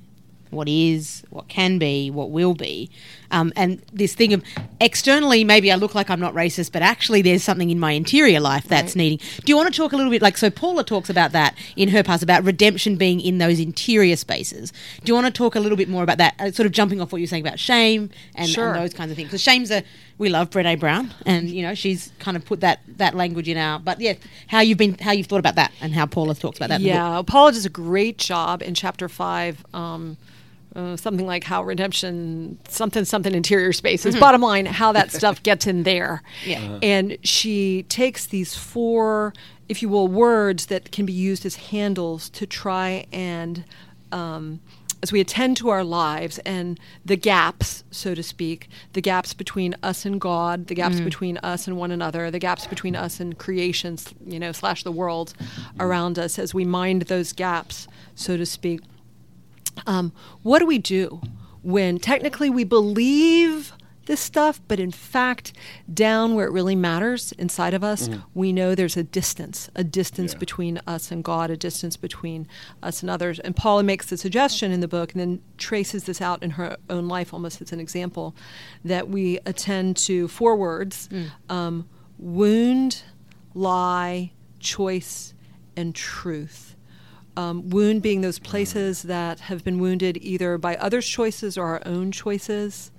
what 0.51 0.69
is, 0.69 1.25
what 1.31 1.49
can 1.49 1.79
be, 1.79 2.11
what 2.11 2.31
will 2.31 2.55
be. 2.55 2.91
Um, 3.31 3.53
and 3.57 3.81
this 3.93 4.15
thing 4.15 4.33
of 4.33 4.43
externally, 4.81 5.45
maybe 5.45 5.71
I 5.71 5.77
look 5.77 5.95
like 5.95 6.11
I'm 6.11 6.21
not 6.21 6.35
racist, 6.35 6.73
but 6.73 6.83
actually 6.83 7.23
there's 7.23 7.43
something 7.43 7.71
in 7.71 7.79
my 7.79 7.93
interior 7.93 8.41
life 8.41 8.65
that's 8.67 8.93
Right. 8.93 8.97
needing. 8.97 9.19
Do 9.45 9.51
you 9.53 9.57
want 9.57 9.73
to 9.73 9.77
talk 9.77 9.93
a 9.93 9.97
little 9.97 10.11
bit, 10.11 10.23
like, 10.23 10.37
so 10.39 10.51
Paula 10.51 10.85
talks 10.85 11.11
about 11.11 11.33
that 11.33 11.55
in 11.77 11.91
her 11.91 12.03
past, 12.03 12.23
about 12.23 12.45
redemption 12.45 12.97
being 12.97 13.21
in 13.21 13.39
those 13.39 13.61
interior 13.61 14.17
spaces. 14.17 14.73
Do 15.05 15.11
you 15.11 15.15
want 15.15 15.27
to 15.27 15.33
talk 15.33 15.55
a 15.55 15.61
little 15.61 15.77
bit 15.77 15.89
more 15.89 16.03
about 16.03 16.19
that, 16.19 16.35
uh, 16.39 16.51
sort 16.51 16.67
of 16.67 16.73
jumping 16.73 17.01
off 17.01 17.13
what 17.13 17.19
you're 17.19 17.29
saying 17.29 17.47
about 17.47 17.59
shame 17.59 18.11
and, 18.35 18.49
Sure. 18.49 18.73
and 18.75 18.83
those 18.83 18.95
kinds 18.95 19.11
of 19.11 19.17
things? 19.17 19.29
Because 19.29 19.43
shame's 19.43 19.71
a, 19.71 19.83
we 20.19 20.29
love 20.29 20.51
Brene 20.51 20.81
Brown, 20.81 21.13
and, 21.27 21.49
you 21.51 21.63
know, 21.63 21.75
she's 21.75 22.13
kind 22.19 22.37
of 22.37 22.45
put 22.45 22.61
that, 22.61 22.81
that 22.97 23.15
language 23.15 23.49
in 23.49 23.57
our, 23.57 23.79
but 23.79 24.01
yeah, 24.01 24.15
how 24.49 24.61
you've 24.61 24.79
been, 24.79 24.97
how 24.99 25.13
you've 25.13 25.27
thought 25.27 25.39
about 25.41 25.55
that 25.57 25.73
and 25.81 25.93
how 25.93 26.07
Paula 26.07 26.35
talks 26.35 26.59
about 26.59 26.69
that. 26.71 26.77
in 26.81 26.83
the 26.83 26.89
book. 26.91 26.95
Yeah, 26.97 27.23
Paula 27.27 27.53
does 27.53 27.65
a 27.67 27.71
great 27.71 28.19
job 28.19 28.63
in 28.63 28.75
chapter 28.75 29.09
five. 29.09 29.65
Um, 29.75 30.17
uh, 30.77 30.97
something 30.97 31.27
like 31.27 31.45
how 31.45 31.63
redemption, 31.63 32.59
something, 32.69 33.05
something 33.05 33.35
interior 33.35 33.73
spaces. 33.73 34.17
Bottom 34.17 34.41
line, 34.41 34.67
how 34.67 34.93
that 34.93 35.11
stuff 35.11 35.43
gets 35.43 35.67
in 35.67 35.83
there. 35.83 36.23
Yeah. 36.45 36.59
Uh-huh. 36.59 36.79
And 36.83 37.19
she 37.23 37.85
takes 37.85 38.27
these 38.27 38.55
four, 38.55 39.33
if 39.69 39.83
you 39.83 39.89
will, 39.89 40.09
words 40.09 40.67
that 40.67 40.93
can 40.93 41.07
be 41.07 41.13
used 41.13 41.45
as 41.45 41.57
handles 41.57 42.29
to 42.31 42.47
try 42.47 43.07
and. 43.13 43.65
Um, 44.13 44.61
as 45.03 45.13
we 45.13 45.21
attend 45.21 45.57
to 45.57 45.71
our 45.71 45.83
lives 45.83 46.39
and 46.41 46.79
the 47.07 47.17
gaps, 47.17 47.85
so 47.91 48.15
to 48.15 48.23
speak, 48.23 48.69
the 48.93 49.01
gaps 49.01 49.33
between 49.33 49.75
us 49.83 50.05
and 50.05 50.21
God, 50.21 50.67
the 50.67 50.75
gaps 50.75 51.01
between 51.01 51.39
us 51.39 51.67
and 51.67 51.79
one 51.79 51.91
another, 51.91 52.31
the 52.31 52.39
gaps 52.39 52.67
between 52.67 52.95
us 52.95 53.19
and 53.19 53.39
creation, 53.39 53.97
you 54.27 54.39
know, 54.39 54.53
slash 54.53 54.83
the 54.83 54.93
world 54.93 55.33
around 55.79 56.19
us, 56.19 56.39
as 56.39 56.53
we 56.53 56.67
mind 56.67 57.03
those 57.03 57.33
gaps, 57.33 57.89
so 58.15 58.37
to 58.37 58.45
speak. 58.45 58.81
Um, 59.87 60.13
what 60.43 60.59
do 60.61 60.67
we 60.67 60.79
do 60.79 61.21
when 61.63 61.99
technically 61.99 62.49
we 62.51 62.65
believe 62.65 63.73
this 64.07 64.19
stuff, 64.21 64.61
but 64.67 64.81
in 64.81 64.91
fact, 64.91 65.53
down 65.93 66.35
where 66.35 66.47
it 66.47 66.51
really 66.51 66.75
matters 66.75 67.31
inside 67.33 67.75
of 67.75 67.85
us, 67.85 68.09
we 68.35 68.53
know 68.53 68.75
there's 68.75 68.97
a 68.97 69.05
distance, 69.05 69.71
a 69.77 69.85
distance 69.85 70.33
Yeah. 70.33 70.39
between 70.39 70.81
us 70.85 71.13
and 71.13 71.23
God, 71.23 71.49
a 71.51 71.57
distance 71.57 71.97
between 71.97 72.49
us 72.83 73.03
and 73.03 73.11
others. 73.11 73.39
And 73.39 73.55
Paula 73.55 73.85
makes 73.85 74.07
the 74.07 74.17
suggestion 74.17 74.73
in 74.73 74.81
the 74.81 74.89
book 74.89 75.13
and 75.13 75.21
then 75.21 75.41
traces 75.59 76.05
this 76.05 76.21
out 76.21 76.43
in 76.43 76.53
her 76.53 76.77
own 76.89 77.07
life 77.07 77.33
almost 77.33 77.61
as 77.63 77.73
an 77.73 77.79
example 77.79 78.35
that 78.85 79.09
we 79.09 79.39
attend 79.47 79.97
to 79.99 80.27
four 80.27 80.57
words 80.57 81.09
um, 81.49 81.87
wound, 82.19 83.03
lie, 83.55 84.33
choice, 84.59 85.35
and 85.77 85.95
truth 85.95 86.75
um, 87.37 87.71
wound 87.71 88.03
being 88.03 88.21
those 88.21 88.39
places 88.39 89.03
that 89.03 89.41
have 89.41 89.65
been 89.65 89.79
wounded 89.79 90.19
either 90.21 90.59
by 90.59 90.77
others' 90.77 91.07
choices 91.09 91.57
or 91.57 91.67
our 91.67 91.83
own 91.87 92.13
choices. 92.13 92.91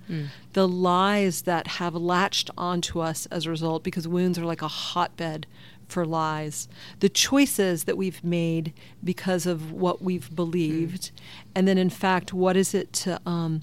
The 0.54 0.68
lies 0.68 1.44
that 1.44 1.68
have 1.68 1.96
latched 1.96 2.50
onto 2.58 3.00
us 3.00 3.26
as 3.28 3.46
a 3.46 3.50
result, 3.50 3.84
because 3.84 4.08
wounds 4.08 4.38
are 4.38 4.46
like 4.46 4.62
a 4.62 4.68
hotbed 4.68 5.48
for 5.88 6.06
lies. 6.06 6.68
The 7.00 7.10
choices 7.10 7.84
that 7.86 7.98
we've 7.98 8.24
made 8.24 8.74
because 9.04 9.46
of 9.46 9.72
what 9.72 10.02
we've 10.02 10.34
believed. 10.36 11.12
And 11.56 11.68
then, 11.68 11.78
in 11.78 11.90
fact, 11.90 12.34
what 12.34 12.58
is 12.58 12.74
it 12.74 12.92
to 12.94 13.22
um, 13.26 13.62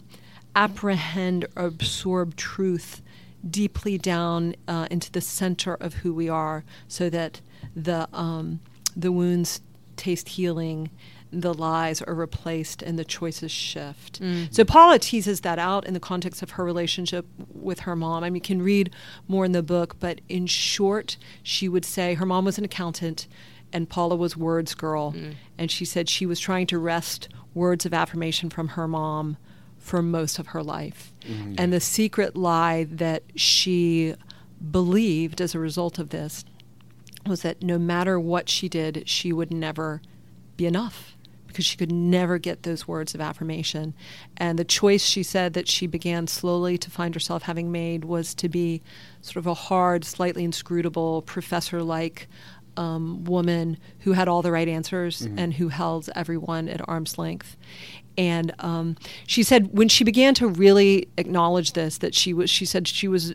apprehend 0.55 1.47
or 1.57 1.65
absorb 1.67 2.37
truth 2.37 3.03
deeply 3.49 3.99
down 3.99 4.55
uh, 4.67 4.87
into 4.91 5.11
the 5.13 5.21
center 5.21 5.75
of 5.75 5.95
who 5.95 6.13
we 6.13 6.29
are 6.29 6.65
so 6.87 7.09
that 7.11 7.41
the, 7.75 8.09
um, 8.13 8.61
the 8.97 9.13
wounds 9.13 9.61
taste 9.99 10.31
healing, 10.31 10.91
the 11.31 11.53
lies 11.53 12.01
are 12.01 12.15
replaced, 12.15 12.83
and 12.83 12.99
the 12.99 13.05
choices 13.05 13.51
shift. 13.51 14.21
Mm. 14.21 14.55
So 14.55 14.65
Paula 14.65 14.99
teases 14.99 15.41
that 15.41 15.59
out 15.59 15.87
in 15.87 15.95
the 15.95 16.01
context 16.01 16.43
of 16.43 16.53
her 16.53 16.65
relationship 16.65 17.27
with 17.53 17.81
her 17.81 17.95
mom. 17.95 18.25
I 18.25 18.31
mean, 18.31 18.37
you 18.37 18.41
can 18.41 18.63
read 18.63 18.95
more 19.27 19.45
in 19.45 19.53
the 19.53 19.63
book, 19.63 19.97
but 20.01 20.21
in 20.29 20.47
short, 20.47 21.17
she 21.43 21.69
would 21.69 21.85
say 21.85 22.15
her 22.15 22.27
mom 22.27 22.45
was 22.45 22.57
an 22.57 22.65
accountant 22.65 23.27
and 23.73 23.89
Paula 23.89 24.17
was 24.17 24.37
words 24.37 24.75
girl. 24.75 25.13
Mm. 25.13 25.35
And 25.59 25.71
she 25.71 25.85
said 25.85 26.09
she 26.09 26.27
was 26.27 26.41
trying 26.41 26.67
to 26.69 26.79
wrest 26.79 27.29
words 27.55 27.85
of 27.85 27.93
affirmation 27.93 28.51
from 28.51 28.69
her 28.69 28.89
mom 28.89 29.37
for 29.79 30.03
most 30.03 30.39
of 30.39 30.49
her 30.49 30.63
life. 30.63 31.13
Mm-hmm. 31.27 31.55
And 31.59 31.73
the 31.73 31.81
secret 31.81 32.37
lie 32.37 32.85
that 32.85 33.23
she 33.35 34.15
believed 34.71 35.41
as 35.41 35.55
a 35.55 35.59
result 35.59 35.99
of 35.99 36.11
this 36.11 36.45
was 37.27 37.43
that 37.43 37.63
no 37.63 37.79
matter 37.79 38.19
what 38.19 38.49
she 38.49 38.69
did, 38.69 39.09
she 39.09 39.33
would 39.33 39.53
never 39.53 40.01
be 40.57 40.67
enough 40.67 41.17
because 41.47 41.65
she 41.65 41.77
could 41.77 41.91
never 41.91 42.39
get 42.39 42.63
those 42.63 42.87
words 42.87 43.15
of 43.15 43.21
affirmation. 43.21 43.95
And 44.37 44.59
the 44.59 44.65
choice 44.65 45.03
she 45.03 45.23
said 45.23 45.55
that 45.55 45.67
she 45.67 45.87
began 45.87 46.27
slowly 46.27 46.79
to 46.79 46.91
find 46.91 47.15
herself 47.15 47.43
having 47.43 47.73
made 47.73 48.05
was 48.05 48.35
to 48.37 48.49
be 48.49 48.83
sort 49.23 49.37
of 49.37 49.47
a 49.47 49.55
hard, 49.55 50.05
slightly 50.05 50.45
inscrutable, 50.45 51.23
professor 51.23 51.83
like 51.83 52.29
um, 52.77 53.25
woman 53.25 53.77
who 54.01 54.13
had 54.13 54.29
all 54.29 54.41
the 54.41 54.53
right 54.53 54.69
answers 54.69 55.23
and 55.23 55.55
who 55.55 55.69
held 55.69 56.09
everyone 56.15 56.69
at 56.69 56.87
arm's 56.89 57.19
length. 57.19 57.57
And 58.17 58.55
um, 58.61 58.97
she 59.27 59.43
said 59.43 59.77
when 59.77 59.89
she 59.89 60.05
began 60.05 60.35
to 60.35 60.47
really 60.47 61.09
acknowledge 61.17 61.73
this, 61.73 61.99
that 61.99 62.15
she 62.15 62.33
was, 62.33 62.51
she 62.51 62.65
said 62.65 62.87
she 62.87 63.09
was 63.09 63.35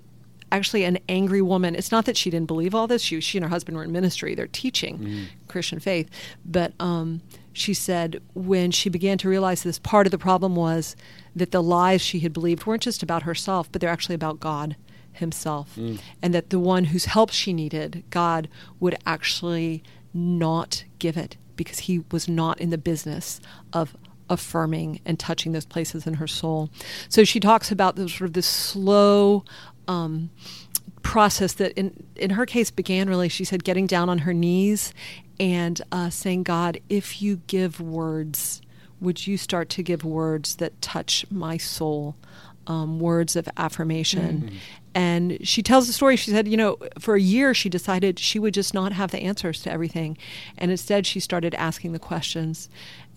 actually 0.54 0.84
an 0.86 1.00
angry 1.10 1.42
woman. 1.42 1.76
It's 1.76 1.92
not 1.92 2.06
that 2.06 2.16
she 2.16 2.30
didn't 2.30 2.48
believe 2.48 2.74
all 2.74 2.88
this. 2.88 3.02
She, 3.02 3.20
she 3.20 3.38
and 3.38 3.44
her 3.44 3.50
husband 3.50 3.76
were 3.76 3.84
in 3.84 3.92
ministry. 3.92 4.36
They're 4.36 4.48
teaching 4.48 5.28
Christian 5.48 5.80
faith. 5.80 6.10
But 6.46 6.74
um, 6.80 7.22
she 7.52 7.74
said 7.74 8.22
when 8.34 8.72
she 8.72 8.89
began 8.89 9.18
to 9.18 9.30
realize 9.30 9.63
this, 9.63 9.80
part 9.80 10.08
of 10.08 10.12
the 10.12 10.18
problem 10.18 10.56
was 10.56 10.96
that 11.36 11.52
the 11.52 11.62
lies 11.63 12.02
she 12.02 12.20
had 12.20 12.32
believed 12.34 12.66
weren't 12.66 12.84
just 12.84 13.04
about 13.04 13.24
herself, 13.24 13.72
but 13.72 13.82
they're 13.82 13.89
actually 13.89 14.16
about 14.16 14.39
God 14.39 14.76
himself. 15.12 15.76
And 16.22 16.34
that 16.34 16.50
the 16.50 16.60
one 16.60 16.86
whose 16.86 17.06
help 17.06 17.32
she 17.32 17.52
needed, 17.54 18.04
God, 18.10 18.48
would 18.80 18.96
actually 19.06 19.84
not 20.13 20.84
give 21.00 21.18
it 21.18 21.38
because 21.56 21.80
he 21.80 22.04
was 22.12 22.28
not 22.28 22.60
in 22.60 22.70
the 22.70 22.78
business 22.78 23.39
of 23.74 23.96
affirming 24.30 25.00
and 25.06 25.20
touching 25.20 25.52
those 25.52 25.66
places 25.66 26.08
in 26.08 26.16
her 26.16 26.28
soul. 26.28 26.70
So 27.10 27.24
she 27.24 27.39
talks 27.39 27.72
about 27.72 27.96
the 27.96 28.08
sort 28.10 28.30
of 28.30 28.34
this 28.34 28.48
slow 28.48 29.44
um, 29.88 30.30
process 31.02 31.54
that 31.54 31.74
in 31.74 32.04
in 32.15 32.32
her 32.32 32.46
case 32.46 32.72
began 32.72 33.10
really 33.10 33.28
she 33.28 33.43
said 33.43 33.63
getting 33.63 33.86
down 33.86 34.10
on 34.10 34.19
her 34.19 34.34
knees 34.34 34.93
and 35.39 35.82
uh, 35.91 36.10
saying 36.10 36.43
god 36.43 36.80
if 36.89 37.22
you 37.22 37.41
give 37.48 37.82
words 37.82 38.62
would 39.04 39.28
you 39.28 39.38
start 39.38 39.69
to 39.69 39.84
give 39.84 40.04
words 40.04 40.56
that 40.56 40.82
touch 40.82 41.26
my 41.30 41.58
soul? 41.58 42.15
Um, 42.65 43.02
words 43.02 43.36
of 43.36 43.50
affirmation. 43.58 44.50
And 44.96 45.46
she 45.46 45.62
tells 45.62 45.86
the 45.88 45.91
story. 45.91 46.15
She 46.15 46.32
said 46.32 46.48
you 46.48 46.56
know 46.56 46.78
for 46.98 47.15
a 47.15 47.19
year 47.19 47.54
she 47.54 47.67
decided 47.67 48.17
she 48.17 48.39
would 48.39 48.54
just 48.54 48.74
not 48.74 48.93
have 48.93 49.12
the 49.12 49.19
answers 49.19 49.62
to 49.63 49.72
everything. 49.72 50.17
And 50.58 50.72
instead 50.72 51.06
she 51.06 51.19
started 51.19 51.54
asking 51.56 51.91
the 51.91 52.00
questions. 52.00 52.69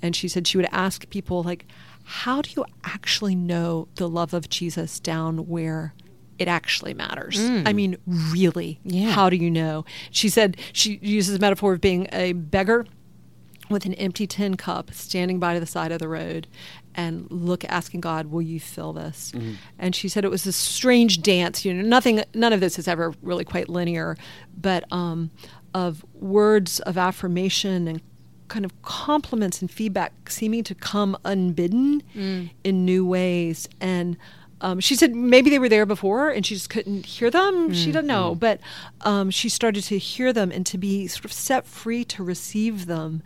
And 0.03 0.17
she 0.17 0.27
said 0.27 0.49
she 0.49 0.57
would 0.57 0.69
ask 0.73 1.09
people 1.11 1.45
like 1.45 1.65
how 2.03 2.43
do 2.43 2.51
you 2.57 2.65
actually 2.83 3.37
know 3.37 3.89
the 3.97 4.09
love 4.09 4.33
of 4.33 4.49
jesus 4.49 5.01
down 5.01 5.39
where 5.49 5.93
it 6.39 6.49
actually 6.49 6.95
matters. 6.95 7.39
I 7.39 7.43
mm. 7.43 7.75
mean, 7.75 7.97
really. 8.07 8.81
Yeah. 8.85 9.11
How 9.11 9.31
do 9.31 9.37
you 9.37 9.51
know? 9.51 9.85
She 10.11 10.29
said 10.29 10.57
she 10.73 10.99
uses 11.03 11.33
the 11.35 11.41
metaphor 11.41 11.73
of 11.73 11.81
being 11.81 12.09
a 12.13 12.33
beggar 12.33 12.87
with 13.69 13.85
an 13.85 13.95
empty 13.95 14.27
tin 14.27 14.57
cup 14.57 14.93
standing 14.93 15.39
by 15.39 15.59
the 15.59 15.67
side 15.67 15.91
of 15.91 15.99
the 15.99 16.09
road 16.09 16.47
and 16.95 17.27
look 17.31 17.65
asking 17.65 18.01
God, 18.01 18.27
will 18.27 18.43
you 18.43 18.61
fill 18.61 18.93
this? 18.93 19.33
Mm-hmm. 19.33 19.55
And 19.79 19.95
she 19.95 20.09
said 20.09 20.25
it 20.25 20.31
was 20.31 20.47
a 20.47 20.53
strange 20.53 21.21
dance, 21.23 21.65
you 21.65 21.75
know, 21.75 21.83
nothing 21.83 22.23
none 22.35 22.53
of 22.53 22.61
this 22.61 22.79
is 22.79 22.89
ever 22.89 23.15
really 23.23 23.45
quite 23.45 23.69
linear, 23.69 24.17
but 24.57 24.91
um, 24.93 25.31
of 25.75 26.05
words 26.15 26.81
of 26.81 26.97
affirmation 26.97 27.89
and 27.89 28.01
kind 28.49 28.65
of 28.65 28.81
compliments 28.83 29.61
and 29.61 29.71
feedback 29.71 30.31
seeming 30.31 30.63
to 30.63 30.75
come 30.75 31.17
unbidden 31.25 32.03
mm. 32.15 32.51
in 32.63 32.85
new 32.85 33.05
ways 33.05 33.69
and 33.81 34.17
um, 34.61 34.81
she 34.81 34.95
said 34.97 35.15
maybe 35.15 35.51
they 35.51 35.59
were 35.59 35.69
there 35.69 35.85
before 35.87 36.31
and 36.31 36.45
she 36.47 36.55
just 36.55 36.71
couldn't 36.71 37.05
hear 37.07 37.31
them. 37.31 37.73
She 37.75 37.93
doesn't 37.93 38.07
know, 38.07 38.35
but 38.35 38.61
um, 39.03 39.31
she 39.31 39.49
started 39.49 39.85
to 39.85 39.99
hear 39.99 40.33
them 40.33 40.51
and 40.51 40.65
to 40.67 40.79
be 40.79 41.07
sort 41.07 41.27
of 41.27 41.33
set 41.33 41.67
free 41.67 42.05
to 42.07 42.25
receive 42.25 42.87
them, 42.87 43.23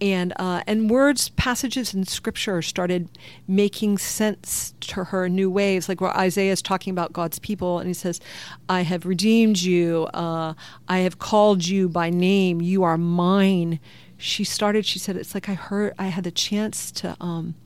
and 0.00 0.32
uh, 0.36 0.62
and 0.68 0.88
words, 0.88 1.30
passages 1.30 1.92
in 1.92 2.04
Scripture 2.06 2.62
started 2.62 3.08
making 3.48 3.98
sense 3.98 4.72
to 4.80 5.04
her 5.04 5.24
in 5.26 5.34
new 5.34 5.50
ways. 5.50 5.88
Like 5.88 6.00
where 6.00 6.16
Isaiah 6.16 6.52
is 6.52 6.62
talking 6.62 6.92
about 6.92 7.12
God's 7.12 7.40
people, 7.40 7.80
and 7.80 7.88
he 7.88 7.94
says, 7.94 8.20
"I 8.68 8.82
have 8.82 9.04
redeemed 9.04 9.60
you. 9.60 10.04
Uh, 10.14 10.54
I 10.86 10.98
have 10.98 11.18
called 11.18 11.66
you 11.66 11.88
by 11.88 12.10
name. 12.10 12.60
You 12.60 12.84
are 12.84 12.96
mine." 12.96 13.80
She 14.16 14.44
started. 14.44 14.86
She 14.86 15.00
said, 15.00 15.16
"It's 15.16 15.34
like 15.34 15.48
I 15.48 15.54
heard. 15.54 15.94
I 15.98 16.06
had 16.06 16.22
the 16.22 16.30
chance 16.30 16.92
to." 16.92 17.16
Um, 17.20 17.56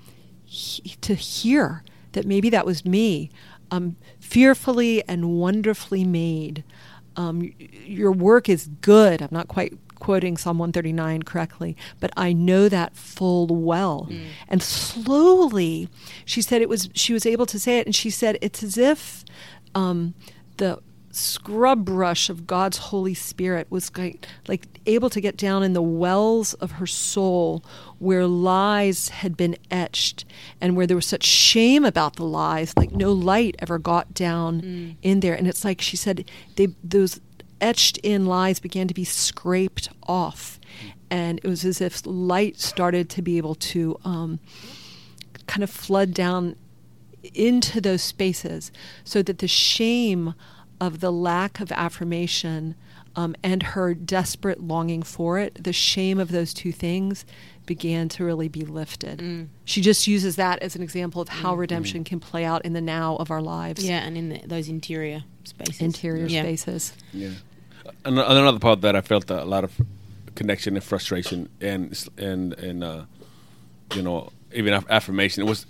he- 0.45 0.97
to 1.03 1.15
hear 1.15 1.83
that 2.13 2.27
maybe 2.27 2.51
that 2.51 2.67
was 2.67 2.85
me, 2.85 3.31
um, 3.71 3.97
fearfully 4.21 5.07
and 5.09 5.39
wonderfully 5.39 6.05
made. 6.05 6.65
Um, 7.17 7.53
your 7.59 8.13
work 8.13 8.49
is 8.49 8.69
good. 8.81 9.21
I'm 9.21 9.29
not 9.31 9.49
quite 9.49 9.75
quoting 9.99 10.37
Psalm 10.37 10.59
139 10.59 11.23
correctly, 11.23 11.77
but 12.01 12.11
I 12.17 12.33
know 12.33 12.69
that 12.69 12.97
full 12.97 13.47
well. 13.47 14.09
And 14.49 14.63
slowly, 14.63 15.89
she 16.25 16.43
said 16.43 16.61
it 16.61 16.69
was, 16.69 16.89
she 16.95 17.13
was 17.13 17.25
able 17.25 17.47
to 17.47 17.59
say 17.59 17.79
it, 17.79 17.87
and 17.87 17.95
she 17.95 18.11
said 18.11 18.37
it's 18.41 18.63
as 18.63 18.77
if 18.77 19.25
um, 19.75 20.15
the 20.57 20.81
scrub 21.13 21.85
brush 21.85 22.29
of 22.29 22.47
God's 22.47 22.79
Holy 22.79 23.15
Spirit 23.15 23.71
was 23.71 23.97
like, 23.97 24.27
like 24.49 24.67
able 24.87 25.11
to 25.11 25.21
get 25.21 25.37
down 25.37 25.63
in 25.63 25.75
the 25.75 25.83
wells 25.83 26.55
of 26.55 26.73
her 26.73 26.87
soul 26.87 27.63
where 27.99 28.27
lies 28.27 29.11
had 29.11 29.37
been 29.37 29.57
etched 29.71 30.25
and 30.61 30.75
where 30.75 30.87
there 30.87 30.97
was 30.97 31.07
such 31.07 31.25
shame 31.25 31.85
about 31.85 32.17
the 32.17 32.25
lies, 32.25 32.77
like 32.77 32.93
no 32.93 33.13
light 33.13 33.55
ever 33.59 33.79
got 33.79 34.15
down 34.15 34.97
in 35.03 35.21
there. 35.21 35.35
And 35.35 35.47
it's 35.47 35.65
like 35.65 35.81
she 35.81 35.97
said, 35.97 36.29
they 36.57 36.69
those 36.83 37.21
etched 37.61 37.99
in 37.99 38.27
lies 38.27 38.59
began 38.59 38.89
to 38.89 38.95
be 38.95 39.05
scraped 39.05 39.89
off. 40.05 40.59
And 41.11 41.39
it 41.45 41.47
was 41.47 41.65
as 41.65 41.81
if 41.81 42.03
light 42.07 42.59
started 42.59 43.11
to 43.11 43.23
be 43.23 43.37
able 43.37 43.55
to 43.55 44.01
um, 44.05 44.41
kind 45.47 45.63
of 45.63 45.71
flood 45.71 46.15
down 46.15 46.57
into 47.35 47.81
those 47.81 48.03
spaces 48.03 48.73
so 49.05 49.23
that 49.23 49.39
the 49.39 49.49
shame 49.49 50.35
of 50.87 50.99
the 51.01 51.13
lack 51.13 51.61
of 51.61 51.71
affirmation 51.73 52.75
um, 53.15 53.35
and 53.43 53.63
her 53.75 53.95
desperate 53.95 54.61
longing 54.63 55.03
for 55.03 55.39
it, 55.39 55.53
the 55.63 55.73
shame 55.73 56.19
of 56.19 56.29
those 56.33 56.53
two 56.53 56.73
things 56.73 57.25
began 57.67 58.09
to 58.09 58.25
really 58.25 58.49
be 58.49 58.63
lifted. 58.81 59.49
She 59.65 59.81
just 59.81 60.07
uses 60.09 60.35
that 60.37 60.57
as 60.67 60.75
an 60.75 60.83
example 60.83 61.21
of 61.23 61.29
how 61.29 61.55
redemption 61.55 62.03
can 62.05 62.19
play 62.21 62.45
out 62.45 62.65
in 62.65 62.73
the 62.73 62.81
now 62.81 63.17
of 63.17 63.31
our 63.31 63.41
lives, 63.41 63.85
Yeah, 63.87 64.01
and 64.07 64.17
in 64.17 64.29
the, 64.31 64.39
those 64.47 64.69
interior 64.69 65.23
spaces. 65.45 65.81
interior 65.81 66.27
Yeah. 66.27 66.43
spaces. 66.43 66.93
Yeah. 67.13 67.31
An- 68.05 68.19
Another 68.19 68.59
part 68.59 68.81
that 68.81 68.97
I 68.97 69.01
felt 69.03 69.31
a 69.31 69.45
lot 69.45 69.63
of 69.65 69.73
connection 70.35 70.75
and 70.77 70.85
frustration 70.85 71.49
and 71.61 71.83
and 72.19 72.55
and 72.55 72.83
uh, 72.83 73.03
you 73.95 74.03
know 74.03 74.31
even 74.55 74.73
affirmation. 74.89 75.43
It 75.45 75.49
was 75.49 75.67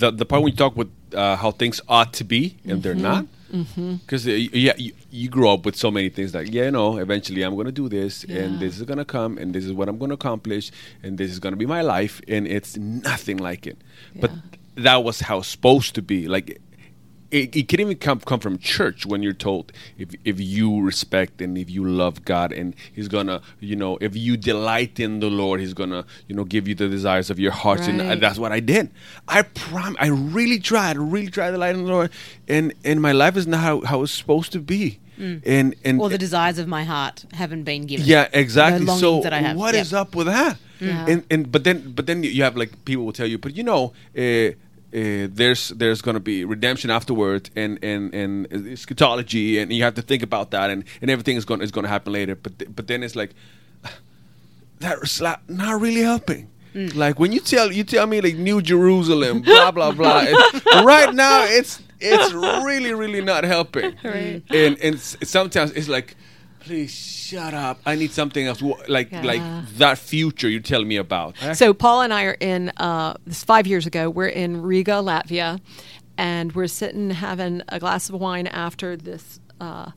the 0.00 0.10
the 0.10 0.24
part 0.26 0.42
when 0.42 0.52
you 0.52 0.56
talk 0.58 0.76
with 0.76 0.90
uh, 1.14 1.36
how 1.36 1.50
things 1.52 1.80
ought 1.88 2.12
to 2.14 2.24
be 2.24 2.56
and 2.68 2.82
they're 2.82 2.94
not. 3.12 3.24
Mm-hmm. 3.54 3.94
Because 3.96 4.26
uh, 4.26 4.32
yeah, 4.32 4.72
you, 4.76 4.92
you 5.10 5.28
grow 5.28 5.54
up 5.54 5.64
with 5.64 5.76
so 5.76 5.90
many 5.90 6.08
things 6.08 6.34
like 6.34 6.52
yeah, 6.52 6.70
no, 6.70 6.98
eventually 6.98 7.42
I'm 7.42 7.54
going 7.54 7.66
to 7.66 7.72
do 7.72 7.88
this 7.88 8.24
and 8.24 8.58
this 8.58 8.76
is 8.76 8.82
going 8.82 8.98
to 8.98 9.04
come 9.04 9.38
and 9.38 9.54
this 9.54 9.64
is 9.64 9.72
what 9.72 9.88
I'm 9.88 9.96
going 9.96 10.08
to 10.08 10.14
accomplish 10.14 10.72
and 11.02 11.18
this 11.18 11.30
is 11.30 11.38
going 11.38 11.52
to 11.52 11.56
be 11.56 11.66
my 11.66 11.82
life 11.82 12.20
and 12.26 12.48
it's 12.48 12.76
nothing 12.76 13.36
like 13.36 13.66
it. 13.66 13.78
But 14.16 14.32
that 14.76 15.04
was 15.04 15.20
how 15.20 15.38
it's 15.38 15.48
supposed 15.48 15.94
to 15.94 16.02
be. 16.02 16.26
Like 16.26 16.60
it, 17.30 17.54
it 17.56 17.68
can 17.68 17.80
even 17.80 17.96
come 17.96 18.20
come 18.20 18.40
from 18.40 18.58
church 18.58 19.04
when 19.06 19.22
you're 19.22 19.32
told 19.32 19.72
if 19.98 20.10
if 20.24 20.40
you 20.40 20.80
respect 20.82 21.40
and 21.40 21.56
if 21.58 21.68
you 21.70 21.84
love 21.84 22.24
God 22.24 22.52
and 22.52 22.74
He's 22.92 23.08
gonna 23.08 23.40
you 23.60 23.76
know 23.76 23.98
if 24.00 24.14
you 24.16 24.36
delight 24.36 25.00
in 25.00 25.20
the 25.20 25.28
Lord 25.30 25.60
He's 25.60 25.74
gonna 25.74 26.04
you 26.28 26.34
know 26.34 26.44
give 26.44 26.68
you 26.68 26.74
the 26.74 26.88
desires 26.88 27.30
of 27.30 27.38
your 27.38 27.52
heart 27.52 27.80
and 27.88 28.00
that's 28.22 28.38
what 28.38 28.52
I 28.52 28.60
did. 28.60 28.90
I 29.28 29.42
prom 29.42 29.96
I 29.98 30.08
really 30.08 30.58
tried, 30.58 30.96
really 30.98 31.28
tried 31.28 31.46
to 31.46 31.52
delight 31.52 31.74
in 31.76 31.84
the 31.84 31.90
Lord, 31.90 32.10
and 32.48 32.72
and 32.84 33.00
my 33.00 33.12
life 33.12 33.36
is 33.36 33.46
not 33.46 33.60
how, 33.60 33.80
how 33.82 34.02
it's 34.02 34.12
supposed 34.12 34.52
to 34.52 34.60
be. 34.60 35.00
And 35.16 35.76
and 35.84 36.00
Or 36.00 36.08
the 36.08 36.18
desires 36.18 36.58
of 36.58 36.66
my 36.66 36.82
heart 36.84 37.24
haven't 37.32 37.62
been 37.64 37.86
given. 37.86 38.04
yeah, 38.06 38.28
exactly. 38.32 38.84
So 38.86 39.20
that 39.20 39.32
I 39.32 39.38
have. 39.38 39.56
what 39.56 39.74
Yep. 39.74 39.82
is 39.82 39.92
up 39.94 40.14
with 40.16 40.26
that? 40.26 40.58
Yeah. 40.80 41.06
And 41.08 41.22
and 41.30 41.52
but 41.52 41.62
then 41.62 41.92
but 41.96 42.06
then 42.06 42.24
you 42.24 42.42
have 42.42 42.56
like 42.56 42.84
people 42.84 43.04
will 43.04 43.12
tell 43.12 43.26
you, 43.28 43.38
but 43.38 43.56
you 43.56 43.62
know, 43.62 43.92
uh, 44.18 44.50
uh, 44.94 45.28
there's 45.30 45.70
there's 45.70 46.00
going 46.00 46.14
to 46.14 46.20
be 46.20 46.44
redemption 46.44 46.90
afterwards, 46.90 47.50
and 47.56 47.78
and 47.82 48.14
and 48.14 48.52
eschatology, 48.52 49.58
and 49.58 49.72
you 49.72 49.82
have 49.82 49.94
to 49.94 50.02
think 50.02 50.22
about 50.22 50.52
that, 50.52 50.70
and, 50.70 50.84
and 51.02 51.10
everything 51.10 51.36
is 51.36 51.44
going 51.44 51.60
is 51.60 51.72
going 51.72 51.84
to 51.84 51.88
happen 51.88 52.12
later. 52.12 52.36
But 52.36 52.58
th- 52.58 52.70
but 52.74 52.86
then 52.86 53.02
it's 53.02 53.16
like 53.16 53.30
that's 54.78 55.20
not 55.20 55.80
really 55.80 56.02
helping. 56.02 56.48
Mm. 56.74 56.94
Like 56.94 57.18
when 57.18 57.32
you 57.32 57.40
tell 57.40 57.72
you 57.72 57.84
tell 57.84 58.06
me 58.06 58.20
like 58.20 58.36
New 58.36 58.62
Jerusalem, 58.62 59.42
blah 59.42 59.70
blah 59.70 59.92
blah. 59.92 60.26
right 60.82 61.12
now, 61.12 61.44
it's 61.44 61.82
it's 62.00 62.32
really 62.32 62.94
really 62.94 63.22
not 63.22 63.44
helping. 63.44 63.96
Right. 64.04 64.42
And 64.50 64.78
and 64.78 65.00
sometimes 65.00 65.72
it's 65.72 65.88
like, 65.88 66.16
please 66.64 66.90
shut 66.92 67.54
up. 67.54 67.80
I 67.86 67.94
need 67.94 68.10
something 68.12 68.46
else. 68.46 68.60
Wh- 68.60 68.88
Like 68.88 69.12
like 69.24 69.42
that 69.78 69.98
future 69.98 70.48
you're 70.48 70.60
telling 70.60 70.88
me 70.88 70.96
about. 70.96 71.36
So 71.54 71.74
Paul 71.74 72.02
and 72.02 72.12
I 72.12 72.24
are 72.24 72.36
in 72.40 72.70
uh, 72.76 73.14
this 73.26 73.44
five 73.44 73.66
years 73.66 73.86
ago. 73.86 74.10
We're 74.10 74.28
in 74.28 74.62
Riga, 74.62 74.92
Latvia, 75.02 75.60
and 76.16 76.52
we're 76.54 76.66
sitting 76.68 77.10
having 77.10 77.62
a 77.68 77.78
glass 77.78 78.08
of 78.08 78.14
wine 78.20 78.46
after 78.46 78.96
this 78.96 79.40
uh, 79.60 79.90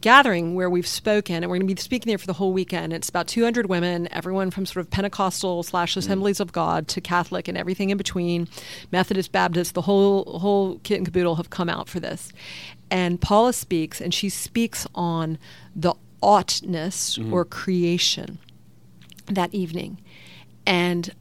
gathering 0.00 0.54
where 0.56 0.68
we've 0.68 0.86
spoken, 0.86 1.36
and 1.36 1.46
we're 1.50 1.58
going 1.58 1.68
to 1.68 1.74
be 1.74 1.80
speaking 1.80 2.10
there 2.10 2.18
for 2.18 2.26
the 2.26 2.32
whole 2.32 2.52
weekend. 2.52 2.92
It's 2.92 3.08
about 3.08 3.28
200 3.28 3.66
women, 3.66 4.08
everyone 4.12 4.50
from 4.50 4.66
sort 4.66 4.84
of 4.84 4.90
Pentecostal 4.90 5.62
slash 5.62 5.96
Assemblies 5.96 6.40
of 6.40 6.50
God 6.52 6.88
to 6.88 7.00
Catholic 7.00 7.46
and 7.46 7.56
everything 7.56 7.90
in 7.90 7.98
between, 7.98 8.48
Methodist, 8.90 9.30
Baptist, 9.32 9.74
the 9.74 9.82
whole 9.82 10.38
whole 10.40 10.78
kit 10.82 10.96
and 10.98 11.06
caboodle 11.06 11.36
have 11.36 11.50
come 11.50 11.68
out 11.68 11.88
for 11.88 12.00
this. 12.00 12.32
And 12.90 13.20
Paula 13.20 13.52
speaks, 13.52 14.00
and 14.00 14.12
she 14.12 14.28
speaks 14.28 14.86
on 14.94 15.38
the 15.74 15.94
oughtness 16.22 17.18
mm-hmm. 17.18 17.32
or 17.32 17.44
creation 17.44 18.38
that 19.26 19.52
evening. 19.52 20.00
And 20.66 21.14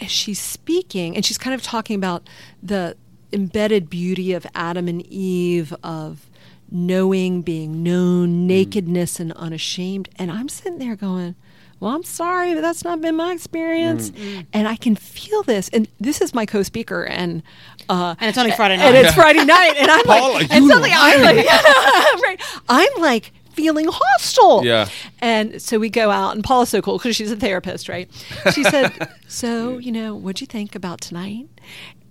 as 0.00 0.10
she's 0.10 0.40
speaking, 0.40 1.16
and 1.16 1.24
she's 1.24 1.38
kind 1.38 1.54
of 1.54 1.62
talking 1.62 1.96
about 1.96 2.28
the 2.62 2.96
embedded 3.32 3.90
beauty 3.90 4.32
of 4.32 4.46
Adam 4.54 4.88
and 4.88 5.04
Eve, 5.06 5.74
of 5.82 6.30
knowing, 6.70 7.42
being 7.42 7.82
known, 7.82 8.28
mm-hmm. 8.28 8.46
nakedness, 8.46 9.20
and 9.20 9.32
unashamed. 9.32 10.08
And 10.16 10.30
I'm 10.30 10.48
sitting 10.48 10.78
there 10.78 10.96
going, 10.96 11.34
well, 11.78 11.94
I'm 11.94 12.04
sorry, 12.04 12.54
but 12.54 12.62
that's 12.62 12.84
not 12.84 13.00
been 13.02 13.16
my 13.16 13.32
experience. 13.32 14.10
Mm-hmm. 14.10 14.38
Mm. 14.38 14.46
And 14.54 14.68
I 14.68 14.76
can 14.76 14.96
feel 14.96 15.42
this. 15.42 15.68
And 15.70 15.86
this 16.00 16.20
is 16.20 16.34
my 16.34 16.46
co 16.46 16.62
speaker. 16.62 17.04
And, 17.04 17.42
uh, 17.88 18.14
And 18.18 18.28
it's 18.28 18.38
only 18.38 18.52
Friday 18.52 18.78
night, 18.78 18.86
and 18.86 18.96
it's 18.96 19.14
Friday 19.14 19.44
night. 19.44 19.74
And 19.76 19.90
I'm 19.90 20.04
Paula, 20.04 20.32
like, 20.34 20.50
and 20.50 20.64
you 20.64 20.70
suddenly 20.70 20.90
I'm 20.92 21.20
like, 21.20 21.46
right. 22.22 22.40
I'm 22.68 23.00
like 23.00 23.32
feeling 23.56 23.86
hostile. 23.90 24.64
Yeah. 24.64 24.88
And 25.20 25.60
so 25.60 25.78
we 25.78 25.88
go 25.90 26.10
out, 26.10 26.34
and 26.34 26.44
Paula's 26.44 26.68
so 26.68 26.80
cool 26.82 26.98
because 26.98 27.16
she's 27.16 27.30
a 27.32 27.36
therapist, 27.36 27.88
right? 27.88 28.08
She 28.52 28.62
said, 28.64 28.92
"So, 29.28 29.78
you 29.78 29.90
know, 29.90 30.14
what'd 30.14 30.40
you 30.40 30.46
think 30.46 30.74
about 30.74 31.00
tonight?" 31.00 31.48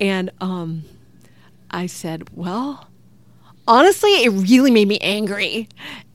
And 0.02 0.32
um, 0.42 0.84
I 1.72 1.86
said, 1.86 2.30
"Well, 2.36 2.90
honestly, 3.68 4.12
it 4.24 4.30
really 4.30 4.72
made 4.72 4.88
me 4.88 4.98
angry." 5.00 5.70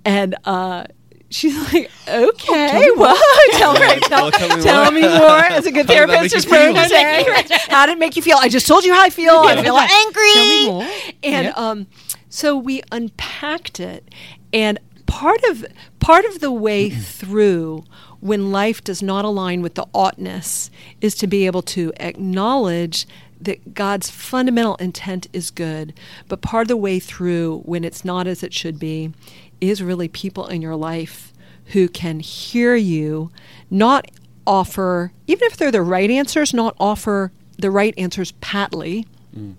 And 0.04 0.34
uh, 0.44 0.84
she's 1.30 1.56
like, 1.72 1.90
"Okay, 2.08 2.88
well, 2.96 3.16
tell, 3.52 3.74
right, 3.74 4.00
tell, 4.02 4.26
Oh, 4.26 4.30
tell 4.30 4.56
me 4.56 4.62
tell 4.62 4.82
more. 4.84 4.92
me 5.00 5.02
more." 5.02 5.44
As 5.44 5.66
a 5.66 5.72
good 5.72 5.86
How 5.86 5.92
therapist, 5.94 6.34
just 6.34 6.48
prone 6.48 6.74
to 6.74 6.88
say, 6.88 7.24
"How 7.68 7.86
did 7.86 7.92
it 7.92 7.98
make 7.98 8.16
you 8.16 8.22
feel?" 8.22 8.36
I 8.40 8.48
just 8.48 8.66
told 8.66 8.84
you 8.84 8.92
how 8.94 9.02
I 9.02 9.10
feel. 9.10 9.34
I 9.36 9.62
feel 9.62 9.76
angry. 9.76 10.32
Tell 10.34 10.46
me 10.48 10.66
more. 10.66 10.82
And 11.22 11.44
Yep. 11.46 11.58
um, 11.58 11.86
so 12.28 12.56
we 12.56 12.82
unpacked 12.92 13.80
it, 13.80 14.08
and 14.52 14.78
part 15.10 15.42
of 15.44 15.66
part 15.98 16.24
of 16.24 16.38
the 16.38 16.52
way 16.52 16.88
through 16.88 17.84
when 18.20 18.52
life 18.52 18.82
does 18.84 19.02
not 19.02 19.24
align 19.24 19.60
with 19.60 19.74
the 19.74 19.86
oughtness 19.92 20.70
is 21.00 21.16
to 21.16 21.26
be 21.26 21.46
able 21.46 21.62
to 21.62 21.92
acknowledge 21.98 23.08
that 23.40 23.74
God's 23.74 24.08
fundamental 24.08 24.76
intent 24.76 25.26
is 25.32 25.50
good, 25.50 25.94
but 26.28 26.42
part 26.42 26.62
of 26.62 26.68
the 26.68 26.76
way 26.76 27.00
through 27.00 27.62
when 27.64 27.84
it's 27.84 28.04
not 28.04 28.26
as 28.26 28.42
it 28.42 28.54
should 28.54 28.78
be 28.78 29.12
is 29.60 29.82
really 29.82 30.06
people 30.06 30.46
in 30.46 30.62
your 30.62 30.76
life 30.76 31.32
who 31.66 31.88
can 31.88 32.20
hear 32.20 32.76
you, 32.76 33.30
not 33.68 34.10
offer, 34.46 35.12
even 35.26 35.46
if 35.46 35.56
they're 35.56 35.72
the 35.72 35.82
right 35.82 36.10
answers, 36.10 36.54
not 36.54 36.76
offer 36.78 37.32
the 37.58 37.70
right 37.70 37.94
answers 37.96 38.32
patly, 38.40 39.06
mm. 39.36 39.54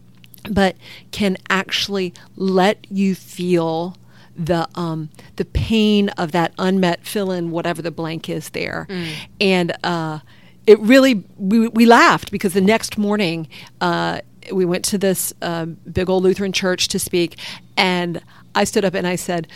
but 0.49 0.77
can 1.11 1.37
actually 1.49 2.13
let 2.35 2.85
you 2.89 3.15
feel 3.15 3.97
the 4.45 4.67
um, 4.75 5.09
the 5.35 5.45
pain 5.45 6.09
of 6.09 6.31
that 6.31 6.53
unmet 6.57 7.05
fill 7.05 7.31
in 7.31 7.51
whatever 7.51 7.81
the 7.81 7.91
blank 7.91 8.29
is 8.29 8.49
there, 8.49 8.87
and 9.39 9.73
uh, 9.83 10.19
it 10.67 10.79
really 10.79 11.23
we, 11.37 11.67
we 11.67 11.85
laughed 11.85 12.31
because 12.31 12.53
the 12.53 12.61
next 12.61 12.97
morning 12.97 13.47
uh, 13.79 14.21
we 14.51 14.65
went 14.65 14.85
to 14.85 14.97
this 14.97 15.33
uh, 15.41 15.65
big 15.65 16.09
old 16.09 16.23
Lutheran 16.23 16.51
church 16.51 16.87
to 16.89 16.99
speak, 16.99 17.37
and 17.77 18.21
I 18.55 18.63
stood 18.63 18.85
up 18.85 18.93
and 18.93 19.07
I 19.07 19.15
said. 19.15 19.47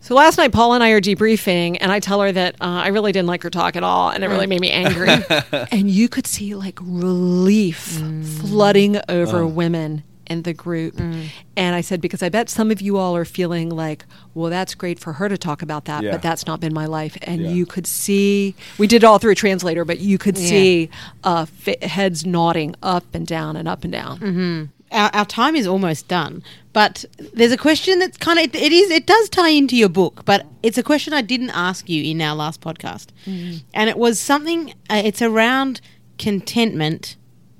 So 0.00 0.14
last 0.14 0.38
night, 0.38 0.52
Paul 0.52 0.74
and 0.74 0.84
I 0.84 0.90
are 0.90 1.00
debriefing, 1.00 1.76
and 1.80 1.90
I 1.90 1.98
tell 1.98 2.20
her 2.20 2.30
that 2.30 2.54
uh, 2.60 2.66
I 2.66 2.88
really 2.88 3.10
didn't 3.10 3.26
like 3.26 3.42
her 3.42 3.50
talk 3.50 3.74
at 3.74 3.82
all, 3.82 4.10
and 4.10 4.22
it 4.22 4.28
really 4.28 4.46
made 4.46 4.60
me 4.60 4.70
angry. 4.70 5.08
and 5.72 5.90
you 5.90 6.08
could 6.08 6.24
see 6.24 6.54
like 6.54 6.78
relief 6.80 8.00
flooding 8.40 9.00
over 9.08 9.44
women 9.44 10.04
in 10.28 10.42
the 10.42 10.52
group. 10.52 10.98
And 10.98 11.74
I 11.74 11.80
said, 11.80 12.00
because 12.00 12.22
I 12.22 12.28
bet 12.28 12.48
some 12.48 12.70
of 12.70 12.80
you 12.80 12.96
all 12.96 13.16
are 13.16 13.24
feeling 13.24 13.68
like, 13.70 14.04
well, 14.34 14.50
that's 14.50 14.74
great 14.74 14.98
for 14.98 15.14
her 15.14 15.28
to 15.28 15.36
talk 15.38 15.62
about 15.62 15.84
that, 15.86 16.02
Yeah. 16.04 16.12
but 16.12 16.22
that's 16.22 16.46
not 16.46 16.60
been 16.60 16.74
my 16.74 16.86
life. 16.86 17.16
And 17.22 17.42
Yeah. 17.42 17.50
you 17.50 17.66
could 17.66 17.86
see, 17.86 18.54
we 18.78 18.86
did 18.86 19.02
it 19.02 19.06
all 19.06 19.18
through 19.18 19.32
a 19.32 19.36
translator, 19.36 19.84
but 19.84 19.98
you 20.00 20.18
could 20.18 20.36
Yeah. 20.38 20.48
see 20.48 20.90
uh, 21.24 21.44
fa- 21.46 21.76
heads 21.82 22.24
nodding 22.24 22.74
up 22.82 23.04
and 23.14 23.26
down 23.26 23.56
and 23.56 23.66
up 23.68 23.84
and 23.84 23.92
down. 23.92 24.70
our, 24.90 25.10
our 25.14 25.24
time 25.26 25.54
is 25.54 25.66
almost 25.66 26.08
done, 26.08 26.42
but 26.72 27.04
there's 27.34 27.52
a 27.52 27.58
question 27.58 27.98
that's 27.98 28.16
kind 28.16 28.38
of 28.38 28.54
it 28.54 28.72
is 28.72 28.90
it 28.90 29.04
does 29.06 29.28
tie 29.28 29.50
into 29.50 29.76
your 29.76 29.90
book, 29.90 30.22
but 30.24 30.46
it's 30.62 30.78
a 30.78 30.82
question 30.82 31.12
I 31.12 31.20
didn't 31.20 31.50
ask 31.50 31.88
you 31.90 32.02
in 32.02 32.22
our 32.22 32.34
last 32.34 32.60
podcast, 32.62 33.08
and 33.26 33.90
it 33.90 33.98
was 33.98 34.18
something. 34.18 34.72
Uh, 34.88 35.02
it's 35.04 35.20
around 35.20 35.80
contentment 36.16 37.16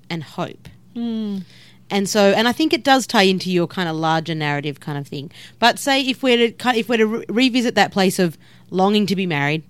and 0.09 0.23
hope. 0.23 0.69
And 1.91 2.09
so, 2.09 2.33
and 2.33 2.47
I 2.47 2.53
think 2.53 2.73
it 2.73 2.85
does 2.85 3.07
tie 3.07 3.23
into 3.23 3.51
your 3.51 3.67
kind 3.67 3.89
of 3.89 3.97
larger 3.97 4.35
narrative 4.35 4.81
kind 4.81 4.99
of 4.99 5.07
thing. 5.07 5.31
But 5.59 5.79
say 5.79 6.03
if 6.03 6.23
we're 6.23 6.51
to 6.51 6.69
if 6.77 6.89
we're 6.89 6.99
to 6.99 7.07
re- 7.07 7.25
revisit 7.29 7.75
that 7.77 7.93
place 7.93 8.19
of 8.19 8.37
longing 8.71 9.07
to 9.07 9.17
be 9.17 9.27
married, 9.27 9.63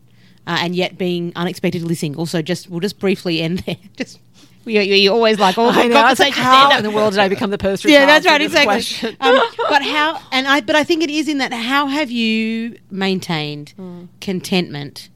uh, 0.48 0.56
and 0.60 0.74
yet 0.74 0.98
being 0.98 1.32
unexpectedly 1.36 1.94
single. 1.94 2.26
So 2.26 2.42
just 2.42 2.68
we'll 2.68 2.80
just 2.80 2.98
briefly 2.98 3.40
end 3.40 3.58
there. 3.66 3.76
Just 3.96 4.18
you, 4.64 4.80
you, 4.80 4.94
you 4.94 5.12
always 5.12 5.38
like 5.38 5.56
all 5.56 5.70
I 5.70 5.86
know. 5.86 5.96
I 5.96 6.10
was 6.10 6.18
like, 6.18 6.34
conversations 6.34 6.72
how 6.72 6.76
in 6.78 6.82
the 6.82 6.90
world 6.90 7.12
did 7.12 7.20
I 7.20 7.28
become 7.28 7.50
the 7.50 7.58
poster? 7.58 7.88
yeah, 7.90 8.06
that's 8.06 8.26
right, 8.26 8.40
exactly. 8.40 9.16
Um, 9.20 9.40
but 9.68 9.82
how? 9.82 10.20
And 10.32 10.46
I, 10.46 10.60
but 10.60 10.74
I 10.74 10.84
think 10.84 11.02
it 11.02 11.10
is 11.10 11.28
in 11.28 11.38
that. 11.38 11.52
How 11.52 11.86
have 11.86 12.10
you 12.10 12.78
maintained 12.90 13.74
contentment 14.20 15.08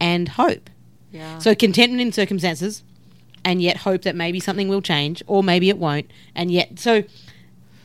and 0.00 0.28
hope? 0.28 0.68
Yeah. 1.10 1.38
So 1.38 1.54
contentment 1.54 2.00
in 2.00 2.12
circumstances, 2.12 2.82
and 3.44 3.60
yet 3.62 3.78
hope 3.78 4.02
that 4.02 4.14
maybe 4.16 4.40
something 4.40 4.68
will 4.68 4.82
change, 4.82 5.22
or 5.26 5.42
maybe 5.42 5.68
it 5.68 5.78
won't, 5.78 6.10
and 6.34 6.50
yet 6.50 6.78
so. 6.78 7.04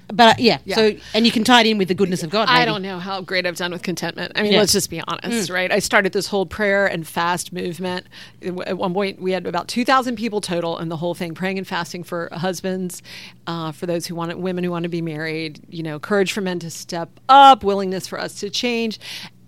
But 0.09 0.23
uh, 0.29 0.33
yeah, 0.39 0.59
Yeah. 0.63 0.75
so 0.77 0.95
and 1.13 1.25
you 1.25 1.33
can 1.33 1.43
tie 1.43 1.59
it 1.59 1.67
in 1.67 1.77
with 1.77 1.89
the 1.89 1.93
goodness 1.93 2.23
of 2.23 2.29
God. 2.29 2.47
I 2.47 2.63
don't 2.63 2.81
know 2.81 2.97
how 2.97 3.19
great 3.19 3.45
I've 3.45 3.57
done 3.57 3.73
with 3.73 3.83
contentment. 3.83 4.31
I 4.35 4.41
mean, 4.41 4.53
Yeah. 4.53 4.59
let's 4.59 4.71
just 4.71 4.89
be 4.89 5.01
honest, 5.05 5.49
right? 5.49 5.69
I 5.69 5.79
started 5.79 6.13
this 6.13 6.27
whole 6.27 6.45
prayer 6.45 6.87
and 6.87 7.05
fast 7.05 7.51
movement. 7.51 8.07
At 8.41 8.77
one 8.77 8.93
point, 8.93 9.21
we 9.21 9.33
had 9.33 9.45
about 9.45 9.67
2,000 9.67 10.15
people 10.15 10.39
total 10.39 10.77
in 10.79 10.87
the 10.87 10.95
whole 10.95 11.13
thing, 11.13 11.33
praying 11.33 11.57
and 11.57 11.67
fasting 11.67 12.03
for 12.03 12.29
husbands, 12.31 13.01
uh, 13.47 13.73
for 13.73 13.85
those 13.85 14.05
who 14.07 14.15
want 14.15 14.39
women 14.39 14.63
who 14.63 14.71
want 14.71 14.83
to 14.83 14.89
be 14.89 15.01
married, 15.01 15.59
you 15.67 15.83
know, 15.83 15.99
courage 15.99 16.31
for 16.31 16.39
men 16.39 16.59
to 16.59 16.69
step 16.69 17.09
up, 17.27 17.65
willingness 17.65 18.07
for 18.07 18.17
us 18.17 18.39
to 18.39 18.49
change. 18.49 18.99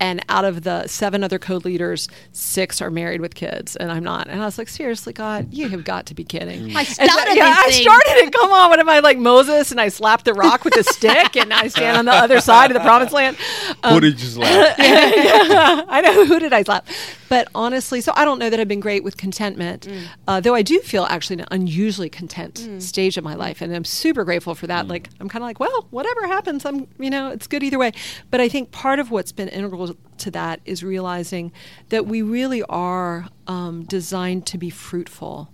And 0.02 0.24
out 0.30 0.45
of 0.45 0.64
the 0.64 0.88
seven 0.88 1.24
other 1.24 1.38
code 1.39 1.66
leaders, 1.66 2.08
six 2.32 2.82
are 2.82 2.89
married 2.89 3.20
with 3.22 3.36
kids, 3.36 3.76
and 3.76 3.91
I'm 3.91 4.04
not. 4.04 4.28
And 4.30 4.41
I 4.41 4.45
was 4.45 4.58
like, 4.58 4.70
seriously, 4.70 5.12
God, 5.12 5.54
you 5.54 5.68
have 5.70 5.84
got 5.84 6.06
to 6.06 6.16
be 6.16 6.24
kidding. 6.24 6.76
I 6.76 6.80
And 6.82 6.88
so- 6.88 7.06
started 7.06 7.36
yeah, 7.36 7.54
I 7.58 7.70
thing. 7.72 7.82
started 7.82 8.12
it. 8.26 8.32
Come 8.34 8.52
on, 8.54 8.70
what 8.70 8.80
am 8.80 8.88
I 8.89 9.00
like 9.00 9.18
Moses? 9.18 9.72
And 9.72 9.82
I 9.82 9.89
slap 9.89 10.24
the 10.24 10.34
rock 10.34 10.64
with 10.64 10.78
a 10.78 10.84
stick, 10.84 11.36
and 11.36 11.54
I 11.54 11.68
stand 11.68 11.97
on 11.97 12.06
the 12.06 12.14
other 12.14 12.39
side 12.39 12.72
of 12.72 12.76
the 12.76 12.80
promised 12.82 13.12
land. 13.14 13.36
Um, 13.84 13.95
Who 13.95 14.00
did 14.00 14.22
you 14.22 14.28
slap? 14.28 14.76
I 14.80 16.02
know 16.02 16.26
who 16.26 16.39
did 16.39 16.54
I 16.54 16.64
slap, 16.64 16.88
but 17.28 17.47
honestly, 17.54 18.02
so 18.02 18.12
I 18.16 18.26
don't 18.26 18.39
know 18.39 18.50
that 18.50 18.60
I've 18.60 18.68
been 18.68 18.80
great 18.80 19.04
with 19.04 19.18
contentment, 19.18 19.88
uh, 20.28 20.39
though 20.39 20.56
I 20.56 20.62
do 20.62 20.80
feel 20.80 21.04
actually 21.10 21.39
an 21.41 21.45
unusually 21.52 22.10
content 22.10 22.68
stage 22.82 23.18
of 23.18 23.24
my 23.24 23.36
life, 23.36 23.62
and 23.62 23.76
I'm 23.76 23.86
super 23.86 24.24
grateful 24.24 24.56
for 24.56 24.68
that. 24.68 24.88
Like 24.88 25.10
I'm 25.20 25.30
kind 25.30 25.43
of 25.43 25.47
like, 25.47 25.60
well, 25.60 25.88
whatever 25.89 26.28
happens, 26.28 26.66
I'm 26.66 26.88
you 26.97 27.10
know 27.10 27.30
it's 27.32 27.47
good 27.47 27.64
either 27.64 27.78
way. 27.78 27.91
But 28.32 28.39
I 28.41 28.50
think 28.50 28.72
part 28.72 29.00
of 29.00 29.12
what's 29.12 29.32
been 29.32 29.47
integral 29.50 29.89
to 30.18 30.32
that 30.32 30.60
is 30.66 30.84
realizing 30.84 31.52
that 31.90 32.06
we 32.06 32.22
really 32.22 32.64
are 32.64 33.28
um, 33.48 33.84
designed 33.84 34.46
to 34.48 34.58
be 34.58 34.70
fruitful, 34.70 35.50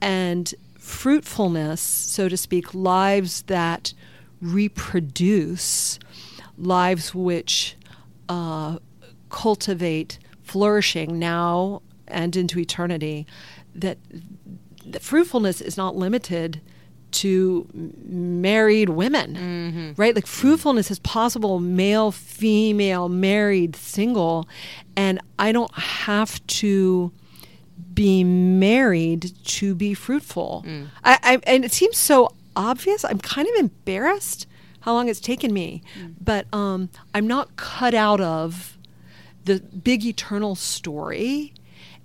and 0.00 0.54
fruitfulness, 0.78 1.80
so 1.80 2.28
to 2.28 2.36
speak, 2.36 2.74
lives 2.74 3.42
that 3.42 3.94
reproduce, 4.40 5.98
lives 6.58 7.14
which 7.14 7.76
uh, 8.28 8.78
cultivate 9.30 10.18
flourishing 10.42 11.18
now 11.18 11.82
and 12.08 12.36
into 12.36 12.58
eternity, 12.58 13.26
that 13.74 13.98
the 14.84 14.98
fruitfulness 15.00 15.60
is 15.60 15.76
not 15.76 15.94
limited 15.96 16.60
to 17.12 17.68
married 17.74 18.88
women, 18.88 19.34
mm-hmm. 19.34 20.00
right? 20.00 20.14
Like 20.14 20.26
fruitfulness 20.26 20.90
is 20.90 20.98
possible 21.00 21.60
male, 21.60 22.10
female, 22.10 23.08
married, 23.08 23.76
single, 23.76 24.48
and 24.96 25.20
I 25.38 25.52
don't 25.52 25.74
have 25.74 26.44
to 26.46 27.12
be 27.94 28.24
married 28.24 29.32
to 29.44 29.74
be 29.74 29.94
fruitful. 29.94 30.64
Mm. 30.66 30.88
I, 31.04 31.18
I 31.22 31.40
and 31.44 31.64
it 31.64 31.72
seems 31.72 31.98
so 31.98 32.34
obvious. 32.56 33.04
I'm 33.04 33.18
kind 33.18 33.48
of 33.48 33.54
embarrassed 33.56 34.46
how 34.80 34.94
long 34.94 35.08
it's 35.08 35.20
taken 35.20 35.52
me, 35.52 35.82
mm. 35.98 36.14
but 36.20 36.46
um, 36.52 36.90
I'm 37.14 37.26
not 37.26 37.56
cut 37.56 37.94
out 37.94 38.20
of 38.20 38.78
the 39.44 39.60
big 39.60 40.04
eternal 40.04 40.54
story, 40.54 41.52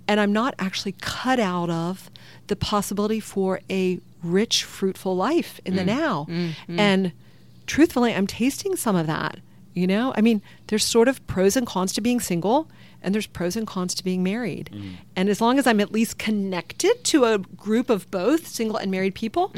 and 0.07 0.19
I'm 0.19 0.33
not 0.33 0.55
actually 0.59 0.95
cut 1.01 1.39
out 1.39 1.69
of 1.69 2.09
the 2.47 2.55
possibility 2.55 3.19
for 3.19 3.59
a 3.69 3.99
rich, 4.23 4.63
fruitful 4.63 5.15
life 5.15 5.59
in 5.65 5.75
the 5.75 5.83
mm. 5.83 5.87
now. 5.87 6.25
Mm, 6.29 6.49
mm. 6.69 6.79
And 6.79 7.11
truthfully, 7.65 8.13
I'm 8.13 8.27
tasting 8.27 8.75
some 8.75 8.95
of 8.95 9.07
that. 9.07 9.39
You 9.73 9.85
know, 9.85 10.11
I 10.15 10.21
mean, 10.21 10.41
there's 10.67 10.83
sort 10.83 11.07
of 11.07 11.25
pros 11.27 11.55
and 11.55 11.67
cons 11.67 11.93
to 11.93 12.01
being 12.01 12.19
single, 12.19 12.67
and 13.03 13.13
there's 13.13 13.27
pros 13.27 13.55
and 13.55 13.67
cons 13.67 13.93
to 13.95 14.03
being 14.03 14.23
married. 14.23 14.71
And 15.15 15.29
as 15.29 15.39
long 15.39 15.59
as 15.59 15.67
I'm 15.67 15.79
at 15.79 15.91
least 15.91 16.17
connected 16.17 17.03
to 17.03 17.25
a 17.25 17.37
group 17.37 17.91
of 17.91 18.09
both 18.09 18.47
single 18.47 18.77
and 18.77 18.89
married 18.89 19.13
people, 19.13 19.51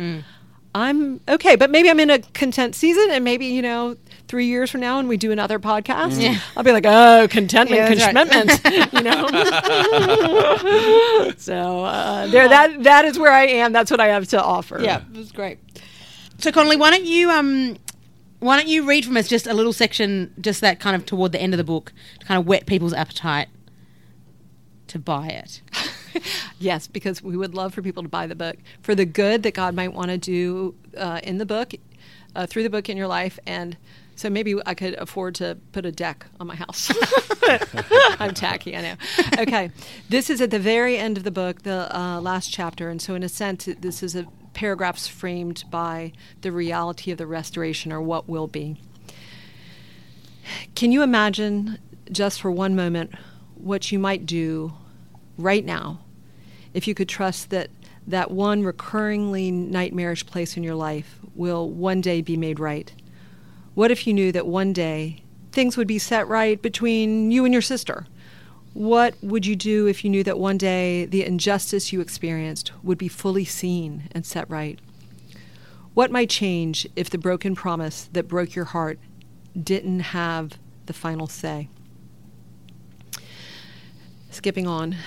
I'm 0.75 1.21
okay. 1.29 1.55
But 1.55 1.69
maybe 1.69 1.89
I'm 1.89 2.01
in 2.01 2.09
a 2.09 2.19
content 2.19 2.75
season, 2.75 3.07
and 3.11 3.23
maybe 3.23 3.45
you 3.45 3.61
know, 3.61 3.95
three 4.29 4.45
years 4.45 4.71
from 4.71 4.79
now, 4.79 4.99
and 4.99 5.09
we 5.09 5.17
do 5.17 5.33
another 5.33 5.59
podcast, 5.59 6.21
Yeah. 6.21 6.39
I'll 6.55 6.63
be 6.63 6.71
like, 6.71 6.85
oh, 6.85 7.27
contentment, 7.29 7.81
Yeah, 7.81 7.89
that's 7.89 8.15
right. 8.15 8.15
contentment, 8.15 8.93
you 8.93 9.01
know. 9.01 9.27
so 11.37 11.83
uh, 11.83 12.27
there, 12.27 12.47
that 12.47 12.83
that 12.83 13.05
is 13.05 13.19
where 13.19 13.31
I 13.33 13.47
am. 13.47 13.73
That's 13.73 13.91
what 13.91 13.99
I 13.99 14.07
have 14.07 14.27
to 14.29 14.41
offer. 14.41 14.79
Yeah, 14.81 15.01
it 15.11 15.17
was 15.17 15.31
great. 15.31 15.57
So 16.37 16.51
Connally, 16.51 16.79
why 16.79 16.91
don't 16.91 17.05
you 17.05 17.29
um, 17.31 17.77
why 18.39 18.57
don't 18.57 18.69
you 18.69 18.87
read 18.87 19.03
from 19.03 19.17
us 19.17 19.27
just 19.27 19.47
a 19.47 19.53
little 19.53 19.73
section, 19.73 20.33
just 20.39 20.61
that 20.61 20.79
kind 20.79 20.95
of 20.95 21.05
toward 21.05 21.33
the 21.33 21.41
end 21.41 21.53
of 21.53 21.57
the 21.57 21.63
book, 21.65 21.91
to 22.19 22.25
kind 22.25 22.39
of 22.39 22.45
whet 22.45 22.65
people's 22.65 22.93
appetite 22.93 23.49
to 24.87 24.99
buy 24.99 25.27
it. 25.27 25.61
Yes, 26.57 26.87
because 26.87 27.21
we 27.21 27.37
would 27.37 27.53
love 27.53 27.71
for 27.73 27.81
people 27.83 28.01
to 28.03 28.09
buy 28.09 28.25
the 28.27 28.35
book 28.35 28.57
for 28.81 28.95
the 28.95 29.05
good 29.05 29.43
that 29.43 29.53
God 29.53 29.75
might 29.75 29.93
want 29.93 30.09
to 30.09 30.17
do 30.17 30.73
uh, 30.97 31.19
in 31.23 31.37
the 31.37 31.45
book, 31.45 31.73
uh, 32.35 32.45
through 32.47 32.63
the 32.63 32.69
book 32.69 32.89
in 32.89 32.97
your 32.97 33.07
life, 33.07 33.37
and 33.45 33.77
so 34.19 34.29
maybe 34.29 34.53
I 34.65 34.73
could 34.73 34.95
afford 34.95 35.35
to 35.35 35.57
put 35.71 35.85
a 35.85 35.93
deck 35.93 36.25
on 36.41 36.47
my 36.47 36.55
house. 36.55 36.91
I'm 38.19 38.33
tacky, 38.33 38.75
I 38.75 38.81
know. 38.81 38.95
Okay, 39.37 39.71
this 40.09 40.29
is 40.29 40.41
at 40.41 40.51
the 40.51 40.59
very 40.59 40.97
end 40.97 41.17
of 41.17 41.23
the 41.23 41.31
book, 41.31 41.63
the 41.63 41.95
uh, 41.97 42.19
last 42.19 42.51
chapter, 42.51 42.89
and 42.89 43.01
so 43.01 43.15
in 43.15 43.23
a 43.23 43.29
sense, 43.29 43.69
this 43.79 44.03
is 44.03 44.17
a 44.17 44.27
paragraphs 44.53 45.07
framed 45.07 45.63
by 45.71 46.11
the 46.41 46.51
reality 46.51 47.11
of 47.11 47.17
the 47.17 47.25
restoration 47.25 47.93
or 47.93 48.01
what 48.01 48.27
will 48.27 48.47
be. 48.47 48.75
Can 50.75 50.91
you 50.91 51.01
imagine, 51.01 51.77
just 52.11 52.41
for 52.41 52.51
one 52.51 52.75
moment, 52.75 53.13
what 53.55 53.89
you 53.89 53.99
might 53.99 54.25
do 54.25 54.73
right 55.37 55.63
now 55.63 55.99
if 56.73 56.89
you 56.89 56.93
could 56.93 57.07
trust 57.07 57.51
that 57.51 57.69
that 58.05 58.31
one 58.31 58.63
recurringly 58.63 59.53
nightmarish 59.53 60.25
place 60.25 60.57
in 60.57 60.63
your 60.63 60.75
life 60.75 61.19
will 61.35 61.69
one 61.69 62.01
day 62.01 62.21
be 62.21 62.35
made 62.35 62.59
right? 62.59 62.91
What 63.79 63.91
if 63.91 64.05
you 64.05 64.13
knew 64.13 64.33
that 64.33 64.45
one 64.45 64.73
day 64.73 65.23
things 65.53 65.77
would 65.77 65.87
be 65.87 65.99
set 65.99 66.27
right 66.27 66.61
between 66.61 67.31
you 67.31 67.45
and 67.45 67.53
your 67.53 67.61
sister? 67.61 68.07
What 68.73 69.15
would 69.21 69.45
you 69.45 69.55
do 69.55 69.87
if 69.87 70.03
you 70.03 70.09
knew 70.09 70.21
that 70.25 70.37
one 70.37 70.57
day 70.57 71.05
the 71.05 71.23
injustice 71.23 71.93
you 71.93 72.01
experienced 72.01 72.73
would 72.83 72.97
be 72.97 73.07
fully 73.07 73.45
seen 73.45 74.09
and 74.11 74.25
set 74.25 74.49
right? 74.49 74.77
What 75.93 76.11
might 76.11 76.29
change 76.29 76.87
if 76.97 77.09
the 77.09 77.17
broken 77.17 77.55
promise 77.55 78.09
that 78.11 78.27
broke 78.27 78.53
your 78.53 78.65
heart 78.65 78.99
didn't 79.57 80.01
have 80.01 80.59
the 80.87 80.91
final 80.91 81.27
say? 81.27 81.69
Skipping 84.29 84.67
on, 84.67 84.97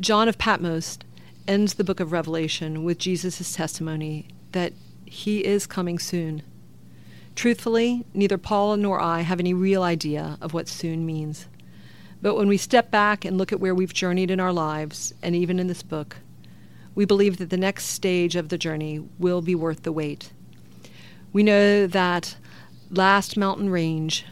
John 0.00 0.28
of 0.28 0.38
Patmos 0.38 0.98
ends 1.46 1.74
the 1.74 1.84
book 1.84 2.00
of 2.00 2.12
Revelation 2.12 2.84
with 2.84 2.96
Jesus' 2.96 3.52
testimony 3.52 4.28
that 4.52 4.72
he 5.04 5.44
is 5.44 5.66
coming 5.66 5.98
soon. 5.98 6.42
Truthfully, 7.38 8.04
neither 8.14 8.36
Paul 8.36 8.78
nor 8.78 9.00
I 9.00 9.20
have 9.20 9.38
any 9.38 9.54
real 9.54 9.84
idea 9.84 10.36
of 10.40 10.54
what 10.54 10.66
soon 10.66 11.06
means. 11.06 11.46
But 12.20 12.34
when 12.34 12.48
we 12.48 12.56
step 12.56 12.90
back 12.90 13.24
and 13.24 13.38
look 13.38 13.52
at 13.52 13.60
where 13.60 13.76
we've 13.76 13.94
journeyed 13.94 14.32
in 14.32 14.40
our 14.40 14.52
lives, 14.52 15.14
and 15.22 15.36
even 15.36 15.60
in 15.60 15.68
this 15.68 15.84
book, 15.84 16.16
we 16.96 17.04
believe 17.04 17.36
that 17.36 17.50
the 17.50 17.56
next 17.56 17.84
stage 17.84 18.34
of 18.34 18.48
the 18.48 18.58
journey 18.58 19.06
will 19.20 19.40
be 19.40 19.54
worth 19.54 19.84
the 19.84 19.92
wait. 19.92 20.32
We 21.32 21.44
know 21.44 21.86
that 21.86 22.36
last 22.90 23.36
mountain 23.36 23.70
range, 23.70 24.26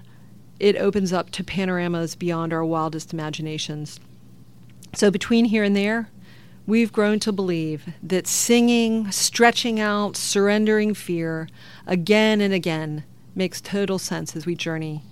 it 0.59 0.74
opens 0.74 1.12
up 1.12 1.30
to 1.30 1.44
panoramas 1.44 2.16
beyond 2.16 2.52
our 2.52 2.64
wildest 2.64 3.12
imaginations. 3.12 4.00
So 4.94 5.12
between 5.12 5.44
here 5.44 5.62
and 5.62 5.76
there, 5.76 6.11
we've 6.66 6.92
grown 6.92 7.20
to 7.20 7.32
believe 7.32 7.88
that 8.02 8.26
singing, 8.26 9.10
stretching 9.10 9.78
out, 9.78 10.16
surrendering 10.16 10.94
fear 10.94 11.48
again 11.86 12.40
and 12.40 12.52
again 12.52 13.04
makes 13.34 13.60
total 13.60 13.98
sense 13.98 14.34
as 14.34 14.46
we 14.46 14.54
journey. 14.54 15.02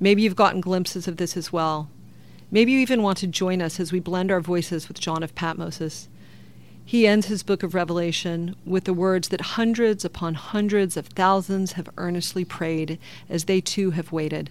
Maybe 0.00 0.22
you've 0.22 0.36
gotten 0.36 0.60
glimpses 0.60 1.06
of 1.06 1.16
this 1.16 1.36
as 1.36 1.52
well. 1.52 1.88
Maybe 2.50 2.72
you 2.72 2.80
even 2.80 3.02
want 3.02 3.18
to 3.18 3.26
join 3.26 3.62
us 3.62 3.80
as 3.80 3.92
we 3.92 4.00
blend 4.00 4.30
our 4.30 4.40
voices 4.40 4.88
with 4.88 5.00
John 5.00 5.22
of 5.22 5.34
Patmos's. 5.34 6.08
He 6.84 7.06
ends 7.06 7.26
his 7.26 7.42
book 7.42 7.62
of 7.62 7.74
Revelation 7.74 8.54
with 8.64 8.84
the 8.84 8.94
words 8.94 9.28
that 9.28 9.40
hundreds 9.40 10.04
upon 10.04 10.34
hundreds 10.34 10.96
of 10.96 11.08
thousands 11.08 11.72
have 11.72 11.88
earnestly 11.96 12.44
prayed 12.44 12.98
as 13.28 13.44
they 13.44 13.60
too 13.60 13.92
have 13.92 14.12
waited 14.12 14.50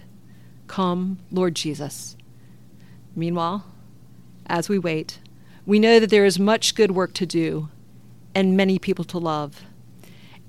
Come, 0.66 1.18
Lord 1.30 1.54
Jesus. 1.54 2.16
Meanwhile, 3.14 3.64
as 4.46 4.68
we 4.68 4.78
wait, 4.78 5.20
we 5.66 5.78
know 5.78 5.98
that 6.00 6.10
there 6.10 6.24
is 6.24 6.38
much 6.38 6.74
good 6.74 6.92
work 6.92 7.12
to 7.14 7.26
do 7.26 7.68
and 8.34 8.56
many 8.56 8.78
people 8.78 9.04
to 9.06 9.18
love. 9.18 9.62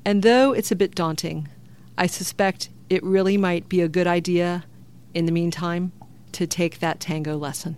And 0.06 0.24
though 0.24 0.54
it's 0.54 0.72
a 0.72 0.76
bit 0.76 0.96
daunting, 0.96 1.50
I 1.98 2.08
suspect 2.08 2.70
it 2.90 3.04
really 3.04 3.36
might 3.38 3.68
be 3.68 3.82
a 3.82 3.90
good 3.90 4.08
idea, 4.08 4.64
in 5.14 5.26
the 5.26 5.32
meantime, 5.32 5.92
to 6.34 6.48
take 6.48 6.80
that 6.80 7.00
tango 7.00 7.36
lesson. 7.38 7.78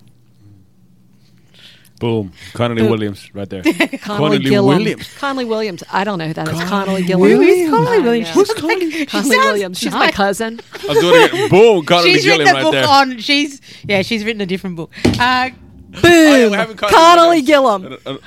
Boom. 2.00 2.32
Connally 2.54 2.90
Williams 2.90 3.34
right 3.36 3.50
there. 3.50 3.62
Connally, 3.64 4.42
Gilliam. 4.42 5.00
Connally 5.00 5.48
Williams. 5.48 5.84
I 5.92 6.06
don't 6.06 6.18
know 6.18 6.28
who 6.28 6.34
that 6.34 6.48
is. 6.48 6.54
Connally 6.62 7.06
Gilliam. 7.06 7.38
Who 7.38 7.44
is 7.44 7.70
Connally 7.70 8.04
Williams? 8.04 8.28
know. 8.30 8.34
Who's 8.36 8.50
Connally? 8.52 8.92
She 8.92 9.06
Connally 9.06 9.24
sounds 9.24 9.46
Williams. 9.46 9.80
She's 9.80 9.94
my 9.94 10.12
cousin. 10.12 10.62
I'm 10.88 11.00
doing 11.00 11.22
it 11.24 11.34
again. 11.34 11.50
Boom. 11.50 11.86
Connally 11.86 12.04
She's 12.04 12.26
written 12.26 12.48
a 12.48 12.54
right 12.54 12.64
book 12.64 12.72
there. 12.72 12.88
on. 12.88 13.18
She's 13.20 13.60
yeah. 13.84 14.02
She's 14.02 14.24
written 14.24 14.42
a 14.42 14.46
different 14.46 14.78
book. 14.78 14.92
Uh, 15.20 15.50
yeah, 15.50 15.50
boom. 15.90 16.52
we're 16.52 16.66
Connally 16.76 17.46
Gilliam. 17.46 17.98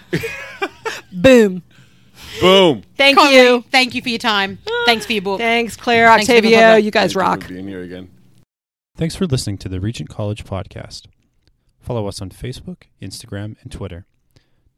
Boom. 1.13 1.63
Boom. 2.41 2.83
Thank 2.97 3.19
Connally, 3.19 3.33
you. 3.33 3.65
Thank 3.71 3.95
you 3.95 4.03
for 4.03 4.09
your 4.09 4.19
time. 4.19 4.59
Thanks 4.87 5.05
for 5.07 5.13
your 5.13 5.23
book. 5.23 5.39
Thanks, 5.39 5.77
Claire, 5.77 6.09
Thanks 6.09 6.29
Octavio. 6.29 6.51
hookup. 6.59 6.83
You 6.85 6.91
guys 6.91 7.13
Thank 7.13 7.21
rock. 7.27 7.43
for 7.43 7.49
being 7.49 7.69
here 7.69 7.83
again. 7.83 8.11
Thanks 8.97 9.15
for 9.15 9.27
listening 9.27 9.59
to 9.59 9.69
the 9.69 9.81
Regent 9.81 10.09
College 10.09 10.45
podcast. 10.45 11.07
Follow 11.81 12.07
us 12.07 12.21
on 12.23 12.31
Facebook, 12.31 12.85
Instagram, 13.01 13.57
and 13.63 13.71
Twitter. 13.71 14.07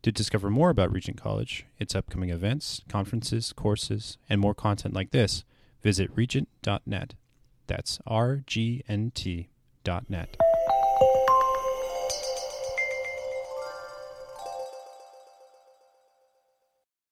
To 0.02 0.12
discover 0.12 0.50
more 0.50 0.70
about 0.70 0.92
Regent 0.92 1.16
College, 1.20 1.66
its 1.78 1.94
upcoming 1.94 2.30
events, 2.30 2.82
conferences, 2.88 3.52
courses, 3.54 4.18
and 4.28 4.40
more 4.40 4.54
content 4.54 4.92
like 4.94 5.12
this, 5.12 5.44
visit 5.82 6.10
regent.net. 6.14 7.14
That's 7.66 7.98
R 8.06 8.42
G 8.46 8.82
N 8.88 9.12
T 9.14 9.48
dot 9.82 10.10
net. 10.10 10.36